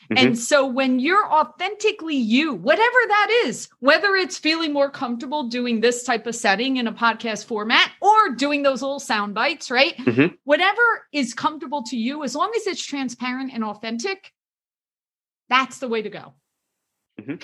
Mm-hmm. 0.09 0.27
And 0.27 0.39
so 0.39 0.65
when 0.65 0.99
you're 0.99 1.29
authentically 1.29 2.15
you, 2.15 2.53
whatever 2.53 2.97
that 3.07 3.43
is, 3.45 3.67
whether 3.79 4.15
it's 4.15 4.37
feeling 4.37 4.71
more 4.71 4.89
comfortable 4.89 5.43
doing 5.43 5.81
this 5.81 6.03
type 6.03 6.25
of 6.27 6.35
setting 6.35 6.77
in 6.77 6.87
a 6.87 6.93
podcast 6.93 7.45
format 7.45 7.91
or 8.01 8.29
doing 8.35 8.63
those 8.63 8.81
little 8.81 9.01
sound 9.01 9.33
bites, 9.33 9.69
right? 9.69 9.97
Mm-hmm. 9.97 10.35
Whatever 10.45 10.81
is 11.11 11.33
comfortable 11.33 11.83
to 11.83 11.97
you, 11.97 12.23
as 12.23 12.35
long 12.35 12.51
as 12.55 12.67
it's 12.67 12.83
transparent 12.83 13.51
and 13.53 13.63
authentic, 13.63 14.33
that's 15.49 15.79
the 15.79 15.89
way 15.89 16.01
to 16.01 16.09
go. 16.09 16.33
Mm-hmm. 17.19 17.35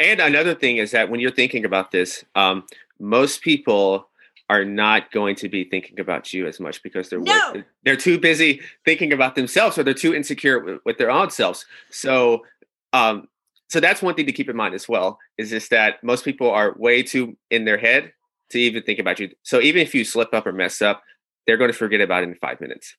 And 0.00 0.20
another 0.20 0.54
thing 0.54 0.78
is 0.78 0.90
that 0.90 1.10
when 1.10 1.20
you're 1.20 1.30
thinking 1.30 1.64
about 1.64 1.92
this, 1.92 2.24
um, 2.34 2.64
most 2.98 3.40
people 3.40 4.09
are 4.50 4.64
not 4.64 5.12
going 5.12 5.36
to 5.36 5.48
be 5.48 5.62
thinking 5.62 6.00
about 6.00 6.32
you 6.32 6.44
as 6.48 6.58
much 6.58 6.82
because 6.82 7.08
they're 7.08 7.20
no. 7.20 7.62
they're 7.84 7.94
too 7.96 8.18
busy 8.18 8.60
thinking 8.84 9.12
about 9.12 9.36
themselves 9.36 9.78
or 9.78 9.84
they're 9.84 9.94
too 9.94 10.12
insecure 10.12 10.58
with, 10.58 10.80
with 10.84 10.98
their 10.98 11.10
own 11.10 11.30
selves. 11.30 11.64
So 11.90 12.44
um 12.92 13.28
so 13.68 13.78
that's 13.78 14.02
one 14.02 14.16
thing 14.16 14.26
to 14.26 14.32
keep 14.32 14.50
in 14.50 14.56
mind 14.56 14.74
as 14.74 14.88
well 14.88 15.20
is 15.38 15.50
just 15.50 15.70
that 15.70 16.02
most 16.02 16.24
people 16.24 16.50
are 16.50 16.74
way 16.76 17.04
too 17.04 17.36
in 17.48 17.64
their 17.64 17.78
head 17.78 18.12
to 18.50 18.58
even 18.58 18.82
think 18.82 18.98
about 18.98 19.20
you. 19.20 19.30
So 19.44 19.60
even 19.60 19.82
if 19.82 19.94
you 19.94 20.04
slip 20.04 20.34
up 20.34 20.48
or 20.48 20.52
mess 20.52 20.82
up, 20.82 21.04
they're 21.46 21.56
going 21.56 21.70
to 21.70 21.78
forget 21.78 22.00
about 22.00 22.24
it 22.24 22.30
in 22.30 22.34
5 22.34 22.60
minutes. 22.60 22.96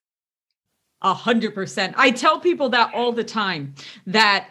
A 1.02 1.14
hundred 1.14 1.54
percent. 1.56 1.96
I 1.98 2.12
tell 2.12 2.40
people 2.40 2.70
that 2.70 2.94
all 2.94 3.12
the 3.12 3.24
time 3.24 3.74
that 4.06 4.50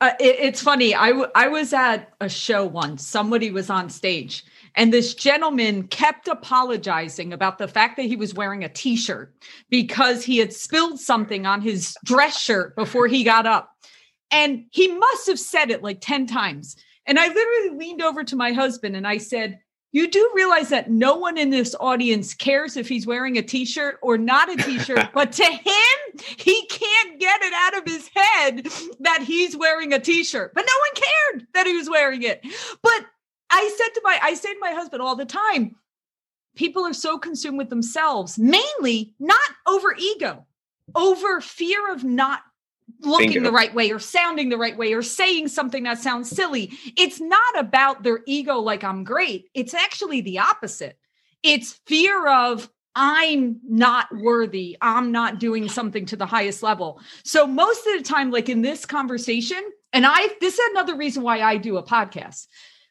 uh, 0.00 0.12
it, 0.20 0.36
it's 0.38 0.62
funny. 0.62 0.94
I, 0.94 1.08
w- 1.08 1.30
I 1.34 1.48
was 1.48 1.72
at 1.72 2.14
a 2.20 2.28
show 2.28 2.64
once. 2.64 3.04
Somebody 3.04 3.50
was 3.50 3.68
on 3.68 3.90
stage 3.90 4.44
and 4.78 4.92
this 4.92 5.12
gentleman 5.12 5.88
kept 5.88 6.28
apologizing 6.28 7.32
about 7.32 7.58
the 7.58 7.66
fact 7.66 7.96
that 7.96 8.04
he 8.06 8.14
was 8.14 8.32
wearing 8.32 8.62
a 8.62 8.68
t 8.68 8.94
shirt 8.94 9.34
because 9.70 10.24
he 10.24 10.38
had 10.38 10.52
spilled 10.52 11.00
something 11.00 11.46
on 11.46 11.60
his 11.60 11.96
dress 12.04 12.40
shirt 12.40 12.76
before 12.76 13.08
he 13.08 13.24
got 13.24 13.44
up. 13.44 13.70
And 14.30 14.66
he 14.70 14.86
must 14.86 15.26
have 15.26 15.40
said 15.40 15.70
it 15.70 15.82
like 15.82 16.00
10 16.00 16.28
times. 16.28 16.76
And 17.06 17.18
I 17.18 17.26
literally 17.26 17.76
leaned 17.76 18.02
over 18.02 18.22
to 18.22 18.36
my 18.36 18.52
husband 18.52 18.94
and 18.94 19.06
I 19.06 19.18
said, 19.18 19.58
you 19.90 20.08
do 20.08 20.30
realize 20.32 20.68
that 20.68 20.90
no 20.90 21.16
one 21.16 21.38
in 21.38 21.50
this 21.50 21.74
audience 21.80 22.32
cares 22.34 22.76
if 22.76 22.88
he's 22.88 23.06
wearing 23.06 23.36
a 23.36 23.42
t-shirt 23.42 23.98
or 24.00 24.16
not 24.16 24.52
a 24.52 24.56
t-shirt 24.62 25.08
but 25.14 25.32
to 25.32 25.44
him 25.44 26.20
he 26.36 26.66
can't 26.66 27.18
get 27.18 27.40
it 27.42 27.52
out 27.54 27.78
of 27.78 27.84
his 27.84 28.10
head 28.14 28.66
that 29.00 29.22
he's 29.22 29.56
wearing 29.56 29.94
a 29.94 29.98
t-shirt 29.98 30.52
but 30.54 30.66
no 30.66 30.72
one 30.78 30.90
cared 30.94 31.46
that 31.54 31.66
he 31.66 31.74
was 31.74 31.88
wearing 31.88 32.22
it 32.22 32.44
but 32.82 33.06
I 33.50 33.74
said 33.76 33.94
to 33.94 34.00
my 34.04 34.18
I 34.22 34.34
say 34.34 34.52
to 34.52 34.60
my 34.60 34.72
husband 34.72 35.02
all 35.02 35.16
the 35.16 35.24
time, 35.24 35.76
people 36.56 36.84
are 36.84 36.92
so 36.92 37.18
consumed 37.18 37.58
with 37.58 37.70
themselves, 37.70 38.38
mainly 38.38 39.14
not 39.18 39.38
over 39.66 39.94
ego, 39.98 40.46
over 40.94 41.40
fear 41.40 41.92
of 41.92 42.04
not 42.04 42.40
looking 43.00 43.34
Bingo. 43.34 43.44
the 43.44 43.52
right 43.52 43.74
way 43.74 43.90
or 43.90 43.98
sounding 43.98 44.48
the 44.48 44.56
right 44.56 44.76
way 44.76 44.92
or 44.92 45.02
saying 45.02 45.48
something 45.48 45.84
that 45.84 45.98
sounds 45.98 46.30
silly. 46.30 46.72
It's 46.96 47.20
not 47.20 47.58
about 47.58 48.02
their 48.02 48.20
ego 48.26 48.58
like 48.58 48.82
I'm 48.82 49.04
great. 49.04 49.50
It's 49.54 49.74
actually 49.74 50.20
the 50.22 50.38
opposite. 50.38 50.98
It's 51.42 51.80
fear 51.86 52.26
of 52.28 52.68
I'm 52.94 53.60
not 53.62 54.08
worthy. 54.12 54.76
I'm 54.80 55.12
not 55.12 55.38
doing 55.38 55.68
something 55.68 56.04
to 56.06 56.16
the 56.16 56.26
highest 56.26 56.62
level. 56.62 57.00
So 57.22 57.46
most 57.46 57.86
of 57.86 57.98
the 57.98 58.02
time 58.02 58.30
like 58.30 58.48
in 58.48 58.62
this 58.62 58.84
conversation, 58.84 59.62
and 59.92 60.04
I 60.04 60.28
this 60.40 60.58
is 60.58 60.70
another 60.70 60.96
reason 60.96 61.22
why 61.22 61.40
I 61.40 61.56
do 61.56 61.76
a 61.76 61.82
podcast 61.82 62.48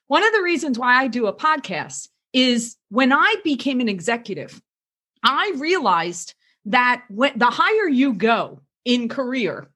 one 0.07 0.25
of 0.25 0.33
the 0.33 0.41
reasons 0.41 0.79
why 0.79 0.95
I 0.95 1.07
do 1.07 1.27
a 1.27 1.33
podcast 1.33 2.09
is 2.33 2.75
when 2.89 3.11
I 3.11 3.35
became 3.43 3.79
an 3.79 3.89
executive, 3.89 4.61
I 5.23 5.53
realized 5.57 6.33
that 6.65 7.03
when 7.09 7.37
the 7.37 7.49
higher 7.49 7.87
you 7.87 8.13
go 8.13 8.61
in 8.85 9.09
career, 9.09 9.69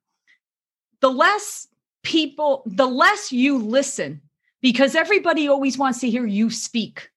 the 1.02 1.10
less 1.10 1.68
people, 2.04 2.64
the 2.66 2.86
less 2.86 3.32
you 3.32 3.58
listen 3.58 4.22
because 4.62 4.96
everybody 4.96 5.48
always 5.48 5.78
wants 5.78 6.00
to 6.00 6.10
hear 6.10 6.26
you 6.26 6.50
speak. 6.50 7.10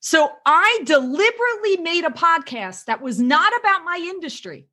So 0.00 0.30
I 0.44 0.80
deliberately 0.84 1.78
made 1.78 2.04
a 2.04 2.10
podcast 2.10 2.84
that 2.84 3.02
was 3.02 3.20
not 3.20 3.52
about 3.58 3.84
my 3.84 3.96
industry 4.02 4.68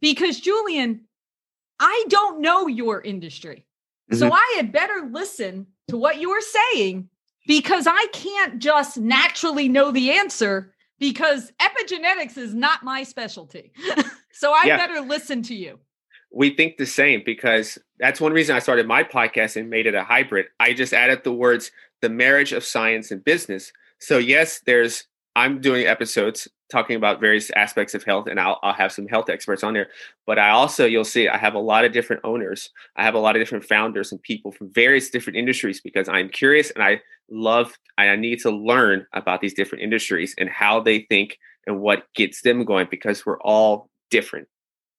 because 0.00 0.40
Julian, 0.40 1.06
I 1.80 2.04
don't 2.08 2.40
know 2.40 2.66
your 2.66 3.00
industry. 3.00 3.66
Mm-hmm. 4.10 4.18
So 4.18 4.32
I 4.32 4.54
had 4.56 4.72
better 4.72 5.08
listen 5.10 5.68
to 5.88 5.96
what 5.96 6.20
you 6.20 6.30
were 6.30 6.40
saying 6.40 7.08
because 7.46 7.86
I 7.86 8.06
can't 8.12 8.58
just 8.58 8.98
naturally 8.98 9.68
know 9.68 9.90
the 9.90 10.10
answer 10.12 10.72
because 10.98 11.52
epigenetics 11.60 12.36
is 12.36 12.54
not 12.54 12.82
my 12.84 13.02
specialty. 13.02 13.72
so 14.32 14.52
I 14.52 14.64
yeah. 14.66 14.76
better 14.76 15.00
listen 15.00 15.42
to 15.44 15.54
you. 15.54 15.78
We 16.30 16.54
think 16.54 16.76
the 16.76 16.86
same 16.86 17.22
because 17.24 17.78
that's 17.98 18.20
one 18.20 18.32
reason 18.32 18.54
I 18.54 18.58
started 18.58 18.86
my 18.86 19.02
podcast 19.02 19.56
and 19.56 19.70
made 19.70 19.86
it 19.86 19.94
a 19.94 20.04
hybrid. 20.04 20.46
I 20.60 20.74
just 20.74 20.92
added 20.92 21.24
the 21.24 21.32
words 21.32 21.70
the 22.00 22.10
marriage 22.10 22.52
of 22.52 22.64
science 22.64 23.10
and 23.10 23.24
business. 23.24 23.72
So 23.98 24.18
yes, 24.18 24.60
there's 24.66 25.04
I'm 25.36 25.60
doing 25.60 25.86
episodes 25.86 26.48
talking 26.70 26.96
about 26.96 27.20
various 27.20 27.50
aspects 27.50 27.94
of 27.94 28.02
health 28.02 28.26
and 28.28 28.38
I'll, 28.38 28.58
I'll 28.62 28.72
have 28.72 28.92
some 28.92 29.06
health 29.06 29.30
experts 29.30 29.64
on 29.64 29.72
there 29.72 29.88
but 30.26 30.38
i 30.38 30.50
also 30.50 30.84
you'll 30.84 31.04
see 31.04 31.28
i 31.28 31.38
have 31.38 31.54
a 31.54 31.58
lot 31.58 31.84
of 31.84 31.92
different 31.92 32.22
owners. 32.24 32.70
I 32.96 33.04
have 33.04 33.14
a 33.14 33.18
lot 33.18 33.36
of 33.36 33.40
different 33.40 33.64
founders 33.64 34.12
and 34.12 34.22
people 34.22 34.52
from 34.52 34.72
various 34.72 35.10
different 35.10 35.38
industries 35.38 35.80
because 35.80 36.08
i'm 36.08 36.28
curious 36.28 36.70
and 36.70 36.82
i 36.82 37.00
love 37.30 37.72
i 37.96 38.14
need 38.16 38.40
to 38.40 38.50
learn 38.50 39.06
about 39.12 39.40
these 39.40 39.54
different 39.54 39.82
industries 39.82 40.34
and 40.38 40.48
how 40.48 40.80
they 40.80 41.00
think 41.08 41.38
and 41.66 41.80
what 41.80 42.04
gets 42.14 42.42
them 42.42 42.64
going 42.64 42.88
because 42.90 43.24
we're 43.24 43.40
all 43.40 43.90
different 44.10 44.48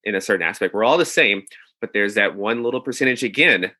in 0.03 0.15
a 0.15 0.21
certain 0.21 0.47
aspect. 0.47 0.73
We're 0.73 0.85
all 0.85 0.97
the 0.97 1.05
same 1.05 1.43
but 1.81 1.91
there's 1.93 2.15
that 2.15 2.35
one 2.35 2.63
little 2.63 2.81
percentage 2.81 3.23
again 3.23 3.71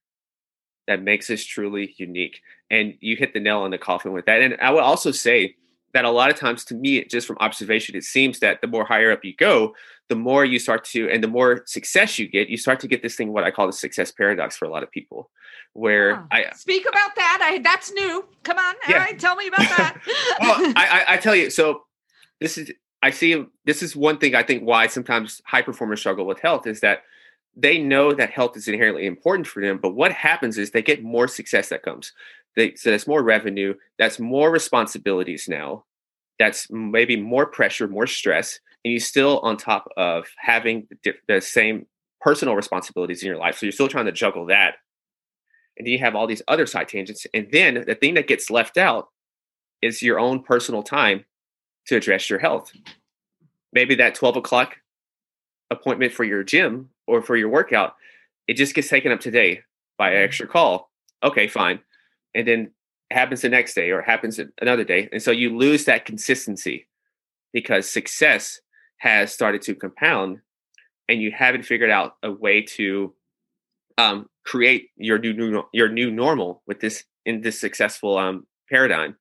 that 0.88 1.04
makes 1.04 1.30
us 1.30 1.44
truly 1.44 1.94
unique 1.98 2.42
and 2.72 2.96
you 3.00 3.16
hit 3.16 3.34
the 3.34 3.40
nail 3.40 3.60
on 3.60 3.72
the 3.72 3.78
coffin 3.78 4.12
with 4.12 4.26
that. 4.26 4.42
And 4.42 4.58
i 4.62 4.72
would 4.72 4.84
also 4.84 5.12
say 5.12 5.56
that 5.94 6.06
a 6.06 6.10
lot 6.10 6.30
of 6.30 6.38
times 6.38 6.64
to 6.66 6.76
me 6.76 7.04
just 7.06 7.28
from 7.28 7.38
observation 7.40 7.96
it 7.96 8.04
seems 8.04 8.40
that 8.40 8.62
the 8.62 8.68
more 8.68 8.86
higher 8.86 9.12
up 9.12 9.24
you 9.24 9.36
go 9.36 9.74
the 10.08 10.16
more 10.16 10.44
you 10.46 10.60
start 10.60 10.84
to 10.84 11.10
and 11.10 11.24
the 11.24 11.28
more 11.28 11.64
success 11.66 12.20
you 12.20 12.28
get 12.28 12.50
you 12.50 12.58
start 12.58 12.80
to 12.80 12.88
get 12.88 13.02
this 13.02 13.16
thing 13.16 13.32
what 13.32 13.44
i 13.44 13.52
call 13.52 13.68
the 13.68 13.74
success 13.74 14.12
paradox 14.12 14.58
for 14.58 14.66
a 14.66 14.70
lot 14.70 14.84
of 14.84 14.92
people 14.92 15.30
where 15.74 16.16
ah, 16.16 16.28
i 16.32 16.46
speak 16.56 16.86
about 16.88 17.16
that. 17.16 17.40
I 17.42 17.60
that's 17.60 17.92
new. 17.92 18.26
Come 18.44 18.58
on. 18.58 18.76
Yeah. 18.88 18.96
all 18.96 19.02
right 19.02 19.20
tell 19.20 19.36
me 19.36 19.48
about 19.48 19.60
that. 19.60 19.98
Well 20.42 20.74
I, 20.76 21.06
I, 21.08 21.14
I 21.14 21.18
tell 21.18 21.36
you 21.36 21.50
so 21.50 21.84
this 22.40 22.58
is 22.58 22.72
i 23.02 23.12
see 23.12 23.46
this 23.66 23.84
is 23.84 23.96
one 23.96 24.18
thing 24.18 24.36
i 24.36 24.44
think 24.44 24.64
why 24.64 24.88
sometimes 24.88 25.42
high 25.46 25.62
performers 25.62 26.00
struggle 26.00 26.26
with 26.26 26.40
health 26.40 26.68
is 26.68 26.82
that 26.82 27.04
they 27.56 27.78
know 27.78 28.14
that 28.14 28.30
health 28.30 28.56
is 28.56 28.68
inherently 28.68 29.06
important 29.06 29.48
for 29.48 29.62
them 29.62 29.78
but 29.78 29.92
what 29.92 30.12
happens 30.12 30.58
is 30.58 30.72
they 30.72 30.82
get 30.82 31.04
more 31.04 31.28
success 31.28 31.70
that 31.70 31.84
comes 31.84 32.14
they, 32.56 32.76
so 32.76 32.92
that's 32.92 33.08
more 33.08 33.24
revenue. 33.24 33.74
That's 33.98 34.20
more 34.20 34.52
responsibilities 34.52 35.48
now. 35.48 35.86
That's 36.40 36.70
maybe 36.70 37.16
more 37.16 37.46
pressure, 37.46 37.88
more 37.88 38.08
stress, 38.08 38.60
and 38.84 38.92
you're 38.92 39.02
still 39.02 39.40
on 39.40 39.58
top 39.58 39.90
of 39.98 40.26
having 40.38 40.88
the, 41.04 41.14
the 41.28 41.42
same 41.42 41.86
personal 42.22 42.56
responsibilities 42.56 43.22
in 43.22 43.28
your 43.28 43.38
life. 43.38 43.58
So 43.58 43.66
you're 43.66 43.74
still 43.74 43.88
trying 43.88 44.06
to 44.06 44.12
juggle 44.12 44.46
that, 44.48 44.76
and 45.78 45.86
then 45.86 45.92
you 45.92 46.00
have 46.00 46.16
all 46.16 46.28
these 46.28 46.42
other 46.48 46.66
side 46.66 46.88
tangents. 46.88 47.26
And 47.34 47.48
then 47.52 47.84
the 47.86 47.96
thing 47.96 48.14
that 48.16 48.28
gets 48.28 48.50
left 48.50 48.78
out 48.78 49.10
is 49.82 50.02
your 50.02 50.20
own 50.20 50.44
personal 50.44 50.84
time 50.84 51.26
to 51.88 51.96
address 51.96 52.30
your 52.30 52.40
health. 52.40 52.72
Maybe 53.74 53.96
that 53.96 54.16
12 54.16 54.38
o'clock 54.38 54.78
appointment 55.70 56.14
for 56.14 56.24
your 56.24 56.44
gym 56.44 56.90
or 57.08 57.22
for 57.22 57.36
your 57.36 57.50
workout, 57.50 57.96
it 58.48 58.56
just 58.56 58.76
gets 58.76 58.90
taken 58.90 59.12
up 59.12 59.20
today 59.20 59.62
by 59.98 60.10
an 60.10 60.16
mm-hmm. 60.16 60.24
extra 60.24 60.48
call. 60.48 60.90
Okay, 61.24 61.48
fine. 61.48 61.80
And 62.36 62.48
then 62.48 62.72
happens 63.12 63.42
the 63.42 63.50
next 63.50 63.74
day 63.74 63.92
or 63.92 64.02
happens 64.02 64.40
another 64.62 64.84
day. 64.84 65.10
And 65.12 65.22
so 65.22 65.32
you 65.32 65.58
lose 65.58 65.86
that 65.86 66.06
consistency 66.06 66.88
because 67.54 67.90
success 67.90 68.60
has 68.98 69.34
started 69.34 69.62
to 69.64 69.76
compound 69.76 70.40
and 71.08 71.22
you 71.22 71.32
haven't 71.32 71.64
figured 71.64 71.90
out 71.90 72.18
a 72.22 72.32
way 72.32 72.62
to 72.62 73.14
um, 73.98 74.30
create 74.46 74.90
your 74.96 75.18
new, 75.18 75.34
new 75.34 75.64
your 75.74 75.90
new 75.90 76.12
normal 76.12 76.62
with 76.68 76.80
this 76.80 77.04
in 77.26 77.42
this 77.42 77.60
successful 77.60 78.18
um, 78.18 78.46
paradigm. 78.70 79.16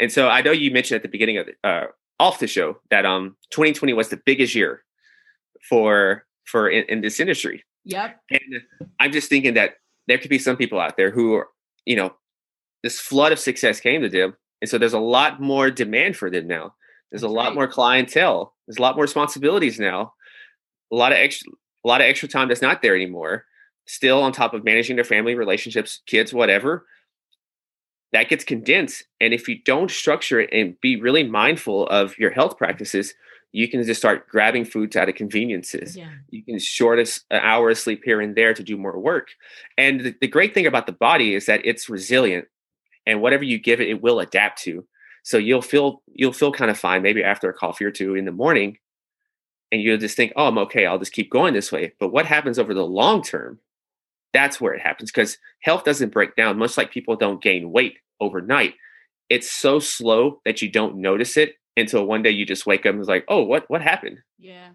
And 0.00 0.10
so 0.10 0.28
I 0.28 0.42
know 0.42 0.52
you 0.52 0.70
mentioned 0.70 0.96
at 0.96 1.02
the 1.02 1.08
beginning 1.08 1.38
of 1.38 1.46
the, 1.46 1.68
uh, 1.68 1.86
off 2.18 2.38
the 2.38 2.46
show 2.46 2.78
that 2.90 3.04
um 3.04 3.36
2020 3.50 3.92
was 3.92 4.08
the 4.08 4.20
biggest 4.24 4.54
year 4.54 4.84
for 5.68 6.24
for 6.44 6.68
in, 6.68 6.84
in 6.88 7.00
this 7.00 7.20
industry. 7.20 7.64
Yep. 7.84 8.20
And 8.30 8.62
I'm 8.98 9.12
just 9.12 9.28
thinking 9.28 9.54
that 9.54 9.74
there 10.06 10.18
could 10.18 10.30
be 10.30 10.38
some 10.38 10.56
people 10.56 10.80
out 10.80 10.96
there 10.96 11.10
who 11.10 11.34
are, 11.34 11.48
you 11.84 11.96
know, 11.96 12.14
this 12.84 13.00
flood 13.00 13.32
of 13.32 13.38
success 13.38 13.80
came 13.80 14.02
to 14.02 14.10
them. 14.10 14.36
And 14.60 14.68
so 14.68 14.76
there's 14.76 14.92
a 14.92 14.98
lot 14.98 15.40
more 15.40 15.70
demand 15.70 16.16
for 16.16 16.30
them 16.30 16.46
now. 16.46 16.74
There's 17.10 17.22
a 17.22 17.28
lot 17.28 17.54
more 17.54 17.66
clientele. 17.66 18.54
There's 18.66 18.76
a 18.76 18.82
lot 18.82 18.94
more 18.94 19.04
responsibilities 19.04 19.80
now. 19.80 20.12
A 20.92 20.96
lot 20.96 21.10
of 21.10 21.18
extra 21.18 21.50
a 21.84 21.88
lot 21.88 22.02
of 22.02 22.06
extra 22.06 22.28
time 22.28 22.48
that's 22.48 22.62
not 22.62 22.82
there 22.82 22.94
anymore. 22.94 23.46
Still 23.86 24.22
on 24.22 24.32
top 24.32 24.52
of 24.54 24.64
managing 24.64 24.96
their 24.96 25.04
family, 25.04 25.34
relationships, 25.34 26.02
kids, 26.06 26.32
whatever. 26.32 26.86
That 28.12 28.28
gets 28.28 28.44
condensed. 28.44 29.04
And 29.20 29.34
if 29.34 29.48
you 29.48 29.62
don't 29.64 29.90
structure 29.90 30.40
it 30.40 30.50
and 30.52 30.78
be 30.80 31.00
really 31.00 31.24
mindful 31.24 31.86
of 31.88 32.16
your 32.18 32.30
health 32.30 32.58
practices, 32.58 33.14
you 33.52 33.68
can 33.68 33.82
just 33.82 34.00
start 34.00 34.28
grabbing 34.28 34.64
foods 34.64 34.96
out 34.96 35.08
of 35.08 35.14
conveniences. 35.14 35.96
Yeah. 35.96 36.10
You 36.30 36.42
can 36.42 36.58
short 36.58 36.98
an 36.98 37.06
uh, 37.30 37.40
hour 37.40 37.70
of 37.70 37.78
sleep 37.78 38.02
here 38.04 38.20
and 38.20 38.34
there 38.34 38.52
to 38.52 38.62
do 38.62 38.76
more 38.76 38.98
work. 38.98 39.28
And 39.78 40.00
the, 40.00 40.14
the 40.20 40.26
great 40.26 40.52
thing 40.54 40.66
about 40.66 40.86
the 40.86 40.92
body 40.92 41.34
is 41.34 41.46
that 41.46 41.64
it's 41.64 41.88
resilient, 41.88 42.48
and 43.06 43.20
whatever 43.20 43.44
you 43.44 43.58
give 43.58 43.80
it, 43.80 43.88
it 43.88 44.02
will 44.02 44.20
adapt 44.20 44.62
to. 44.62 44.86
So 45.22 45.38
you'll 45.38 45.62
feel 45.62 46.02
you'll 46.06 46.32
feel 46.32 46.52
kind 46.52 46.70
of 46.70 46.78
fine 46.78 47.02
maybe 47.02 47.24
after 47.24 47.48
a 47.48 47.54
coffee 47.54 47.84
or 47.84 47.90
two 47.90 48.14
in 48.14 48.24
the 48.24 48.32
morning, 48.32 48.78
and 49.72 49.80
you'll 49.80 49.98
just 49.98 50.16
think, 50.16 50.32
"Oh, 50.36 50.46
I'm 50.48 50.58
okay. 50.58 50.86
I'll 50.86 50.98
just 50.98 51.12
keep 51.12 51.30
going 51.30 51.54
this 51.54 51.72
way." 51.72 51.94
But 51.98 52.12
what 52.12 52.26
happens 52.26 52.58
over 52.58 52.74
the 52.74 52.86
long 52.86 53.22
term? 53.22 53.60
That's 54.32 54.60
where 54.60 54.74
it 54.74 54.82
happens 54.82 55.10
because 55.10 55.38
health 55.60 55.84
doesn't 55.84 56.12
break 56.12 56.36
down. 56.36 56.58
Much 56.58 56.76
like 56.76 56.90
people 56.90 57.16
don't 57.16 57.42
gain 57.42 57.72
weight 57.72 57.98
overnight, 58.20 58.74
it's 59.30 59.50
so 59.50 59.78
slow 59.78 60.40
that 60.44 60.60
you 60.62 60.70
don't 60.70 60.96
notice 60.96 61.36
it 61.36 61.54
until 61.76 62.06
one 62.06 62.22
day 62.22 62.30
you 62.30 62.46
just 62.46 62.66
wake 62.66 62.86
up 62.86 62.92
and 62.92 63.00
it's 63.00 63.08
like, 63.08 63.24
oh, 63.28 63.42
what 63.42 63.64
what 63.68 63.82
happened? 63.82 64.18
Yeah. 64.38 64.70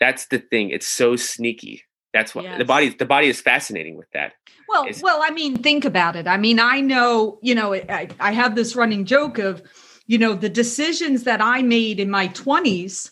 That's 0.00 0.26
the 0.26 0.38
thing. 0.38 0.70
It's 0.70 0.86
so 0.86 1.16
sneaky. 1.16 1.82
That's 2.12 2.34
what 2.34 2.44
Yes. 2.44 2.58
the 2.58 2.64
body 2.64 2.88
the 2.90 3.04
body 3.04 3.28
is 3.28 3.40
fascinating 3.40 3.96
with 3.96 4.10
that. 4.12 4.34
Well, 4.68 4.86
Is- 4.86 5.02
well, 5.02 5.20
I 5.22 5.30
mean, 5.30 5.62
think 5.62 5.84
about 5.84 6.16
it. 6.16 6.26
I 6.26 6.36
mean, 6.36 6.58
I 6.60 6.80
know, 6.80 7.38
you 7.42 7.54
know, 7.54 7.74
I, 7.74 8.08
I 8.20 8.32
have 8.32 8.54
this 8.54 8.76
running 8.76 9.04
joke 9.04 9.38
of, 9.38 9.62
you 10.06 10.18
know, 10.18 10.34
the 10.34 10.48
decisions 10.48 11.24
that 11.24 11.40
I 11.40 11.62
made 11.62 12.00
in 12.00 12.10
my 12.10 12.28
20s, 12.28 13.10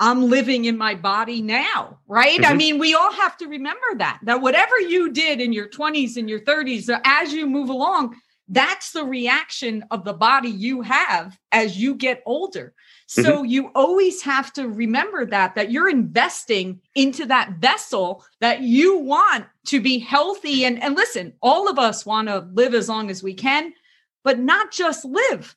I'm 0.00 0.28
living 0.28 0.66
in 0.66 0.76
my 0.76 0.94
body 0.94 1.40
now, 1.40 1.98
right? 2.06 2.44
I 2.44 2.52
Mhm. 2.52 2.56
mean, 2.56 2.78
we 2.78 2.94
all 2.94 3.12
have 3.12 3.36
to 3.38 3.46
remember 3.46 3.86
that, 3.96 4.20
that 4.24 4.40
whatever 4.42 4.78
you 4.80 5.10
did 5.10 5.40
in 5.40 5.52
your 5.54 5.68
20s 5.68 6.16
and 6.18 6.28
your 6.28 6.40
30s, 6.40 6.90
uh, 6.90 7.00
as 7.04 7.32
you 7.32 7.46
move 7.46 7.70
along, 7.70 8.16
that's 8.48 8.92
the 8.92 9.04
reaction 9.04 9.84
of 9.90 10.04
the 10.04 10.12
body 10.12 10.50
you 10.50 10.82
have 10.82 11.38
as 11.52 11.78
you 11.78 11.94
get 11.94 12.22
older. 12.26 12.74
Mm-hmm. 13.08 13.22
So 13.22 13.42
you 13.44 13.70
always 13.74 14.20
have 14.22 14.52
to 14.54 14.68
remember 14.68 15.26
that 15.26 15.54
that 15.54 15.70
you're 15.70 15.88
investing 15.88 16.80
into 16.94 17.24
that 17.26 17.52
vessel 17.58 18.24
that 18.40 18.62
you 18.62 18.98
want 18.98 19.46
to 19.66 19.80
be 19.80 19.98
healthy 19.98 20.64
and 20.64 20.82
and 20.82 20.96
listen, 20.96 21.32
all 21.40 21.68
of 21.68 21.78
us 21.78 22.04
want 22.04 22.28
to 22.28 22.48
live 22.52 22.74
as 22.74 22.88
long 22.88 23.10
as 23.10 23.22
we 23.22 23.34
can, 23.34 23.72
but 24.24 24.40
not 24.40 24.72
just 24.72 25.04
live. 25.04 25.56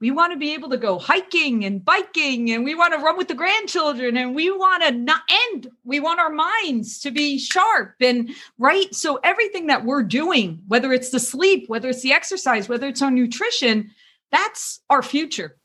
We 0.00 0.10
want 0.10 0.32
to 0.32 0.38
be 0.38 0.54
able 0.54 0.70
to 0.70 0.78
go 0.78 0.98
hiking 0.98 1.64
and 1.64 1.84
biking 1.84 2.50
and 2.52 2.64
we 2.64 2.74
want 2.74 2.94
to 2.94 3.00
run 3.00 3.18
with 3.18 3.28
the 3.28 3.34
grandchildren 3.34 4.16
and 4.16 4.34
we 4.34 4.50
want 4.50 4.82
to 4.84 4.92
not 4.92 5.22
end. 5.52 5.68
We 5.84 6.00
want 6.00 6.20
our 6.20 6.30
minds 6.30 7.00
to 7.00 7.10
be 7.10 7.38
sharp 7.38 7.96
and 8.00 8.30
right. 8.58 8.94
So 8.94 9.18
everything 9.22 9.66
that 9.66 9.84
we're 9.84 10.02
doing, 10.04 10.62
whether 10.68 10.92
it's 10.92 11.10
the 11.10 11.20
sleep, 11.20 11.68
whether 11.68 11.90
it's 11.90 12.00
the 12.00 12.14
exercise, 12.14 12.66
whether 12.66 12.86
it's 12.86 13.02
our 13.02 13.10
nutrition, 13.10 13.90
that's 14.30 14.80
our 14.88 15.02
future. 15.02 15.58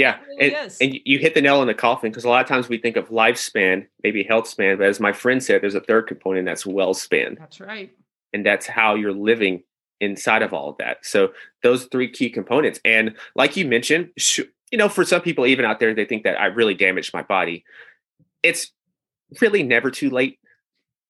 Yeah, 0.00 0.18
really 0.26 0.54
and, 0.54 0.76
and 0.80 1.00
you 1.04 1.18
hit 1.18 1.34
the 1.34 1.42
nail 1.42 1.60
on 1.60 1.66
the 1.66 1.74
coffin 1.74 2.10
because 2.10 2.24
a 2.24 2.28
lot 2.30 2.40
of 2.40 2.48
times 2.48 2.70
we 2.70 2.78
think 2.78 2.96
of 2.96 3.10
lifespan, 3.10 3.86
maybe 4.02 4.22
health 4.22 4.48
span, 4.48 4.78
but 4.78 4.86
as 4.86 4.98
my 4.98 5.12
friend 5.12 5.42
said, 5.42 5.60
there's 5.60 5.74
a 5.74 5.80
third 5.82 6.06
component 6.06 6.46
that's 6.46 6.64
well 6.64 6.94
span, 6.94 7.36
That's 7.38 7.60
right. 7.60 7.92
and 8.32 8.46
that's 8.46 8.66
how 8.66 8.94
you're 8.94 9.12
living 9.12 9.62
inside 10.00 10.40
of 10.40 10.54
all 10.54 10.70
of 10.70 10.78
that. 10.78 11.04
So 11.04 11.34
those 11.62 11.84
three 11.92 12.10
key 12.10 12.30
components, 12.30 12.80
and 12.82 13.14
like 13.34 13.58
you 13.58 13.66
mentioned, 13.66 14.08
sh- 14.16 14.48
you 14.72 14.78
know, 14.78 14.88
for 14.88 15.04
some 15.04 15.20
people 15.20 15.44
even 15.44 15.66
out 15.66 15.80
there, 15.80 15.92
they 15.92 16.06
think 16.06 16.24
that 16.24 16.40
I 16.40 16.46
really 16.46 16.72
damaged 16.72 17.12
my 17.12 17.22
body. 17.22 17.62
It's 18.42 18.72
really 19.38 19.62
never 19.62 19.90
too 19.90 20.08
late 20.08 20.38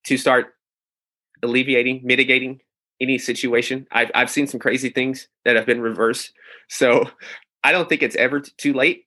to 0.07 0.17
start 0.17 0.55
alleviating, 1.45 2.01
mitigating 2.03 2.61
any 3.01 3.19
situation. 3.19 3.87
I've 3.93 4.11
I've 4.17 4.31
seen 4.31 4.49
some 4.49 4.59
crazy 4.59 4.91
things 4.91 5.29
that 5.45 5.55
have 5.55 5.67
been 5.67 5.81
reversed. 5.81 6.33
So 6.69 7.09
I 7.63 7.73
don't 7.73 7.89
think 7.89 8.03
it's 8.03 8.17
ever 8.17 8.41
t- 8.41 8.53
too 8.57 8.73
late. 8.73 9.07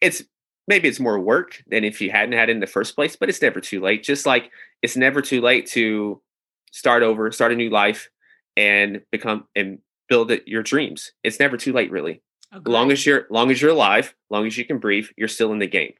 It's 0.00 0.22
maybe 0.68 0.88
it's 0.88 1.00
more 1.00 1.18
work 1.18 1.62
than 1.66 1.84
if 1.84 2.00
you 2.00 2.10
hadn't 2.10 2.32
had 2.32 2.48
it 2.48 2.52
in 2.52 2.60
the 2.60 2.66
first 2.66 2.94
place, 2.94 3.16
but 3.16 3.28
it's 3.28 3.42
never 3.42 3.60
too 3.60 3.80
late. 3.80 4.02
Just 4.02 4.26
like 4.26 4.50
it's 4.82 4.96
never 4.96 5.22
too 5.22 5.40
late 5.40 5.66
to 5.68 6.20
start 6.70 7.02
over, 7.02 7.30
start 7.30 7.52
a 7.52 7.56
new 7.56 7.70
life, 7.70 8.08
and 8.56 9.02
become 9.10 9.46
and 9.54 9.78
build 10.08 10.30
it, 10.30 10.46
your 10.46 10.62
dreams. 10.62 11.12
It's 11.24 11.40
never 11.40 11.56
too 11.56 11.72
late, 11.72 11.90
really. 11.90 12.22
Long 12.66 12.92
as 12.92 13.06
you're 13.06 13.26
long 13.30 13.50
as 13.50 13.62
you're 13.62 13.70
alive, 13.70 14.14
long 14.30 14.46
as 14.46 14.58
you 14.58 14.64
can 14.64 14.78
breathe, 14.78 15.06
you're 15.16 15.28
still 15.28 15.52
in 15.52 15.58
the 15.58 15.66
game. 15.66 15.94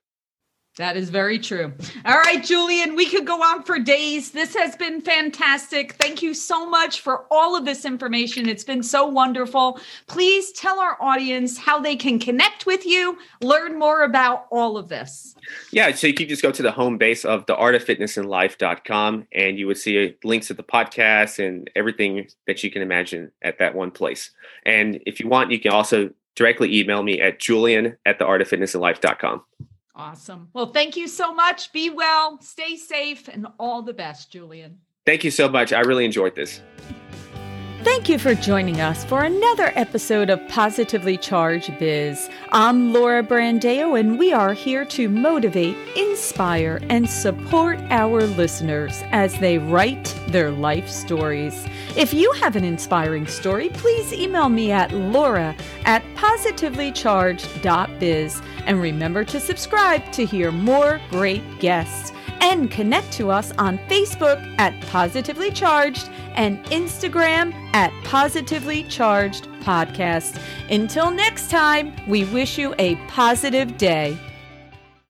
That 0.79 0.97
is 0.97 1.11
very 1.11 1.39
true. 1.39 1.71
All 2.07 2.17
right, 2.17 2.43
Julian, 2.43 2.97
we 2.97 3.05
could 3.05 3.27
go 3.27 3.43
on 3.43 3.63
for 3.63 3.79
days. 3.79 4.31
This 4.31 4.57
has 4.57 4.75
been 4.75 5.03
fantastic. 5.03 5.93
Thank 5.95 6.23
you 6.23 6.33
so 6.33 6.67
much 6.69 7.03
for 7.03 7.27
all 7.31 7.55
of 7.55 7.67
this 7.67 7.85
information. 7.85 8.49
It's 8.49 8.65
been 8.65 8.83
so 8.83 9.07
wonderful. 9.07 9.79
Please 10.07 10.51
tell 10.53 10.81
our 10.81 10.97
audience 10.99 11.59
how 11.59 11.79
they 11.79 11.95
can 11.95 12.19
connect 12.19 12.65
with 12.65 12.87
you, 12.87 13.19
learn 13.43 13.79
more 13.79 14.03
about 14.03 14.47
all 14.51 14.79
of 14.79 14.89
this. 14.89 15.35
Yeah, 15.73 15.93
so 15.93 16.07
you 16.07 16.15
can 16.15 16.27
just 16.27 16.41
go 16.41 16.51
to 16.51 16.63
the 16.63 16.73
home 16.73 16.97
base 16.97 17.27
of 17.27 17.45
the 17.45 17.55
artoffitnessandlife.com 17.55 19.27
and 19.31 19.59
you 19.59 19.67
would 19.67 19.79
see 19.79 20.17
links 20.25 20.47
to 20.47 20.55
the 20.55 20.63
podcast 20.63 21.39
and 21.39 21.69
everything 21.77 22.29
that 22.47 22.65
you 22.65 22.71
can 22.71 22.81
imagine 22.81 23.31
at 23.43 23.59
that 23.59 23.75
one 23.75 23.91
place. 23.91 24.31
And 24.65 25.01
if 25.05 25.21
you 25.21 25.29
want, 25.29 25.51
you 25.51 25.61
can 25.61 25.73
also 25.73 26.11
directly 26.35 26.79
email 26.79 27.03
me 27.03 27.21
at 27.21 27.39
julian 27.39 27.99
at 28.07 28.19
the 28.19 28.25
artoffitnessandlife.com. 28.25 29.43
Awesome. 29.95 30.49
Well, 30.55 30.73
thank 30.73 30.97
you 30.97 31.07
so 31.07 31.35
much. 31.35 31.73
Be 31.73 31.91
well, 31.91 32.41
stay 32.41 32.77
safe, 32.77 33.29
and 33.29 33.47
all 33.59 33.83
the 33.83 33.93
best, 33.93 34.33
Julian. 34.33 34.79
Thank 35.05 35.25
you 35.25 35.31
so 35.31 35.49
much. 35.49 35.73
I 35.73 35.81
really 35.81 36.05
enjoyed 36.05 36.35
this. 36.35 36.61
Thank 37.85 38.09
you 38.09 38.17
for 38.17 38.35
joining 38.37 38.81
us 38.81 39.05
for 39.05 39.25
another 39.25 39.73
episode 39.75 40.31
of 40.31 40.47
Positively 40.47 41.17
Charged 41.17 41.77
Biz. 41.81 42.31
I'm 42.53 42.93
Laura 42.93 43.25
Brandeo, 43.25 43.99
and 43.99 44.21
we 44.21 44.33
are 44.33 44.53
here 44.53 44.85
to 44.85 45.09
motivate, 45.09 45.77
inspire, 45.97 46.79
and 46.91 47.11
support 47.11 47.81
our 47.91 48.23
listeners 48.23 49.03
as 49.11 49.37
they 49.41 49.59
write 49.59 50.17
their 50.29 50.53
life 50.53 50.89
stories. 50.89 51.67
If 51.97 52.15
you 52.15 52.31
have 52.35 52.55
an 52.55 52.63
inspiring 52.63 53.27
story, 53.27 53.69
please 53.71 54.13
email 54.13 54.49
me 54.49 54.71
at 54.71 54.93
laura 54.93 55.57
at 55.85 56.05
positivelycharged.biz. 56.15 58.43
And 58.65 58.81
remember 58.81 59.25
to 59.25 59.41
subscribe 59.41 60.13
to 60.13 60.25
hear 60.25 60.53
more 60.53 61.01
great 61.11 61.43
guests 61.59 62.13
and 62.43 62.71
connect 62.71 63.11
to 63.13 63.31
us 63.31 63.53
on 63.53 63.79
Facebook 63.89 64.55
at 64.59 64.79
Positively 64.89 65.51
Charged 65.51 66.11
and 66.35 66.63
Instagram 66.67 67.55
at 67.73 67.93
Positively 68.05 68.83
Charged 68.85 69.47
Podcast. 69.63 70.39
Until 70.69 71.11
next 71.11 71.51
time, 71.51 71.95
we 72.07 72.25
wish 72.27 72.59
you 72.59 72.75
a 72.79 72.97
positive 73.07 73.79
day. 73.79 74.19